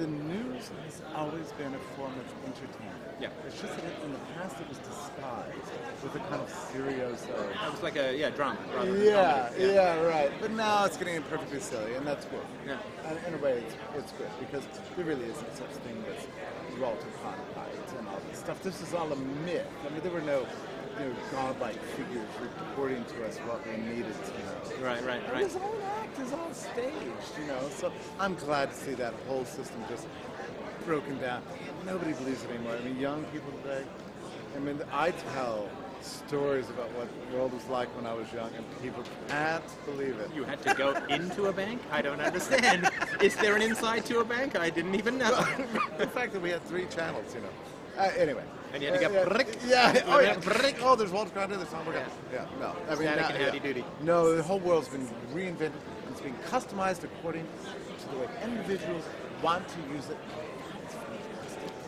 the 0.00 0.06
news 0.06 0.70
has 0.86 1.02
always 1.14 1.52
been 1.52 1.74
a 1.74 1.78
form 1.94 2.12
of 2.12 2.26
entertainment. 2.46 2.96
Yeah. 3.20 3.28
It's 3.46 3.60
just 3.60 3.76
that 3.76 3.84
in 4.02 4.12
the 4.12 4.18
past 4.34 4.58
it 4.58 4.66
was 4.66 4.78
disguised 4.78 5.70
with 6.02 6.14
a 6.14 6.18
kind 6.20 6.40
of 6.40 6.48
serioso. 6.48 7.28
it 7.28 7.56
uh, 7.60 7.70
was 7.70 7.82
like 7.82 7.96
a 7.96 8.16
yeah 8.16 8.30
drama 8.30 8.58
rather 8.74 8.90
than 8.90 9.04
Yeah, 9.04 9.50
yeah, 9.58 10.00
right. 10.00 10.32
But 10.40 10.52
now 10.52 10.86
it's 10.86 10.96
getting 10.96 11.20
perfectly 11.24 11.60
silly, 11.60 11.96
and 11.96 12.06
that's 12.06 12.24
good. 12.24 12.40
Yeah. 12.66 12.78
And 13.04 13.18
in 13.28 13.34
a 13.34 13.42
way, 13.44 13.58
it's, 13.58 13.74
it's 13.94 14.12
good 14.12 14.30
because 14.40 14.64
there 14.96 15.04
really 15.04 15.26
isn't 15.26 15.54
such 15.54 15.68
a 15.68 15.80
thing 15.84 16.02
as 16.16 16.80
Walter 16.80 17.06
Cronkite 17.22 17.98
and 17.98 18.08
all 18.08 18.20
this 18.30 18.38
stuff. 18.38 18.62
This 18.62 18.80
is 18.80 18.94
all 18.94 19.12
a 19.12 19.16
myth. 19.44 19.66
I 19.86 19.92
mean, 19.92 20.00
there 20.02 20.12
were 20.12 20.22
no, 20.22 20.46
you 20.98 21.04
know, 21.04 21.14
godlike 21.30 21.78
figures 21.92 22.26
reporting 22.40 23.04
to 23.04 23.26
us 23.26 23.36
what 23.40 23.60
we 23.66 23.76
needed 23.76 24.14
to 24.24 24.78
know. 24.80 24.86
Right, 24.86 25.04
right, 25.04 25.20
right. 25.30 25.50
Act, 26.10 26.18
was 26.18 26.32
all 26.32 26.52
staged, 26.52 27.38
you 27.40 27.46
know. 27.46 27.68
So 27.70 27.92
I'm 28.18 28.34
glad 28.34 28.70
to 28.70 28.76
see 28.76 28.94
that 28.94 29.14
whole 29.28 29.44
system 29.44 29.82
just 29.88 30.06
broken 30.84 31.18
down. 31.20 31.42
Nobody 31.86 32.12
believes 32.12 32.42
it 32.44 32.50
anymore. 32.50 32.76
I 32.80 32.84
mean, 32.84 32.98
young 32.98 33.24
people 33.24 33.52
today. 33.62 33.84
I 34.56 34.58
mean, 34.60 34.80
I 34.92 35.12
tell 35.12 35.68
stories 36.02 36.68
about 36.70 36.90
what 36.92 37.08
the 37.30 37.36
world 37.36 37.52
was 37.52 37.66
like 37.66 37.94
when 37.94 38.06
I 38.06 38.14
was 38.14 38.32
young, 38.32 38.50
and 38.56 38.64
people 38.82 39.04
can't 39.28 39.62
believe 39.84 40.18
it. 40.18 40.30
You 40.34 40.44
had 40.44 40.60
to 40.62 40.74
go 40.74 40.94
into 41.08 41.46
a 41.46 41.52
bank? 41.52 41.82
I 41.92 42.02
don't 42.02 42.20
understand. 42.20 42.90
Is 43.20 43.36
there 43.36 43.54
an 43.54 43.62
inside 43.62 44.06
to 44.06 44.20
a 44.20 44.24
bank? 44.24 44.58
I 44.58 44.70
didn't 44.70 44.94
even 44.94 45.18
know. 45.18 45.44
the 45.98 46.06
fact 46.06 46.32
that 46.32 46.40
we 46.42 46.50
had 46.50 46.64
three 46.64 46.86
channels, 46.86 47.34
you 47.34 47.42
know. 47.42 47.48
Uh, 47.98 48.10
anyway. 48.16 48.44
And 48.72 48.82
you 48.82 48.90
had 48.90 49.00
to 49.00 49.06
Uh, 49.06 49.08
go 49.08 49.14
yeah, 49.14 49.24
brick. 49.28 49.58
Yeah. 49.66 50.02
Oh, 50.06 50.20
yeah. 50.20 50.36
Brick. 50.38 50.76
Oh, 50.80 50.96
there's 50.96 51.10
Walter 51.10 51.32
Cronkite. 51.32 51.56
There's 51.56 51.68
Tom. 51.68 51.86
Yeah. 52.32 52.46
No. 52.58 52.74
I 52.88 52.94
mean, 52.94 53.02
Static 53.02 53.30
and 53.30 53.38
yeah. 53.38 53.44
Howdy 53.46 53.60
Doody. 53.60 53.84
No, 54.02 54.34
the 54.34 54.42
whole 54.42 54.60
world's 54.60 54.88
been 54.88 55.06
reinvented. 55.34 55.72
It's 56.20 56.22
being 56.22 56.36
customized 56.50 57.02
according 57.04 57.46
to 57.46 58.08
the 58.10 58.18
way 58.18 58.28
individuals 58.44 59.04
want 59.42 59.66
to 59.68 59.76
use 59.94 60.08
it. 60.10 60.18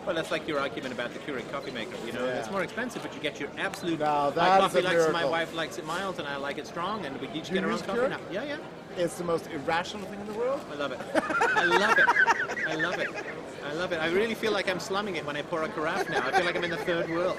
Well, 0.06 0.14
that's 0.16 0.30
like 0.30 0.48
your 0.48 0.58
argument 0.58 0.94
about 0.94 1.12
the 1.12 1.20
Keurig 1.20 1.48
coffee 1.52 1.70
maker. 1.70 1.92
You 2.06 2.12
know, 2.12 2.24
Yeah. 2.24 2.38
it's 2.40 2.50
more 2.50 2.62
expensive, 2.62 3.02
but 3.02 3.14
you 3.14 3.20
get 3.20 3.38
your 3.38 3.50
absolute. 3.58 4.00
Now, 4.00 4.32
my 4.34 4.58
coffee 4.58 4.80
a 4.80 4.82
likes 4.82 5.04
it, 5.04 5.12
my 5.12 5.24
wife 5.24 5.54
likes 5.54 5.78
it 5.78 5.86
mild, 5.86 6.18
and 6.18 6.26
I 6.26 6.36
like 6.36 6.58
it 6.58 6.66
strong, 6.66 7.04
and 7.04 7.20
we 7.20 7.28
each 7.28 7.48
Do 7.48 7.54
get 7.54 7.64
our 7.64 7.70
own 7.70 7.78
coffee 7.80 8.08
now. 8.08 8.18
Yeah, 8.30 8.44
yeah. 8.44 8.56
It's 8.96 9.14
the 9.16 9.24
most 9.24 9.48
irrational 9.50 10.06
thing 10.06 10.20
in 10.20 10.26
the 10.26 10.32
world. 10.32 10.60
I 10.72 10.74
love 10.76 10.92
it. 10.92 11.00
I 11.14 11.64
love 11.64 11.98
it. 11.98 12.68
I 12.68 12.74
love 12.74 12.98
it. 12.98 13.08
I 13.64 13.72
love 13.74 13.92
it. 13.92 14.00
I 14.00 14.08
really 14.08 14.34
feel 14.34 14.52
like 14.52 14.68
I'm 14.68 14.80
slumming 14.80 15.16
it 15.16 15.24
when 15.24 15.36
I 15.36 15.42
pour 15.42 15.62
a 15.62 15.68
carafe 15.68 16.08
now. 16.10 16.26
I 16.26 16.32
feel 16.32 16.44
like 16.44 16.56
I'm 16.56 16.64
in 16.64 16.70
the 16.70 16.76
third 16.78 17.08
world. 17.08 17.36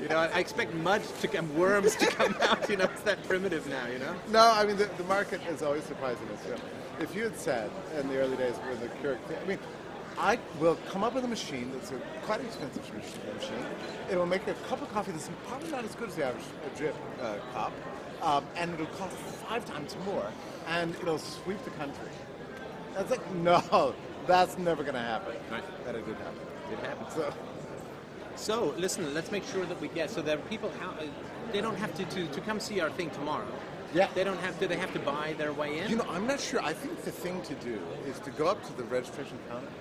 You 0.00 0.08
know, 0.08 0.18
I 0.18 0.38
expect 0.38 0.74
mud 0.74 1.02
to 1.20 1.28
come, 1.28 1.54
worms 1.56 1.94
to 1.96 2.06
come 2.06 2.36
out. 2.42 2.68
You 2.68 2.76
know, 2.76 2.84
it's 2.84 3.02
that 3.02 3.22
primitive 3.28 3.66
now. 3.68 3.86
You 3.86 3.98
know. 3.98 4.14
No, 4.30 4.52
I 4.52 4.64
mean, 4.64 4.76
the, 4.76 4.86
the 4.96 5.04
market 5.04 5.40
is 5.48 5.62
always 5.62 5.84
surprising 5.84 6.28
us. 6.28 6.44
You 6.44 6.52
know, 6.52 6.60
if 7.00 7.14
you 7.14 7.24
had 7.24 7.36
said 7.38 7.70
in 7.98 8.08
the 8.08 8.18
early 8.18 8.36
days 8.36 8.54
with 8.68 8.80
the 8.80 8.88
Keurig, 9.06 9.18
I 9.42 9.46
mean, 9.46 9.58
I 10.18 10.38
will 10.58 10.76
come 10.90 11.04
up 11.04 11.14
with 11.14 11.24
a 11.24 11.28
machine 11.28 11.70
that's 11.72 11.92
a 11.92 11.96
quite 12.22 12.40
expensive 12.40 12.82
mach- 12.92 13.34
machine. 13.36 13.64
It 14.10 14.16
will 14.16 14.26
make 14.26 14.46
a 14.48 14.54
cup 14.68 14.82
of 14.82 14.92
coffee 14.92 15.12
that's 15.12 15.30
probably 15.46 15.70
not 15.70 15.84
as 15.84 15.94
good 15.94 16.08
as 16.08 16.16
the 16.16 16.24
average 16.24 16.44
uh, 16.44 16.76
drip 16.76 16.94
uh, 17.22 17.36
cup, 17.52 17.72
um, 18.22 18.44
and 18.56 18.74
it'll 18.74 18.86
cost 18.86 19.16
five 19.16 19.64
times 19.64 19.96
more, 20.04 20.26
and 20.66 20.94
it'll 20.96 21.18
sweep 21.18 21.62
the 21.64 21.70
country. 21.70 22.08
That's 22.94 23.10
like, 23.10 23.34
no, 23.34 23.94
that's 24.28 24.56
never 24.58 24.82
going 24.82 24.94
to 24.94 25.00
happen. 25.00 25.34
Right. 25.50 25.64
But 25.84 25.96
it 25.96 26.06
did 26.06 26.16
happen. 26.16 27.06
It. 27.06 27.12
So, 27.12 27.34
So 28.36 28.74
listen, 28.76 29.12
let's 29.14 29.32
make 29.32 29.44
sure 29.44 29.66
that 29.66 29.80
we 29.80 29.88
get. 29.88 30.10
So 30.10 30.22
there 30.22 30.36
are 30.36 30.42
people. 30.42 30.70
How, 30.78 30.90
uh, 30.90 31.06
they 31.52 31.60
don't 31.60 31.76
have 31.76 31.92
to, 31.94 32.04
to 32.04 32.26
to 32.28 32.40
come 32.42 32.60
see 32.60 32.78
our 32.80 32.90
thing 32.90 33.10
tomorrow. 33.10 33.48
Yeah. 33.94 34.08
They 34.14 34.22
don't 34.22 34.38
have. 34.38 34.60
Do 34.60 34.68
they 34.68 34.76
have 34.76 34.92
to 34.92 35.00
buy 35.00 35.34
their 35.38 35.52
way 35.52 35.78
in? 35.78 35.90
You 35.90 35.96
know, 35.96 36.06
I'm 36.08 36.26
not 36.26 36.38
sure. 36.38 36.60
I 36.62 36.74
think 36.74 37.02
the 37.04 37.10
thing 37.10 37.42
to 37.42 37.54
do 37.54 37.80
is 38.06 38.20
to 38.20 38.30
go 38.30 38.46
up 38.46 38.62
to 38.68 38.72
the 38.76 38.84
registration 38.84 39.38
counter 39.48 39.72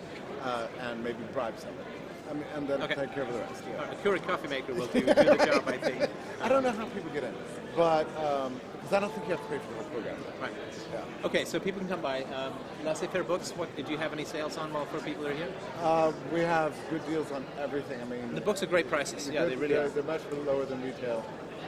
uh, 0.44 0.68
and 0.82 1.04
maybe 1.04 1.20
bribe 1.34 1.60
somebody. 1.60 1.90
I 2.30 2.34
mean, 2.34 2.44
and 2.56 2.68
then 2.68 2.82
Okay. 2.84 2.96
take 2.96 3.14
care 3.14 3.24
of 3.24 3.32
the 3.34 3.40
rest. 3.40 3.64
Yeah. 3.70 3.92
a 3.92 3.96
Keurig 4.04 4.24
coffee 4.28 4.48
maker 4.48 4.74
will 4.74 4.88
do, 4.88 5.00
do 5.02 5.06
the 5.06 5.14
job, 5.46 5.64
I 5.68 5.78
think. 5.78 6.10
I 6.42 6.50
don't 6.50 6.64
know 6.64 6.72
how 6.72 6.86
people 6.86 7.10
get 7.12 7.24
in, 7.24 7.34
but 7.76 8.04
because 8.06 8.94
I 8.94 9.00
don't 9.00 9.14
think 9.14 9.28
you 9.28 9.36
have 9.36 9.44
to 9.44 9.50
pay 9.50 9.58
for 9.60 9.70
the 9.70 9.76
whole 9.76 9.92
program. 9.92 10.18
Right. 10.42 10.52
Yeah. 10.94 11.26
Okay, 11.26 11.46
so 11.46 11.60
people 11.60 11.80
can 11.80 11.90
come 11.90 12.02
by. 12.02 12.24
Um, 12.24 12.54
Laissez-faire 12.84 13.24
books. 13.24 13.52
What 13.52 13.74
did 13.76 13.90
you 13.90 13.98
have 13.98 14.14
any 14.14 14.24
sales 14.26 14.58
on 14.58 14.72
while 14.74 14.86
for 14.86 15.00
people 15.00 15.26
are 15.28 15.34
here? 15.34 15.50
Uh, 15.82 16.12
we 16.34 16.42
have 16.42 16.74
good 16.90 17.06
deals 17.08 17.32
on 17.32 17.46
everything. 17.60 18.00
I 18.02 18.06
mean, 18.06 18.36
The 18.36 18.42
books 18.42 18.62
are 18.64 18.68
great 18.68 18.90
prices. 18.90 19.30
Yeah, 19.30 19.46
they 19.46 19.56
really 19.56 19.74
they're, 19.74 19.86
are. 19.86 19.90
they're 19.90 20.04
much 20.04 20.22
lower 20.46 20.66
than 20.66 20.82
retail, 20.84 21.26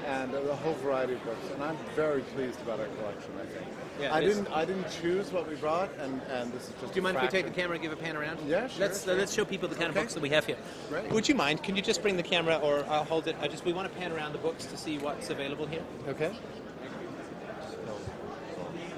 and 0.10 0.34
a 0.34 0.56
whole 0.56 0.74
variety 0.76 1.14
of 1.14 1.24
books. 1.24 1.46
And 1.54 1.64
I'm 1.64 1.78
very 1.96 2.22
pleased 2.22 2.60
about 2.62 2.80
our 2.80 2.88
collection. 2.88 3.32
I 3.40 3.46
think. 3.46 3.68
Yeah, 4.02 4.16
I 4.16 4.22
didn't. 4.22 4.48
I 4.52 4.66
didn't 4.66 4.90
choose 4.90 5.32
what 5.32 5.48
we 5.48 5.56
brought, 5.56 5.90
and, 6.00 6.22
and 6.32 6.52
this 6.52 6.64
is 6.70 6.74
just. 6.82 6.94
Do 6.94 6.98
you 6.98 7.04
mind 7.04 7.18
if 7.18 7.22
we 7.24 7.28
take 7.28 7.46
the 7.46 7.52
camera 7.52 7.76
and 7.76 7.84
give 7.84 7.92
a 7.92 7.96
pan 7.96 8.18
around? 8.18 8.40
Yeah, 8.48 8.68
sure, 8.68 8.80
Let's 8.82 9.04
sure. 9.04 9.14
Uh, 9.14 9.18
let's 9.18 9.34
show 9.34 9.46
people 9.46 9.70
the 9.70 9.76
kind 9.76 9.90
Okay. 9.90 10.00
of 10.00 10.04
books 10.06 10.14
that 10.16 10.24
we 10.24 10.30
have 10.30 10.46
here. 10.46 10.58
Great. 10.90 11.12
Would 11.12 11.30
you 11.30 11.36
mind? 11.36 11.62
Can 11.64 11.76
you 11.76 11.82
just 11.82 12.02
bring 12.02 12.18
the 12.18 12.24
camera, 12.24 12.58
or 12.58 12.86
I'll 12.90 13.04
hold 13.04 13.28
it? 13.28 13.36
I 13.40 13.48
just 13.48 13.66
we 13.66 13.74
want 13.74 13.92
to 13.92 14.00
pan 14.00 14.12
around 14.12 14.32
the 14.34 14.40
books 14.40 14.66
to 14.66 14.78
see 14.78 14.98
what's 14.98 15.30
available 15.30 15.68
here. 15.68 15.84
Okay. 16.08 16.32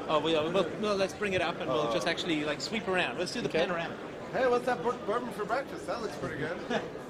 Oh, 0.07 0.19
well, 0.19 0.51
well, 0.51 0.67
well 0.81 0.95
let's 0.95 1.13
bring 1.13 1.33
it 1.33 1.41
up 1.41 1.61
and 1.61 1.69
we'll 1.69 1.93
just 1.93 2.05
actually 2.05 2.43
like 2.43 2.59
sweep 2.59 2.85
around. 2.89 3.17
Let's 3.17 3.31
do 3.31 3.39
the 3.39 3.47
Okay. 3.47 3.59
panorama. 3.59 3.95
Hey, 4.33 4.45
what's 4.45 4.65
that 4.65 4.83
book? 4.83 5.05
Bourbon 5.05 5.29
for 5.31 5.45
breakfast. 5.45 5.87
That 5.87 6.01
looks 6.01 6.17
pretty 6.17 6.37
good. 6.37 6.81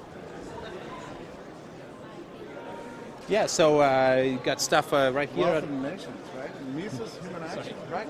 Yeah, 3.28 3.46
so 3.46 3.80
uh, 3.80 4.22
you 4.24 4.38
got 4.38 4.60
stuff 4.60 4.92
uh, 4.92 5.10
right 5.14 5.28
here. 5.30 5.46
Wealth 5.46 5.64
of 5.64 5.70
Nations, 5.70 6.28
right? 6.36 6.74
Mises 6.74 7.18
Human 7.22 7.42
Action, 7.42 7.76
right? 7.90 8.08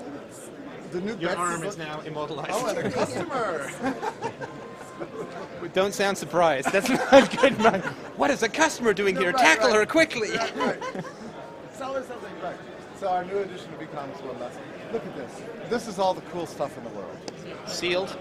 The 0.91 1.01
new 1.01 1.15
Your 1.17 1.35
arm 1.35 1.61
book. 1.61 1.69
is 1.69 1.77
now 1.77 2.01
immortalized. 2.01 2.49
Oh, 2.51 2.67
and 2.67 2.77
a 2.79 2.91
customer. 2.91 3.71
Don't 5.73 5.93
sound 5.93 6.17
surprised. 6.17 6.71
That's 6.71 6.89
not 6.89 7.35
good, 7.41 7.57
man. 7.59 7.81
What 8.15 8.29
is 8.31 8.41
the 8.41 8.49
customer 8.49 8.93
doing 8.93 9.15
here? 9.15 9.31
Right, 9.31 9.43
Tackle 9.43 9.69
right. 9.69 9.75
her 9.77 9.85
quickly. 9.85 10.29
Yeah, 10.33 10.49
right. 10.59 10.83
Sell 11.73 11.93
her 11.93 12.03
something, 12.03 12.31
right? 12.43 12.55
So 12.99 13.07
our 13.07 13.25
new 13.25 13.39
edition 13.39 13.73
of 13.73 13.81
Economics 13.81 14.21
One 14.21 14.39
Lesson. 14.39 14.61
Look 14.91 15.05
at 15.05 15.15
this. 15.15 15.41
This 15.69 15.87
is 15.87 15.97
all 15.99 16.13
the 16.13 16.21
cool 16.21 16.45
stuff 16.45 16.77
in 16.77 16.83
the 16.83 16.89
world. 16.91 17.17
Sealed, 17.65 18.15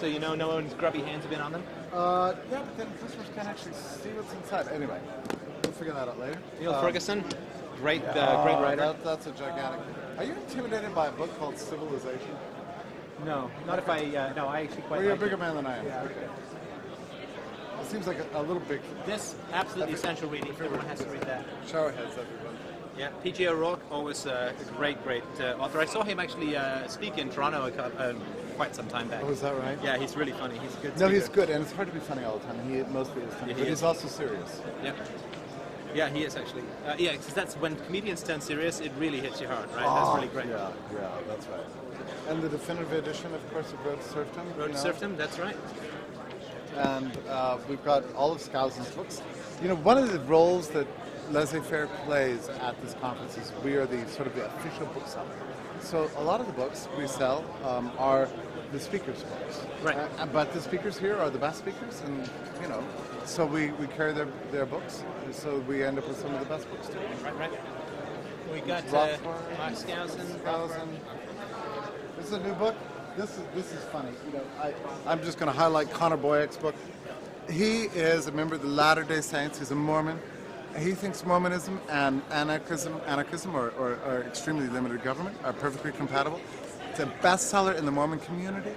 so 0.00 0.06
you 0.06 0.18
know 0.18 0.34
no 0.34 0.48
one's 0.48 0.74
grubby 0.74 1.00
hands 1.00 1.22
have 1.22 1.30
been 1.30 1.40
on 1.40 1.52
them. 1.52 1.62
Uh, 1.92 2.34
yeah, 2.50 2.58
but 2.62 2.76
then 2.76 2.88
customers 3.00 3.28
can't 3.34 3.46
actually 3.48 3.74
see 3.74 4.08
what's 4.10 4.32
inside. 4.34 4.68
Anyway, 4.72 4.98
we'll 5.28 5.39
figure 5.80 5.94
that 5.94 6.08
out 6.08 6.20
later. 6.20 6.38
Niall 6.60 6.74
Um, 6.74 6.84
Ferguson, 6.84 7.24
great, 7.80 8.04
uh, 8.04 8.42
great 8.44 8.54
oh, 8.56 8.62
writer. 8.62 8.76
That, 8.76 9.02
that's 9.02 9.26
a 9.26 9.32
gigantic. 9.32 9.80
Are 10.18 10.24
you 10.24 10.34
intimidated 10.34 10.94
by 10.94 11.06
a 11.08 11.12
book 11.12 11.36
called 11.38 11.58
Civilization? 11.58 12.36
No, 13.24 13.50
not 13.66 13.78
if 13.78 13.88
I. 13.88 14.00
Uh, 14.14 14.32
no, 14.34 14.46
I 14.46 14.60
actually 14.62 14.82
quite 14.82 14.98
Well, 14.98 15.02
you're 15.04 15.12
a 15.14 15.16
bigger 15.16 15.34
it. 15.36 15.40
man 15.40 15.56
than 15.56 15.66
I 15.66 15.78
am. 15.78 15.86
Yeah. 15.86 16.02
Okay. 16.02 16.28
It 17.80 17.86
seems 17.86 18.06
like 18.06 18.18
a, 18.18 18.40
a 18.40 18.42
little 18.42 18.62
big. 18.68 18.82
This 19.06 19.34
absolutely 19.52 19.94
essential 19.94 20.28
reading. 20.28 20.50
Everyone 20.50 20.80
has 20.86 21.00
to 21.00 21.06
read 21.08 21.22
that. 21.22 21.44
Showerheads, 21.66 22.12
everyone. 22.12 22.56
Yeah, 22.98 23.08
P.J. 23.22 23.48
O'Rourke, 23.48 23.80
always 23.90 24.26
uh, 24.26 24.52
a 24.58 24.72
great, 24.72 25.02
great 25.02 25.22
uh, 25.40 25.54
author. 25.58 25.80
I 25.80 25.86
saw 25.86 26.02
him 26.02 26.20
actually 26.20 26.56
uh, 26.56 26.86
speak 26.88 27.16
in 27.16 27.30
Toronto 27.30 27.64
a 27.66 27.82
uh, 27.82 28.14
quite 28.56 28.76
some 28.76 28.86
time 28.88 29.08
back. 29.08 29.22
Oh, 29.24 29.30
is 29.30 29.40
that 29.40 29.56
right? 29.56 29.78
Yeah, 29.82 29.96
he's 29.96 30.16
really 30.16 30.32
funny. 30.32 30.58
He's 30.58 30.74
a 30.74 30.80
good. 30.80 30.90
No, 30.98 31.06
speaker. 31.06 31.14
he's 31.14 31.28
good, 31.30 31.48
and 31.50 31.62
it's 31.64 31.72
hard 31.72 31.88
to 31.88 31.94
be 31.94 32.00
funny 32.00 32.24
all 32.24 32.38
the 32.38 32.46
time. 32.46 32.68
He 32.68 32.82
mostly 32.92 33.22
is 33.22 33.32
funny, 33.34 33.52
Yeah, 33.52 33.56
he 33.56 33.62
but 33.62 33.72
is. 33.72 33.78
he's 33.78 33.82
also 33.82 34.08
serious. 34.08 34.60
Yeah. 34.84 34.92
Yeah, 35.94 36.08
he 36.08 36.24
is 36.24 36.36
actually. 36.36 36.62
Uh, 36.86 36.94
yeah, 36.98 37.12
because 37.12 37.34
that's 37.34 37.54
when 37.56 37.76
comedians 37.86 38.22
turn 38.22 38.40
serious, 38.40 38.80
it 38.80 38.92
really 38.98 39.20
hits 39.20 39.40
you 39.40 39.48
hard, 39.48 39.68
right? 39.74 39.84
that's 39.84 40.14
really 40.16 40.28
great. 40.28 40.46
Yeah, 40.46 40.70
yeah, 40.94 41.10
that's 41.28 41.46
right. 41.48 41.64
And 42.28 42.42
the 42.42 42.48
definitive 42.48 42.92
edition, 42.92 43.34
of 43.34 43.52
course, 43.52 43.72
of 43.72 43.84
Road 43.84 44.00
to 44.00 44.08
Serfdom. 44.08 44.46
Road 44.56 44.72
to? 44.72 44.78
Serfdom, 44.78 45.16
that's 45.16 45.38
right. 45.38 45.56
and 46.76 47.16
uh, 47.28 47.58
we've 47.68 47.84
got 47.84 48.04
all 48.14 48.32
of 48.32 48.40
Skousen's 48.40 48.90
books. 48.90 49.22
You 49.62 49.68
know, 49.68 49.76
one 49.76 49.98
of 49.98 50.12
the 50.12 50.20
roles 50.20 50.68
that 50.68 50.86
Laissez-Faire 51.30 51.88
plays 52.06 52.48
at 52.48 52.80
this 52.82 52.94
conference 52.94 53.36
is 53.36 53.52
we 53.64 53.74
are 53.74 53.86
the 53.86 54.06
sort 54.08 54.26
of 54.26 54.34
the 54.34 54.46
official 54.46 54.86
bookseller. 54.86 55.26
So 55.80 56.10
a 56.16 56.22
lot 56.22 56.40
of 56.40 56.46
the 56.46 56.52
books 56.52 56.88
we 56.98 57.06
sell 57.06 57.44
um, 57.64 57.90
are 57.98 58.28
the 58.72 58.80
speakers' 58.80 59.22
books. 59.22 59.60
Right. 59.82 59.96
Uh, 60.18 60.26
but 60.26 60.52
the 60.52 60.60
speakers 60.60 60.98
here 60.98 61.16
are 61.16 61.30
the 61.30 61.38
best 61.38 61.58
speakers, 61.58 62.02
and 62.04 62.28
you 62.62 62.68
know, 62.68 62.84
so 63.30 63.46
we, 63.46 63.70
we 63.72 63.86
carry 63.86 64.12
their, 64.12 64.26
their 64.50 64.66
books, 64.66 65.04
and 65.24 65.32
so 65.32 65.60
we 65.60 65.84
end 65.84 65.98
up 65.98 66.08
with 66.08 66.18
some 66.18 66.34
of 66.34 66.40
the 66.40 66.46
best 66.46 66.68
books 66.68 66.88
too. 66.88 66.98
Right, 67.22 67.36
right. 67.38 67.52
We 68.52 68.60
got 68.60 68.82
uh, 68.88 69.16
Rothbard, 69.16 69.58
Mark 69.58 69.74
Skousen. 69.74 70.26
Skousen. 70.40 70.88
This 72.16 72.26
is 72.26 72.32
a 72.32 72.40
new 72.40 72.54
book. 72.54 72.74
This 73.16 73.30
is 73.30 73.44
this 73.54 73.72
is 73.72 73.84
funny. 73.84 74.10
You 74.26 74.38
know, 74.38 74.44
I 74.60 74.74
I'm 75.06 75.22
just 75.22 75.38
going 75.38 75.50
to 75.50 75.56
highlight 75.56 75.92
Connor 75.92 76.16
Boyack's 76.16 76.56
book. 76.56 76.74
He 77.48 77.84
is 77.84 78.26
a 78.26 78.32
member 78.32 78.56
of 78.56 78.62
the 78.62 78.68
Latter 78.68 79.04
Day 79.04 79.20
Saints. 79.20 79.60
He's 79.60 79.70
a 79.70 79.76
Mormon. 79.76 80.18
He 80.76 80.92
thinks 80.92 81.24
Mormonism 81.24 81.80
and 81.88 82.22
anarchism, 82.30 83.00
anarchism 83.06 83.54
or, 83.54 83.70
or, 83.70 83.98
or 84.06 84.24
extremely 84.26 84.66
limited 84.68 85.02
government 85.02 85.36
are 85.44 85.52
perfectly 85.52 85.92
compatible. 85.92 86.40
It's 86.90 87.00
a 87.00 87.06
bestseller 87.06 87.76
in 87.76 87.84
the 87.84 87.92
Mormon 87.92 88.18
community. 88.20 88.72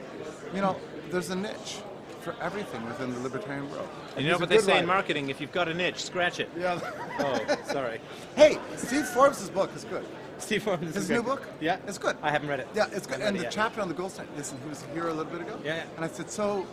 You 0.54 0.62
know, 0.62 0.76
there's 1.10 1.30
a 1.32 1.36
niche 1.36 1.80
for 2.24 2.36
everything 2.42 2.84
within 2.86 3.14
the 3.14 3.20
libertarian 3.20 3.70
world. 3.70 3.88
And 4.16 4.26
You 4.26 4.32
know 4.32 4.36
He's 4.36 4.40
a 4.40 4.40
what 4.44 4.50
they 4.50 4.56
good 4.58 4.66
say 4.66 4.80
in 4.80 4.86
marketing: 4.86 5.30
if 5.30 5.42
you've 5.42 5.52
got 5.52 5.68
a 5.68 5.74
niche, 5.74 6.04
scratch 6.04 6.40
it. 6.40 6.50
Yeah. 6.58 6.80
Oh, 7.20 7.58
sorry. 7.72 8.00
hey, 8.36 8.58
Steve 8.78 9.06
Forbes' 9.08 9.50
book 9.50 9.70
is 9.76 9.84
good. 9.86 10.06
Steve 10.40 10.64
Forbes. 10.64 10.88
is 10.90 10.96
His 10.96 11.08
good. 11.08 11.14
new 11.18 11.24
book? 11.24 11.48
Yeah, 11.62 11.78
It's 11.88 11.98
good. 11.98 12.18
I 12.22 12.32
haven't 12.32 12.50
read 12.50 12.60
it. 12.60 12.68
Yeah, 12.74 12.88
it's 12.92 13.06
good. 13.08 13.22
And 13.22 13.38
the 13.38 13.44
yet. 13.44 13.52
chapter 13.52 13.82
on 13.82 13.88
the 13.88 13.94
gold 13.94 14.12
standard, 14.12 14.36
listen, 14.36 14.58
he 14.64 14.70
was 14.70 14.84
here 14.94 15.08
a 15.08 15.14
little 15.14 15.32
bit 15.32 15.42
ago. 15.42 15.58
Yeah, 15.64 15.76
yeah. 15.76 15.84
And 15.96 16.04
I 16.04 16.08
said, 16.08 16.30
so 16.30 16.66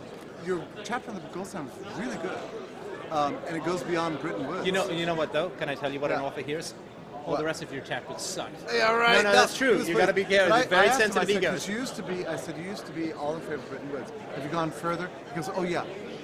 your 0.45 0.63
chapter 0.83 1.09
on 1.11 1.15
the 1.15 1.21
gold 1.31 1.47
standard 1.47 1.73
is 1.85 1.97
really 1.99 2.17
good. 2.17 2.37
Um, 3.11 3.37
and 3.47 3.55
it 3.57 3.63
goes 3.63 3.83
beyond 3.83 4.19
Bretton 4.19 4.47
Woods. 4.47 4.65
You 4.65 4.71
know, 4.71 4.89
you 4.89 5.05
know 5.05 5.13
what 5.15 5.31
though? 5.33 5.49
Can 5.51 5.67
I 5.69 5.75
tell 5.75 5.91
you 5.91 5.99
what 5.99 6.11
an 6.11 6.19
Yeah. 6.21 6.25
author 6.25 6.41
hears? 6.41 6.73
All 7.25 7.33
What? 7.33 7.39
the 7.39 7.45
rest 7.45 7.61
of 7.61 7.71
your 7.71 7.83
chapters 7.83 8.21
suck. 8.21 8.49
Yeah, 8.73 8.91
right. 8.93 9.17
No, 9.23 9.29
no, 9.29 9.35
that's 9.35 9.55
true. 9.55 9.73
You 9.73 9.77
was- 9.77 9.89
gotta 9.89 10.13
be 10.13 10.23
careful. 10.23 10.49
but 10.49 10.55
I- 10.55 10.59
It's 10.61 10.69
very 10.69 10.81
I 10.87 10.91
him, 10.91 10.97
sensitive 10.99 11.21
I 11.53 11.57
said, 11.57 11.69
you 11.73 11.79
used 11.79 11.95
to 11.97 12.03
be, 12.03 12.25
I 12.25 12.35
said, 12.35 12.57
you 12.57 12.63
used 12.63 12.85
to 12.87 12.91
be 12.91 13.13
all 13.13 13.35
in 13.35 13.41
favor 13.41 13.55
of 13.55 13.69
Bretton 13.69 13.91
Woods. 13.91 14.11
Have 14.35 14.43
you 14.43 14.49
gone 14.49 14.71
further? 14.71 15.07
He 15.29 15.35
goes, 15.35 15.49
oh 15.55 15.61
yeah. 15.63 15.83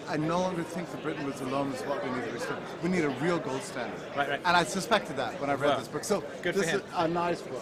I 0.09 0.15
no 0.17 0.39
longer 0.39 0.63
think 0.63 0.89
that 0.91 1.03
Bretton 1.03 1.25
Woods 1.25 1.41
alone 1.41 1.71
is 1.73 1.81
what 1.81 2.03
we 2.03 2.09
need 2.09 2.23
to 2.25 2.31
restore. 2.31 2.57
We 2.81 2.89
need 2.89 3.03
a 3.03 3.09
real 3.09 3.37
gold 3.39 3.61
standard. 3.61 3.99
Right, 4.15 4.29
right. 4.29 4.39
And 4.45 4.55
I 4.57 4.63
suspected 4.63 5.17
that 5.17 5.39
when 5.41 5.49
I 5.49 5.53
read 5.53 5.67
Well, 5.69 5.79
this 5.79 5.87
book. 5.89 6.03
So 6.05 6.23
good 6.41 6.53
for 6.55 6.61
this 6.61 6.69
him. 6.69 6.79
is 6.79 6.85
a 6.95 7.07
nice 7.09 7.41
book. 7.41 7.61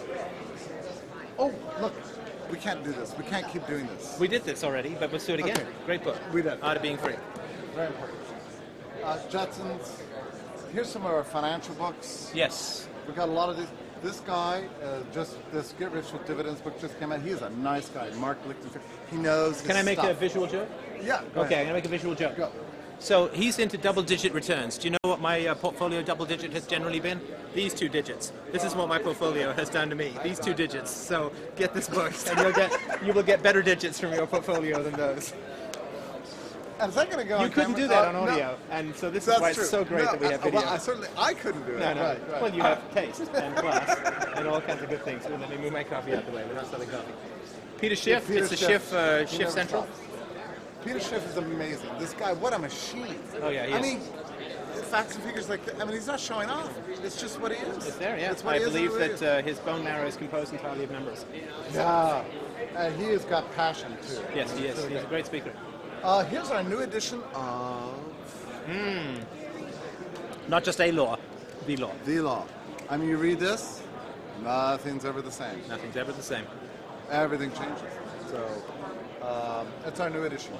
Oh, 1.38 1.52
look, 1.80 1.92
we 2.50 2.56
can't 2.56 2.82
do 2.84 2.92
this. 2.92 3.14
We 3.18 3.24
can't 3.24 3.46
keep 3.52 3.66
doing 3.66 3.86
this. 3.88 4.16
We 4.18 4.28
did 4.28 4.44
this 4.44 4.62
already, 4.64 4.96
but 4.98 5.12
let's 5.12 5.26
do 5.26 5.34
it 5.34 5.40
again. 5.40 5.56
Okay. 5.56 5.66
Great 5.84 6.04
book. 6.04 6.16
We 6.32 6.40
did. 6.42 6.58
Out 6.62 6.76
of 6.76 6.82
Being 6.82 6.96
Free. 6.98 7.16
Very 7.74 7.88
important. 7.88 8.18
Uh, 9.04 9.18
Judson's. 9.28 10.00
Here's 10.72 10.88
some 10.88 11.04
of 11.04 11.12
our 11.12 11.24
financial 11.24 11.74
books. 11.74 12.30
Yes. 12.34 12.86
We 13.06 13.14
got 13.14 13.28
a 13.28 13.32
lot 13.32 13.50
of 13.50 13.56
these. 13.56 13.68
This 14.02 14.20
guy, 14.20 14.64
uh, 14.82 15.00
just 15.12 15.36
this 15.52 15.74
Get 15.78 15.90
Rich 15.90 16.12
with 16.12 16.26
Dividends 16.26 16.60
book 16.60 16.78
just 16.80 16.98
came 17.00 17.12
out. 17.12 17.20
He 17.22 17.30
is 17.30 17.42
a 17.42 17.50
nice 17.50 17.88
guy, 17.88 18.10
Mark 18.16 18.38
Lichtenstein. 18.46 18.82
He 19.10 19.16
knows. 19.16 19.62
Can 19.62 19.76
I 19.76 19.82
make 19.82 19.98
a 19.98 20.12
visual 20.14 20.46
joke? 20.46 20.68
Yeah. 21.02 21.22
Okay, 21.36 21.60
I'm 21.60 21.66
going 21.66 21.68
to 21.68 21.72
make 21.72 21.84
a 21.86 21.88
visual 21.88 22.14
joke. 22.14 22.36
Go. 22.36 22.50
So 22.98 23.28
he's 23.28 23.58
into 23.58 23.76
double-digit 23.76 24.32
returns. 24.32 24.78
Do 24.78 24.88
you 24.88 24.92
know 24.92 25.10
what 25.10 25.20
my 25.20 25.46
uh, 25.46 25.54
portfolio 25.54 26.02
double-digit 26.02 26.52
has 26.52 26.66
generally 26.66 27.00
been? 27.00 27.20
These 27.54 27.74
two 27.74 27.88
digits. 27.88 28.32
This 28.52 28.64
is 28.64 28.74
what 28.74 28.88
my 28.88 28.98
portfolio 28.98 29.52
has 29.52 29.68
done 29.68 29.90
to 29.90 29.96
me. 29.96 30.14
These 30.22 30.40
two 30.40 30.54
digits. 30.54 30.90
So 30.90 31.32
get 31.56 31.74
this 31.74 31.88
book, 31.88 32.12
and 32.28 32.38
you'll 32.38 32.52
get 32.52 32.72
you 33.04 33.12
will 33.12 33.22
get 33.22 33.42
better 33.42 33.62
digits 33.62 34.00
from 34.00 34.12
your 34.12 34.26
portfolio 34.26 34.82
than 34.82 34.94
those. 34.94 35.32
And 36.78 36.90
is 36.90 36.94
that 36.96 37.10
going 37.10 37.22
to 37.22 37.28
go 37.28 37.42
You 37.42 37.48
couldn't 37.48 37.74
camera? 37.74 37.80
do 37.80 37.88
that 37.88 38.04
Uh, 38.04 38.08
on 38.18 38.26
no. 38.26 38.32
audio, 38.32 38.56
and 38.70 38.94
so 38.94 39.10
this 39.10 39.22
is 39.22 39.28
That's 39.28 39.40
why 39.40 39.52
true. 39.52 39.62
it's 39.62 39.70
so 39.70 39.84
great 39.84 40.04
No, 40.04 40.10
that 40.12 40.20
we 40.20 40.26
have 40.26 40.40
uh, 40.40 40.44
video. 40.44 40.60
Well, 40.60 40.68
I 40.68 40.78
certainly 40.78 41.08
I 41.16 41.32
couldn't 41.34 41.64
do 41.66 41.72
it. 41.72 41.78
no, 41.80 41.94
no. 41.94 42.02
Right, 42.02 42.30
right. 42.30 42.42
Well, 42.42 42.54
you 42.54 42.62
have 42.62 42.94
taste 42.94 43.20
and 43.34 43.56
class 43.56 43.98
and 44.36 44.46
all 44.46 44.60
kinds 44.60 44.82
of 44.82 44.90
good 44.90 45.02
things. 45.02 45.24
Well, 45.28 45.38
let 45.38 45.48
me 45.50 45.56
move 45.56 45.72
my 45.72 45.84
coffee 45.84 46.12
out 46.12 46.18
of 46.20 46.26
the 46.26 46.32
way. 46.32 46.44
We're 46.46 46.54
not 46.54 46.66
selling 46.70 46.88
coffee. 46.90 47.12
Peter 47.78 47.96
Schiff. 47.96 48.26
Peter 48.26 48.40
it's 48.40 48.50
the 48.50 48.56
Schiff. 48.56 48.68
Schiff 48.68 48.92
uh, 48.92 49.26
Schiff 49.26 49.50
Central. 49.50 49.82
stops. 49.84 50.00
Peter 50.84 51.00
Schiff 51.00 51.26
is 51.28 51.36
amazing. 51.38 51.88
This 51.98 52.12
guy, 52.12 52.32
what 52.34 52.52
a 52.52 52.58
machine. 52.58 53.18
Oh, 53.42 53.48
yeah, 53.48 53.66
he 53.66 53.72
I 53.72 53.78
is. 53.78 53.82
mean, 53.82 54.00
facts 54.84 55.14
and 55.16 55.24
figures 55.24 55.48
like 55.48 55.64
that. 55.64 55.80
I 55.80 55.84
mean, 55.84 55.94
he's 55.94 56.06
not 56.06 56.20
showing 56.20 56.48
off. 56.48 56.72
It's 57.02 57.20
just 57.20 57.40
what 57.40 57.50
he 57.52 57.58
is. 57.66 57.86
It's 57.88 57.96
there, 57.96 58.16
yeah. 58.18 58.30
It's 58.30 58.44
what 58.44 58.54
I 58.54 58.58
he 58.58 58.64
believe 58.66 58.92
that 58.94 59.22
uh, 59.22 59.42
his 59.42 59.58
bone 59.58 59.82
marrow 59.82 60.06
is 60.06 60.16
composed 60.16 60.52
entirely 60.52 60.84
of 60.84 60.90
numbers. 60.92 61.24
is. 61.70 61.74
yeah. 61.74 62.22
And 62.76 62.94
he 63.00 63.06
has 63.08 63.24
got 63.24 63.50
passion 63.56 63.96
too. 64.06 64.20
Yes, 64.34 64.56
he 64.56 64.66
is. 64.66 64.84
He's 64.84 65.02
a 65.02 65.06
great 65.06 65.26
speaker. 65.26 65.50
Uh, 66.02 66.24
here's 66.24 66.50
our 66.50 66.62
new 66.62 66.78
edition 66.80 67.20
of 67.34 67.94
Not 70.48 70.62
just 70.64 70.80
a 70.80 70.92
law, 70.92 71.16
the 71.66 71.76
law. 71.76 71.92
The 72.04 72.20
Law. 72.20 72.46
I 72.88 72.96
mean, 72.96 73.08
you 73.08 73.16
read 73.16 73.40
this, 73.40 73.82
nothing's 74.42 75.04
ever 75.04 75.20
the 75.22 75.30
same. 75.32 75.60
Nothing's 75.68 75.96
ever 75.96 76.12
the 76.12 76.22
same. 76.22 76.44
Everything 77.10 77.50
changes. 77.52 77.82
So, 78.30 78.62
um, 79.22 79.66
it's 79.84 79.98
our 79.98 80.10
new 80.10 80.24
edition. 80.24 80.52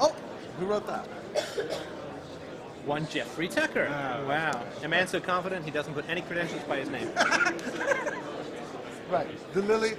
Oh, 0.00 0.14
who 0.58 0.66
wrote 0.66 0.86
that? 0.86 1.06
One 2.86 3.06
Jeffrey 3.08 3.48
Tucker. 3.48 3.88
wow. 4.28 4.62
A 4.82 4.88
man 4.88 5.06
so 5.06 5.20
confident 5.20 5.64
he 5.64 5.70
doesn't 5.70 5.94
put 5.94 6.08
any 6.08 6.20
credentials 6.22 6.62
by 6.64 6.78
his 6.78 6.88
name. 6.90 7.10
Right. 9.10 9.28
The 9.52 9.60
Lily. 9.62 9.92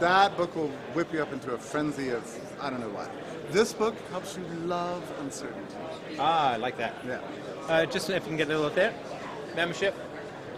That 0.00 0.36
book 0.36 0.54
will 0.56 0.68
whip 0.94 1.12
you 1.12 1.22
up 1.22 1.32
into 1.32 1.52
a 1.54 1.58
frenzy 1.58 2.10
of 2.10 2.24
I 2.60 2.70
don't 2.70 2.80
know 2.80 2.88
what. 2.90 3.10
This 3.52 3.72
book 3.72 3.94
helps 4.10 4.36
you 4.36 4.44
love 4.66 5.02
uncertainty. 5.20 5.74
ah, 6.18 6.52
I 6.52 6.56
like 6.56 6.76
that. 6.78 6.94
Yeah. 7.06 7.20
Uh, 7.68 7.86
just 7.86 8.08
if 8.10 8.22
you 8.24 8.28
can 8.28 8.36
get 8.36 8.46
a 8.48 8.50
little 8.50 8.66
up 8.66 8.74
there. 8.74 8.92
Membership. 9.54 9.94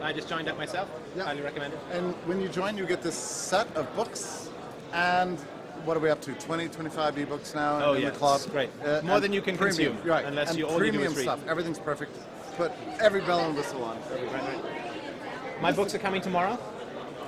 I 0.02 0.12
just 0.12 0.28
joined 0.28 0.48
up 0.48 0.56
myself. 0.56 0.88
Yeah. 1.16 1.24
Highly 1.24 1.42
recommend 1.42 1.74
it. 1.74 1.80
And 1.92 2.14
when 2.26 2.40
you 2.40 2.48
join, 2.48 2.76
you 2.78 2.86
get 2.86 3.02
this 3.02 3.14
set 3.16 3.66
of 3.76 3.94
books 3.96 4.48
and 4.92 5.38
what 5.84 5.96
are 5.96 6.00
we 6.00 6.10
up 6.10 6.20
to? 6.22 6.32
20, 6.32 6.68
25 6.68 7.14
ebooks 7.16 7.54
now 7.54 7.80
Oh, 7.84 7.92
in 7.94 8.02
yeah, 8.02 8.10
the 8.10 8.16
club. 8.16 8.36
it's 8.42 8.46
great. 8.50 8.70
Uh, 8.84 9.00
More 9.04 9.20
than 9.20 9.32
you 9.32 9.40
can 9.42 9.56
premium, 9.56 9.92
consume, 9.94 10.08
right? 10.10 10.24
unless 10.24 10.50
and 10.50 10.58
you- 10.58 10.66
all 10.66 10.72
you 10.84 10.90
do 10.90 11.00
is 11.00 11.12
premium 11.12 11.14
read. 11.14 11.22
stuff. 11.22 11.40
Everything's 11.48 11.78
perfect. 11.78 12.16
Put 12.56 12.72
every 13.00 13.20
bell 13.20 13.40
and 13.40 13.54
whistle 13.56 13.84
on. 13.84 13.98
Right, 14.10 14.32
right. 14.32 15.60
My 15.62 15.72
books 15.72 15.94
are 15.94 15.98
coming 15.98 16.20
tomorrow, 16.22 16.58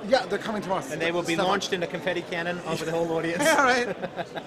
Yeah, 0.07 0.25
they're 0.25 0.39
coming 0.39 0.61
to 0.61 0.67
tomorrow. 0.67 0.85
and 0.91 1.01
they 1.01 1.11
will 1.11 1.21
be 1.21 1.33
Step 1.33 1.39
up. 1.43 1.47
launched 1.47 1.73
in 1.73 1.83
a 1.83 1.87
confetti 1.87 2.21
cannon 2.23 2.59
over 2.67 2.85
the 2.85 2.91
whole 2.91 3.11
audience. 3.13 3.43
Yeah, 3.43 3.61
right. 3.63 3.95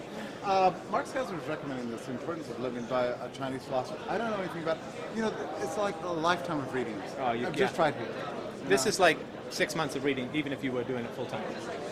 uh, 0.45 0.73
Mark 0.91 1.07
Sazerac 1.07 1.35
was 1.39 1.49
recommending 1.49 1.91
this, 1.91 2.05
the 2.07 2.13
importance 2.13 2.49
of 2.49 2.59
living 2.61 2.85
by 2.87 3.07
a 3.07 3.29
Chinese 3.37 3.63
philosopher. 3.65 3.99
I 4.09 4.19
don't 4.19 4.31
know 4.31 4.39
anything 4.39 4.63
about. 4.63 4.79
You 5.15 5.23
know, 5.23 5.33
it's 5.61 5.77
like 5.77 5.95
a 6.03 6.09
lifetime 6.13 6.61
of 6.61 6.73
readings. 6.75 7.03
Oh, 7.21 7.33
you- 7.33 7.47
I've 7.47 7.55
yeah. 7.55 7.59
just 7.67 7.75
tried 7.77 7.95
here. 7.95 8.09
This 8.67 8.87
is 8.87 8.99
like 9.01 9.19
six 9.51 9.75
months 9.77 9.97
of 9.97 10.05
reading, 10.05 10.31
even 10.35 10.53
if 10.53 10.65
you 10.65 10.73
were 10.73 10.85
doing 10.85 11.05
it 11.05 11.11
full 11.15 11.27
time. 11.27 11.43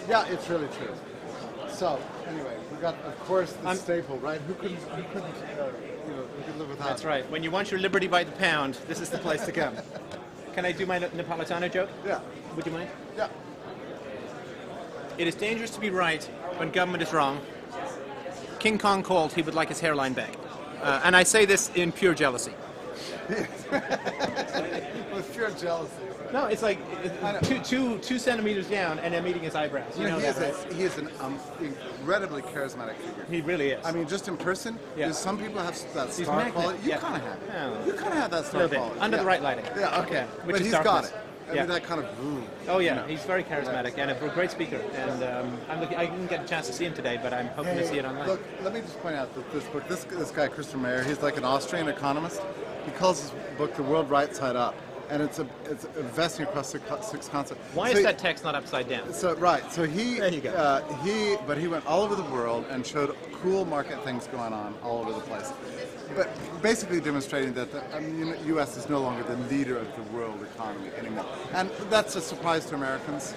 Yeah, 0.09 0.27
it's 0.29 0.49
really 0.49 0.69
true. 0.79 0.95
So 1.69 2.01
anyway, 2.27 2.57
we 2.73 2.79
got 2.79 2.95
of 3.05 3.19
course 3.21 3.53
the 3.53 3.69
I'm- 3.69 3.77
staple, 3.77 4.19
right? 4.19 4.41
Who 4.43 4.55
couldn't, 4.55 4.77
who 4.79 5.03
couldn't, 5.13 5.35
uh, 5.59 5.71
you 6.09 6.15
know, 6.15 6.23
who 6.23 6.43
could 6.45 6.59
live 6.59 6.69
without? 6.71 6.89
That's 6.89 7.05
right. 7.05 7.29
When 7.31 7.43
you 7.43 7.51
want 7.51 7.71
your 7.71 7.81
liberty 7.81 8.07
by 8.09 8.25
the 8.25 8.33
pound, 8.33 8.75
this 8.89 9.01
is 9.01 9.11
the 9.11 9.19
place 9.19 9.45
to 9.47 9.53
come. 9.53 9.75
Can 10.55 10.65
I 10.65 10.73
do 10.73 10.85
my 10.87 10.99
Napolitano 10.99 11.73
joke? 11.73 11.89
Yeah, 12.05 12.21
Would 12.57 12.67
you 12.67 12.73
mind? 12.73 12.91
yeah. 13.17 13.29
It 15.21 15.29
is 15.29 15.35
dangerous 15.35 15.69
to 15.73 15.81
be 15.81 15.91
right 15.91 16.25
when 16.57 16.71
government 16.71 17.03
is 17.03 17.13
wrong. 17.13 17.43
King 18.59 18.79
Kong 18.79 19.03
called 19.03 19.35
he 19.35 19.43
would 19.43 19.55
like 19.55 19.69
his 19.69 19.79
hairline 19.79 20.15
back. 20.15 20.35
Uh, 20.81 21.03
and 21.05 21.15
I 21.15 21.25
say 21.25 21.45
this 21.45 21.71
in 21.75 21.93
pure 21.93 22.15
jealousy. 22.15 22.55
With 23.29 23.47
pure 25.35 25.51
jealousy. 25.51 25.93
No, 26.33 26.47
it's 26.47 26.63
like 26.63 26.79
know. 27.23 27.39
two, 27.43 27.59
two, 27.59 27.99
two 27.99 28.19
centimeters 28.19 28.67
down 28.69 28.99
and 29.01 29.13
they're 29.13 29.21
meeting 29.21 29.43
his 29.43 29.55
eyebrows. 29.55 29.93
You 29.95 30.05
You 30.05 30.09
know, 30.09 30.19
know 30.19 30.27
he, 30.27 30.33
that, 30.33 30.55
is 30.55 30.57
right? 30.57 30.73
a, 30.73 30.75
he 30.75 30.83
is 30.85 30.97
an 30.97 31.11
um, 31.21 31.39
incredibly 31.61 32.41
charismatic 32.41 32.97
figure. 32.97 33.27
He 33.29 33.43
really 33.43 33.73
is. 33.73 33.85
I 33.85 33.93
mean, 33.93 34.09
just 34.09 34.27
in 34.27 34.39
person, 34.39 34.79
Yeah. 34.97 35.13
some 35.13 35.37
people 35.39 35.61
have 35.61 35.77
that 35.93 36.15
star 36.15 36.51
quality. 36.51 36.79
You 36.83 36.93
yeah. 36.93 36.97
kind 36.97 37.17
of 37.17 37.23
have 37.29 37.43
it. 37.43 37.47
Yeah. 37.47 37.85
You 37.85 37.93
kind 37.93 38.15
of 38.15 38.21
have 38.21 38.31
that 38.31 38.47
star 38.47 38.69
quality. 38.69 39.01
Under 39.01 39.19
yeah. 39.19 39.23
the 39.23 39.27
right 39.27 39.43
lighting. 39.43 39.67
Yeah, 39.77 40.01
okay. 40.01 40.25
Which 40.45 40.55
but 40.55 40.61
is 40.63 40.69
he's 40.69 40.83
got 40.83 41.05
it. 41.05 41.13
I 41.51 41.55
Yeah. 41.55 41.63
mean, 41.63 41.71
that 41.71 41.85
kind 41.85 42.01
of. 42.01 42.07
Ooh. 42.25 42.43
Oh 42.69 42.79
yeah, 42.79 43.07
he's 43.07 43.23
very 43.25 43.43
charismatic 43.43 43.99
and 43.99 44.11
a 44.11 44.29
great 44.35 44.51
speaker. 44.51 44.81
And 44.95 45.23
um, 45.25 45.59
I'm 45.69 45.81
looking, 45.81 45.97
I 45.97 46.07
didn't 46.07 46.29
get 46.29 46.45
a 46.45 46.49
chance 46.49 46.67
to 46.69 46.73
see 46.73 46.85
him 46.85 46.95
today, 46.95 47.19
but 47.23 47.33
I'm 47.33 47.49
hoping 47.49 47.77
to 47.77 47.87
see 47.87 47.99
it 47.99 48.05
online. 48.05 48.29
Look, 48.29 48.41
let 48.63 48.73
me 48.73 48.81
just 48.81 49.01
point 49.01 49.17
out 49.17 49.35
that 49.35 49.53
this 49.53 49.65
book, 49.65 49.87
this, 49.89 50.05
this 50.05 50.31
guy, 50.31 50.49
Christopher 50.49 50.79
Mayer, 50.79 51.03
he's 51.03 51.21
like 51.23 51.37
an 51.37 51.45
Austrian 51.45 51.89
economist. 51.89 52.41
He 52.85 52.93
calls 52.93 53.21
his 53.23 53.33
book 53.59 53.75
The 53.75 53.83
World 53.83 54.09
Right 54.09 54.35
Side 54.35 54.57
Up. 54.57 54.75
And 55.11 55.21
it's 55.25 55.41
a 55.41 55.47
it's 55.65 55.87
investing 55.99 56.47
across 56.47 56.69
six, 56.69 56.85
six 57.05 57.27
concepts. 57.29 57.61
Why 57.75 57.91
So 57.91 57.99
is 57.99 58.05
that 58.05 58.17
text 58.17 58.45
not 58.45 58.55
upside 58.55 58.89
down? 58.89 59.13
So 59.13 59.35
right, 59.35 59.69
so 59.73 59.83
he 59.83 60.21
There 60.21 60.33
you 60.33 60.41
go. 60.41 60.51
Uh, 60.51 60.85
he 61.03 61.35
but 61.49 61.59
he 61.59 61.67
went 61.67 61.85
all 61.85 62.03
over 62.03 62.15
the 62.15 62.23
world 62.31 62.65
and 62.71 62.87
showed 62.87 63.17
cool 63.43 63.65
market 63.65 64.01
things 64.05 64.29
going 64.29 64.53
on 64.53 64.73
all 64.85 65.01
over 65.01 65.13
the 65.13 65.19
place. 65.23 65.53
But 66.15 66.29
basically 66.63 67.01
demonstrating 67.01 67.55
that 67.55 67.71
the 67.73 67.83
I 67.95 68.01
mean, 68.01 68.35
U.S. 68.47 68.77
is 68.77 68.89
no 68.89 69.01
longer 69.01 69.23
the 69.23 69.37
leader 69.55 69.77
of 69.79 69.95
the 69.97 70.03
world 70.15 70.43
economy 70.55 70.91
anymore, 70.99 71.25
and 71.53 71.71
that's 71.89 72.17
a 72.17 72.21
surprise 72.21 72.67
to 72.67 72.75
Americans. 72.75 73.35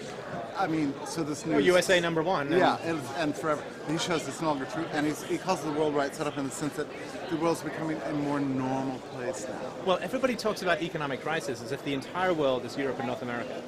I 0.58 0.68
mean, 0.68 0.94
so 1.06 1.24
this 1.24 1.46
news. 1.46 1.56
Well, 1.56 1.62
USA 1.66 2.00
number 2.00 2.22
one. 2.22 2.48
and- 2.48 2.58
Yeah, 2.58 2.78
and, 2.84 3.00
and 3.18 3.36
forever. 3.36 3.64
He 3.88 3.98
shows 3.98 4.28
it's 4.28 4.42
no 4.42 4.48
longer 4.50 4.66
true, 4.66 4.86
and 4.94 5.06
he's, 5.06 5.24
he 5.24 5.38
calls 5.38 5.62
the 5.62 5.72
world 5.72 5.96
right 5.96 6.14
set 6.16 6.28
up 6.28 6.38
in 6.38 6.46
the 6.46 6.52
sense 6.52 6.76
that 6.76 6.88
the 7.30 7.38
world's 7.38 7.62
becoming 7.62 8.00
a 8.06 8.14
more 8.14 8.40
normal 8.40 9.00
place 9.16 9.48
now. 9.50 9.60
Well, 9.86 10.00
everybody 10.02 10.36
talks 10.36 10.62
about 10.62 10.82
economic 10.82 11.22
crisis 11.22 11.62
as 11.64 11.72
if 11.72 11.84
the 11.84 11.94
entire 11.94 12.34
world 12.34 12.66
is 12.66 12.78
Europe 12.78 12.98
and 13.00 13.08
North 13.08 13.22
America. 13.24 13.62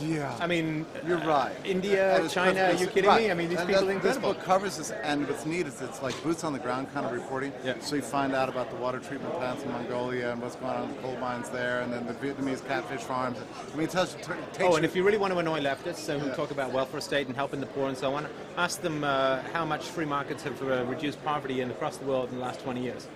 Yeah. 0.00 0.36
I 0.40 0.46
mean, 0.46 0.86
You're 1.06 1.18
right. 1.18 1.54
India, 1.64 2.26
China, 2.30 2.62
are 2.64 2.72
you 2.72 2.86
kidding 2.86 3.08
right. 3.10 3.22
me? 3.22 3.30
I 3.30 3.34
mean, 3.34 3.48
these 3.48 3.58
And 3.58 3.68
people 3.68 3.82
that- 3.86 3.88
are 3.90 3.94
incredible. 3.96 4.28
This 4.32 4.36
book 4.36 4.44
covers 4.44 4.76
this, 4.78 4.90
and 4.90 5.26
what's 5.28 5.44
neat 5.46 5.66
is 5.66 5.80
it's 5.80 6.02
like 6.02 6.20
boots 6.22 6.44
on 6.44 6.52
the 6.52 6.58
ground 6.58 6.92
kind 6.92 7.04
of 7.06 7.12
reporting. 7.12 7.52
Yeah. 7.64 7.74
So 7.80 7.96
you 7.96 8.02
find 8.02 8.34
out 8.34 8.48
about 8.48 8.70
the 8.70 8.76
water 8.76 8.98
treatment 8.98 9.34
plants 9.34 9.62
in 9.64 9.72
Mongolia 9.72 10.32
and 10.32 10.40
what's 10.42 10.56
going 10.56 10.72
on 10.72 10.84
in 10.88 10.96
the 10.96 11.02
coal 11.02 11.16
mines 11.16 11.48
there, 11.50 11.80
and 11.80 11.92
then 11.92 12.06
the 12.06 12.14
Vietnamese 12.14 12.66
catfish 12.66 13.00
farms. 13.00 13.38
I 13.72 13.76
mean, 13.76 13.84
it 13.86 13.90
tells 13.90 14.14
you. 14.14 14.20
Oh, 14.60 14.74
and 14.74 14.78
you- 14.78 14.84
if 14.84 14.94
you 14.96 15.02
really 15.04 15.18
want 15.18 15.32
to 15.32 15.38
annoy 15.38 15.60
leftists 15.60 15.96
so 15.98 16.18
who 16.18 16.28
Yeah. 16.28 16.34
talk 16.34 16.50
about 16.50 16.72
welfare 16.72 17.00
state 17.00 17.26
and 17.26 17.36
helping 17.36 17.60
the 17.60 17.66
poor 17.66 17.88
and 17.88 17.96
so 17.98 18.14
on, 18.14 18.26
ask 18.56 18.80
them 18.80 19.04
uh, 19.04 19.38
how 19.52 19.64
much 19.64 19.84
free 19.84 20.04
markets 20.06 20.42
have 20.44 20.60
uh, 20.62 20.84
reduced 20.84 21.22
poverty 21.24 21.60
in, 21.60 21.70
across 21.70 21.96
the 21.96 22.04
world 22.06 22.28
in 22.30 22.36
the 22.38 22.42
last 22.42 22.60
20 22.60 22.80
years. 22.82 23.06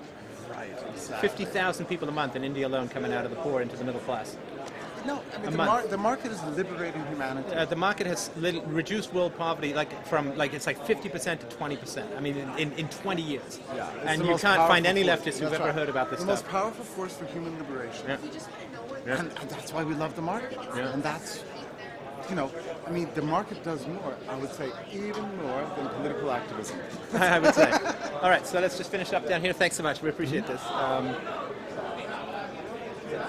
right, 0.51 0.69
exactly. 0.95 1.29
50,000 1.29 1.87
people 1.87 2.09
a 2.09 2.13
month 2.13 2.37
in 2.37 2.45
India 2.45 2.67
alone 2.67 2.89
coming 2.89 3.13
out 3.13 3.25
of 3.25 3.31
the 3.31 3.37
poor 3.39 3.63
into 3.63 3.75
the 3.77 3.85
middle 3.85 4.01
class. 4.03 4.37
No, 5.07 5.21
I 5.35 5.39
mean 5.41 5.51
the, 5.51 5.57
mar- 5.57 5.87
the 5.87 5.97
market 5.99 6.31
is 6.33 6.43
liberating 6.57 7.05
humanity. 7.07 7.55
Uh, 7.55 7.65
the 7.65 7.77
market 7.77 8.07
has 8.07 8.31
li- 8.37 8.63
reduced 8.67 9.13
world 9.13 9.37
poverty 9.37 9.75
like 9.75 10.07
from 10.07 10.37
like 10.37 10.55
it's 10.55 10.67
like 10.67 10.79
50% 10.87 11.41
to 11.41 11.47
20%. 11.57 12.17
I 12.17 12.21
mean, 12.21 12.37
in, 12.37 12.49
in, 12.59 12.73
in 12.73 12.89
20 12.89 13.23
years. 13.23 13.61
Yeah, 13.75 13.91
and 14.05 14.23
you 14.23 14.29
can't 14.37 14.43
find 14.43 14.85
powerful 14.85 14.87
any 14.87 15.05
force. 15.05 15.21
leftists 15.21 15.39
who've 15.41 15.51
That's 15.51 15.55
ever 15.55 15.65
right. 15.67 15.75
heard 15.75 15.89
about 15.89 16.11
this 16.11 16.21
the 16.21 16.37
stuff. 16.37 16.45
most 16.45 16.49
powerful 16.49 16.85
force 16.85 17.17
for 17.17 17.27
human 17.27 17.59
liberation. 17.59 18.05
Yeah. 18.09 18.17
Yeah. 19.07 19.19
And, 19.21 19.33
and 19.41 19.51
that's 19.51 19.73
why 19.73 19.83
we 19.83 19.95
love 19.95 20.15
the 20.15 20.23
market. 20.23 20.57
Yeah. 20.77 20.93
And 20.93 21.03
that's, 21.03 21.43
you 22.31 22.37
know, 22.37 22.53
I 22.87 22.91
mean, 22.91 23.09
the 23.17 23.23
market 23.23 23.65
does 23.65 23.85
more, 23.87 24.15
I 24.29 24.37
would 24.37 24.53
say, 24.53 24.71
even 24.93 25.25
more 25.39 25.69
than 25.77 25.89
political 25.89 26.31
activism. 26.31 26.79
I 27.15 27.41
would 27.41 27.55
say. 27.55 27.71
All 28.23 28.31
right, 28.31 28.47
so 28.47 28.61
let's 28.61 28.79
just 28.79 28.91
finish 28.93 29.13
up 29.13 29.29
down 29.29 29.41
here. 29.41 29.53
Thanks 29.53 29.75
so 29.75 29.83
much. 29.83 30.01
We 30.03 30.09
appreciate 30.11 30.47
this. 30.47 30.63
Um, 30.71 31.17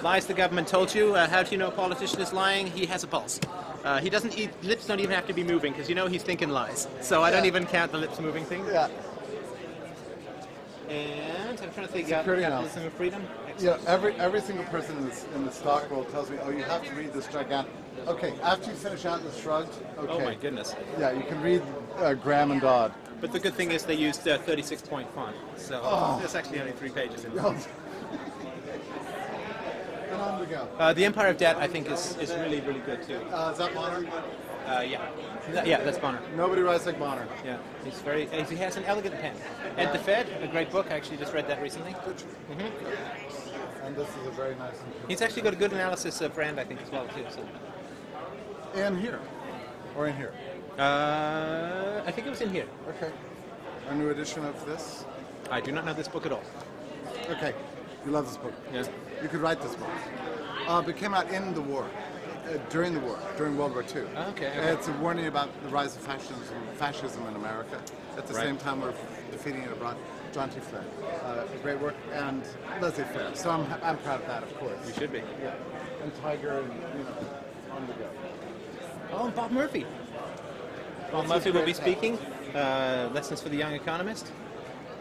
lies 0.01 0.25
the 0.25 0.34
government 0.34 0.67
told 0.67 0.93
you. 0.93 1.15
Uh, 1.15 1.27
how 1.27 1.43
do 1.43 1.51
you 1.51 1.57
know 1.57 1.67
a 1.67 1.71
politician 1.71 2.21
is 2.21 2.34
lying? 2.34 2.67
He 2.67 2.86
has 2.88 3.03
a 3.03 3.07
pulse. 3.07 3.39
Uh, 3.84 3.99
he 3.99 4.09
doesn't. 4.09 4.38
Eat, 4.38 4.49
lips 4.63 4.88
don't 4.88 4.99
even 4.99 5.13
have 5.15 5.27
to 5.27 5.34
be 5.34 5.43
moving 5.43 5.73
because 5.73 5.89
you 5.89 5.95
know 5.95 6.07
he's 6.07 6.23
thinking 6.23 6.49
lies. 6.49 6.88
So 7.01 7.21
I 7.23 7.31
don't 7.31 7.45
even 7.45 7.65
count 7.65 7.91
the 7.91 7.97
lips 7.97 8.19
moving 8.19 8.45
thing. 8.45 8.65
Yeah. 8.67 8.88
And 10.89 11.59
I'm 11.59 11.71
trying 11.73 11.88
to 11.88 11.91
think. 11.93 12.11
Uh, 12.11 12.19
Security 12.19 12.43
capitalism 12.43 12.84
and 12.84 12.93
freedom. 12.93 13.23
You 13.59 13.65
know, 13.67 13.79
every, 13.88 14.13
every 14.15 14.41
single 14.41 14.65
person 14.65 14.97
in, 14.97 15.07
this, 15.07 15.25
in 15.36 15.45
the 15.45 15.51
stock 15.51 15.89
world 15.91 16.09
tells 16.09 16.29
me, 16.31 16.38
oh, 16.41 16.49
you 16.49 16.63
have 16.63 16.84
to 16.88 16.91
read 16.95 17.13
this 17.13 17.27
gigantic. 17.27 17.71
Okay, 18.07 18.34
after 18.41 18.71
you 18.71 18.75
finish 18.75 19.05
Atlas 19.05 19.39
Shrugged, 19.39 19.71
okay. 19.97 20.11
Oh 20.11 20.19
my 20.19 20.34
goodness. 20.36 20.75
Yeah, 20.99 21.11
you 21.11 21.23
can 21.23 21.39
read 21.41 21.61
uh, 21.97 22.15
Graham 22.15 22.49
and 22.51 22.59
Dodd. 22.59 22.93
But 23.21 23.31
the 23.31 23.39
good 23.39 23.53
thing 23.53 23.71
is 23.71 23.84
they 23.86 23.93
used 23.93 24.27
uh, 24.27 24.39
36 24.39 24.81
point 24.84 25.09
font, 25.13 25.36
so 25.55 25.79
Oh. 25.84 26.17
there's 26.19 26.34
actually 26.36 26.59
only 26.61 26.71
three 26.73 26.89
pages 26.89 27.23
in 27.25 27.31
it. 27.38 27.67
And 30.14 30.22
on 30.22 30.39
we 30.39 30.45
go. 30.45 30.68
Uh, 30.78 30.93
the 30.93 31.05
Empire 31.05 31.30
of 31.30 31.38
Debt, 31.38 31.57
I 31.57 31.68
think, 31.68 31.89
is, 31.89 32.16
is 32.18 32.30
really, 32.32 32.61
really 32.61 32.82
good 32.82 33.01
too. 33.03 33.18
Uh, 33.32 33.51
is 33.51 33.57
that 33.57 33.74
Bonner? 33.74 34.05
Uh, 34.68 34.82
yeah. 34.82 35.09
Yeah, 35.66 35.84
that's 35.84 35.97
Bonner. 35.97 36.22
Nobody 36.38 36.61
writes 36.61 36.86
like 36.86 36.99
Bonner. 36.99 37.28
Yeah, 37.43 37.57
he's 37.84 37.99
very. 37.99 38.28
He 38.28 38.55
has 38.57 38.78
an 38.78 38.84
elegant 38.86 39.20
pen. 39.20 39.36
End 39.78 39.93
the 39.93 39.99
Fed, 39.99 40.28
a 40.41 40.47
great 40.47 40.72
book. 40.72 40.88
I 40.91 40.95
actually 40.95 41.18
just 41.18 41.34
read 41.34 41.47
that 41.47 41.61
recently. 41.61 41.91
Mm-hmm. 41.93 43.86
And 43.86 43.95
this 43.95 44.07
is 44.07 44.28
a 44.28 44.32
very 44.32 44.55
nice 44.55 44.76
He's 45.09 45.22
actually 45.22 45.41
got 45.41 45.53
a 45.53 45.57
good 45.57 45.74
analysis 45.74 46.22
of 46.22 46.38
Rand, 46.38 46.59
I 46.59 46.64
think, 46.64 46.82
as 46.82 46.89
well 46.91 47.05
too. 47.07 47.26
So, 47.30 47.45
And 48.76 48.97
here. 48.99 49.20
Or 49.97 50.07
in 50.07 50.16
here. 50.16 50.34
uh, 50.78 52.01
I 52.05 52.11
think 52.11 52.28
it 52.28 52.30
was 52.30 52.41
in 52.41 52.49
here. 52.49 52.68
Okay. 52.89 53.11
A 53.89 53.95
new 53.95 54.09
edition 54.11 54.45
of 54.45 54.66
this. 54.66 55.05
I 55.51 55.59
do 55.59 55.72
not 55.72 55.86
know 55.86 55.93
this 55.93 56.07
book 56.07 56.26
at 56.26 56.32
all. 56.32 56.43
Okay. 57.30 57.53
You 58.06 58.12
love 58.12 58.26
this 58.28 58.38
book. 58.38 58.54
Yeah. 58.74 58.86
You 59.22 59.30
could 59.30 59.39
write 59.41 59.62
this 59.62 59.76
book. 59.76 59.89
Uh, 60.68 60.82
but 60.82 60.89
it 60.89 60.97
came 60.97 61.14
out 61.14 61.30
in 61.32 61.54
the 61.54 61.62
war, 61.62 61.86
uh, 62.47 62.58
during 62.70 62.93
the 62.93 62.99
war, 62.99 63.18
during 63.38 63.58
World 63.58 63.74
War 63.74 63.84
II. 63.84 64.04
Oh, 64.16 64.30
okay, 64.30 64.47
okay. 64.47 64.74
It's 64.74 64.88
a 64.88 64.93
warning 64.93 65.28
about 65.28 65.49
the 65.64 65.70
rise 65.70 65.95
of 65.95 66.01
fascism, 66.04 66.38
fascism 66.76 67.26
in 67.28 67.36
America. 67.36 67.82
At 68.18 68.28
the 68.28 68.34
Right. 68.34 68.43
same 68.43 68.58
time, 68.58 68.82
we're 68.82 68.93
defeating 69.32 69.64
it 69.64 69.72
abroad. 69.72 69.97
John 70.34 70.49
T. 70.49 70.60
Flynn, 70.60 70.84
uh, 71.24 71.43
great 71.62 71.80
work, 71.80 71.95
and 72.14 72.43
Laissez-Faire. 72.82 73.36
So 73.36 73.51
I'm, 73.51 73.68
I'm 73.84 73.97
proud 73.99 74.22
of 74.22 74.28
that, 74.28 74.41
of 74.43 74.58
course. 74.58 74.78
You 74.88 74.93
should 74.93 75.12
be. 75.12 75.22
Yeah. 75.41 75.54
And 76.01 76.12
Tiger, 76.22 76.60
and 76.60 76.74
you 76.97 77.04
know, 77.04 77.76
on 77.76 77.88
the 77.88 77.93
go. 77.93 78.10
Oh, 79.12 79.26
and 79.28 79.36
Bob 79.36 79.51
Murphy. 79.51 79.86
Bob 81.12 81.28
Murphy 81.28 81.51
will 81.51 81.66
be 81.66 81.74
speaking. 81.74 82.18
Uh, 82.56 83.10
lessons 83.14 83.41
for 83.41 83.49
the 83.49 83.58
young 83.58 83.74
economist. 83.74 84.32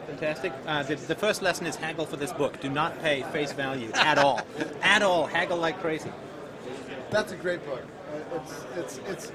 Fantastic. 0.06 0.52
Uh, 0.66 0.82
the, 0.82 0.96
the 0.96 1.14
first 1.14 1.42
lesson 1.42 1.66
is 1.66 1.76
haggle 1.76 2.06
for 2.06 2.16
this 2.16 2.32
book. 2.32 2.60
Do 2.60 2.68
not 2.68 3.00
pay 3.00 3.22
face 3.32 3.52
value 3.52 3.90
at 3.94 4.18
all. 4.18 4.40
at 4.82 5.02
all. 5.02 5.26
Haggle 5.26 5.58
like 5.58 5.80
crazy. 5.80 6.10
That's 7.10 7.32
a 7.32 7.36
great 7.36 7.64
book. 7.64 7.82
It's, 8.34 8.64
it's, 8.76 9.00
it's, 9.08 9.32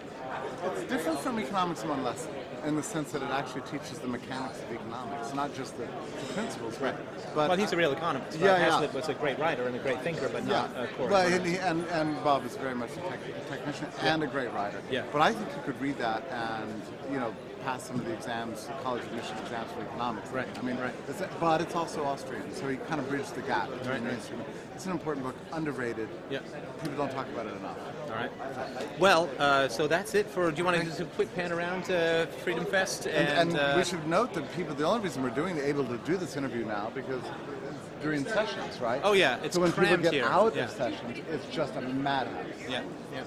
it's 0.63 0.83
different 0.83 1.19
from 1.19 1.39
Economics 1.39 1.83
1 1.83 2.03
lesson 2.03 2.31
in 2.65 2.75
the 2.75 2.83
sense 2.83 3.11
that 3.11 3.21
it 3.21 3.29
actually 3.29 3.61
teaches 3.61 3.99
the 3.99 4.07
mechanics 4.07 4.61
of 4.61 4.71
economics, 4.71 5.33
not 5.33 5.53
just 5.53 5.77
the, 5.77 5.85
the 5.85 6.33
principles. 6.33 6.77
But, 6.77 6.95
but 7.35 7.49
well, 7.49 7.57
he's 7.57 7.71
a 7.71 7.77
real 7.77 7.91
economist. 7.91 8.39
Yeah, 8.39 8.81
yeah. 8.81 8.91
Was 8.93 9.09
a 9.09 9.13
great 9.13 9.39
writer 9.39 9.67
and 9.67 9.75
a 9.75 9.79
great 9.79 10.01
thinker, 10.01 10.29
but 10.29 10.43
yeah, 10.45 10.67
not 10.73 10.83
a 10.83 10.87
core. 10.87 11.09
but 11.09 11.31
and, 11.31 11.45
he, 11.45 11.57
and, 11.57 11.85
and 11.87 12.23
Bob 12.23 12.45
is 12.45 12.55
very 12.57 12.75
much 12.75 12.91
a, 12.91 13.01
tech, 13.09 13.19
technician 13.49 13.87
and 14.01 14.23
a 14.23 14.27
great 14.27 14.51
writer. 14.53 14.81
Yeah. 14.89 15.03
But 15.11 15.21
I 15.21 15.33
think 15.33 15.47
you 15.55 15.61
could 15.63 15.79
read 15.81 15.97
that 15.97 16.23
and 16.31 16.81
you 17.11 17.19
know 17.19 17.33
pass 17.63 17.85
some 17.85 17.99
of 17.99 18.05
the 18.05 18.13
exams, 18.13 18.65
the 18.65 18.73
college 18.83 19.03
admission 19.03 19.37
exams 19.39 19.71
for 19.73 19.81
economics. 19.81 20.29
Right, 20.31 20.47
I 20.57 20.61
mean, 20.61 20.77
right. 20.77 20.93
it's, 21.07 21.21
but 21.39 21.59
it's 21.59 21.75
also 21.75 22.03
Austrian, 22.05 22.53
so 22.53 22.67
he 22.69 22.77
kind 22.77 23.01
of 23.01 23.09
bridged 23.09 23.35
the 23.35 23.41
gap 23.41 23.69
between 23.69 23.89
Right, 23.89 24.01
right. 24.01 24.03
mainstream. 24.03 24.41
It's 24.73 24.85
an 24.85 24.93
important 24.93 25.25
book, 25.25 25.35
underrated. 25.51 26.07
Yeah. 26.29 26.39
People 26.81 26.97
don't 26.97 27.11
talk 27.11 27.27
about 27.29 27.47
it 27.47 27.55
enough. 27.57 27.77
All 28.09 28.15
right. 28.15 28.31
Well, 28.99 29.29
uh, 29.37 29.67
so 29.67 29.87
that's 29.87 30.15
it 30.15 30.27
for. 30.27 30.49
Do 30.51 30.57
you 30.57 30.63
want 30.63 30.81
to 30.81 30.97
do 30.97 31.03
a 31.03 31.05
quick 31.07 31.33
pan 31.35 31.51
around 31.51 31.91
uh, 31.91 32.25
Freedom 32.43 32.65
Fest? 32.65 33.05
And, 33.05 33.51
and 33.51 33.59
uh, 33.59 33.73
we 33.77 33.83
should 33.83 34.07
note 34.07 34.33
that 34.33 34.51
people, 34.55 34.73
the 34.75 34.85
only 34.85 35.01
reason 35.01 35.23
we're 35.23 35.29
doing 35.29 35.57
able 35.57 35.85
to 35.85 35.97
do 35.99 36.17
this 36.17 36.37
interview 36.37 36.65
now 36.65 36.91
because 36.95 37.21
during 38.01 38.25
sessions, 38.25 38.79
right? 38.79 39.01
Oh, 39.03 39.13
yeah, 39.13 39.39
it's 39.43 39.55
so 39.55 39.61
when 39.61 39.71
people 39.71 39.97
get 39.97 40.13
here, 40.13 40.25
out 40.25 40.55
yeah. 40.55 40.65
of 40.65 40.71
sessions, 40.71 41.19
it's 41.31 41.45
just 41.47 41.75
a 41.75 41.81
madhouse. 41.81 42.45
Yeah, 42.69 42.83
yeah. 43.13 43.23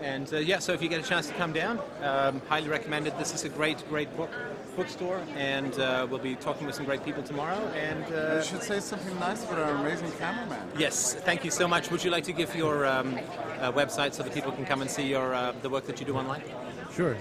And 0.00 0.32
uh, 0.34 0.38
yeah, 0.38 0.58
so 0.58 0.72
if 0.72 0.82
you 0.82 0.88
get 0.88 1.00
a 1.00 1.08
chance 1.08 1.28
to 1.28 1.34
come 1.34 1.52
down, 1.52 1.80
um, 2.02 2.42
highly 2.48 2.68
recommended. 2.68 3.16
This 3.18 3.32
is 3.34 3.44
a 3.44 3.48
great, 3.48 3.88
great 3.88 4.14
book 4.16 4.30
bookstore, 4.76 5.20
and 5.36 5.78
uh, 5.78 6.06
we'll 6.08 6.18
be 6.18 6.34
talking 6.34 6.66
with 6.66 6.74
some 6.74 6.84
great 6.84 7.04
people 7.04 7.22
tomorrow. 7.22 7.58
And 7.74 8.04
uh, 8.12 8.36
You 8.36 8.42
should 8.42 8.62
say 8.62 8.80
something 8.80 9.18
nice 9.18 9.44
about 9.44 9.58
our 9.58 9.70
amazing 9.76 10.12
cameraman. 10.18 10.68
yes, 10.78 11.14
thank 11.14 11.44
you 11.44 11.50
so 11.50 11.66
much. 11.68 11.90
Would 11.90 12.04
you 12.04 12.10
like 12.10 12.24
to 12.24 12.32
give 12.32 12.54
your 12.54 12.86
um, 12.86 13.18
uh, 13.60 13.72
website 13.72 14.12
so 14.14 14.22
that 14.22 14.34
people 14.34 14.52
can 14.52 14.64
come 14.64 14.80
and 14.82 14.90
see 14.90 15.06
your 15.08 15.34
uh, 15.34 15.52
the 15.62 15.70
work 15.70 15.86
that 15.86 16.00
you 16.00 16.06
do 16.06 16.16
online? 16.16 16.42
Sure. 16.94 17.16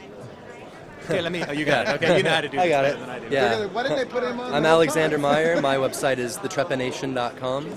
Okay, 1.05 1.21
let 1.21 1.31
me. 1.31 1.43
Oh, 1.47 1.51
you 1.51 1.65
got 1.65 1.87
it. 1.87 1.95
Okay, 2.01 2.17
you 2.17 2.23
know 2.23 2.29
how 2.29 2.41
to 2.41 2.47
do 2.49 2.57
I 2.59 2.67
this 2.67 2.71
got 2.75 2.81
better 2.83 2.95
it. 2.95 2.99
than 2.99 3.09
I 3.09 3.19
do. 3.19 3.27
Yeah. 3.29 3.65
Why 3.65 3.83
didn't 3.83 3.97
they 3.97 4.05
put 4.05 4.23
him 4.23 4.39
on? 4.39 4.53
I'm 4.53 4.65
Alexander? 4.65 5.17
Meyer. 5.27 5.59
My 5.61 5.75
website 5.75 6.17
is 6.17 6.37
thetrepanation.com. 6.37 7.67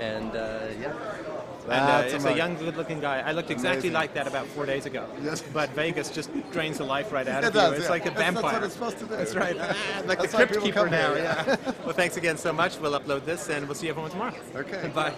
And 0.00 0.34
uh, 0.36 0.58
yeah. 0.80 0.92
And 1.64 1.72
uh, 1.72 1.86
That's 2.02 2.14
it's 2.14 2.24
a 2.26 2.36
young, 2.36 2.56
good-looking 2.56 3.00
guy. 3.00 3.20
I 3.20 3.32
looked 3.32 3.50
exactly 3.50 3.88
Amazing. 3.88 3.92
like 3.94 4.14
that 4.14 4.26
about 4.26 4.46
four 4.48 4.66
days 4.66 4.84
ago. 4.86 5.06
Yes. 5.22 5.42
But 5.52 5.70
Vegas 5.70 6.10
just 6.10 6.30
drains 6.52 6.78
the 6.78 6.84
life 6.84 7.10
right 7.10 7.26
out 7.26 7.42
It 7.42 7.48
of 7.48 7.54
you. 7.54 7.60
does, 7.60 7.72
It's 7.74 7.84
yeah. 7.84 7.90
like 7.90 8.06
a 8.06 8.10
vampire. 8.10 8.42
That's 8.42 8.54
what 8.54 8.64
it's 8.64 8.74
supposed 8.74 8.98
to 8.98 9.04
do. 9.06 9.16
That's 9.16 9.34
right. 9.34 9.56
Ah, 9.58 10.02
like 10.06 10.18
That's 10.18 10.32
the 10.32 10.46
crypt 10.46 10.60
keeper 10.62 10.88
now. 10.90 11.14
here, 11.14 11.24
Yeah. 11.24 11.56
well, 11.84 11.94
thanks 11.94 12.16
again 12.18 12.36
so 12.36 12.52
much. 12.52 12.78
We'll 12.78 12.98
upload 12.98 13.24
this, 13.24 13.48
and 13.48 13.66
we'll 13.66 13.74
see 13.76 13.88
everyone 13.88 14.10
tomorrow. 14.10 14.34
Okay. 14.54 14.90
Bye. 14.94 15.14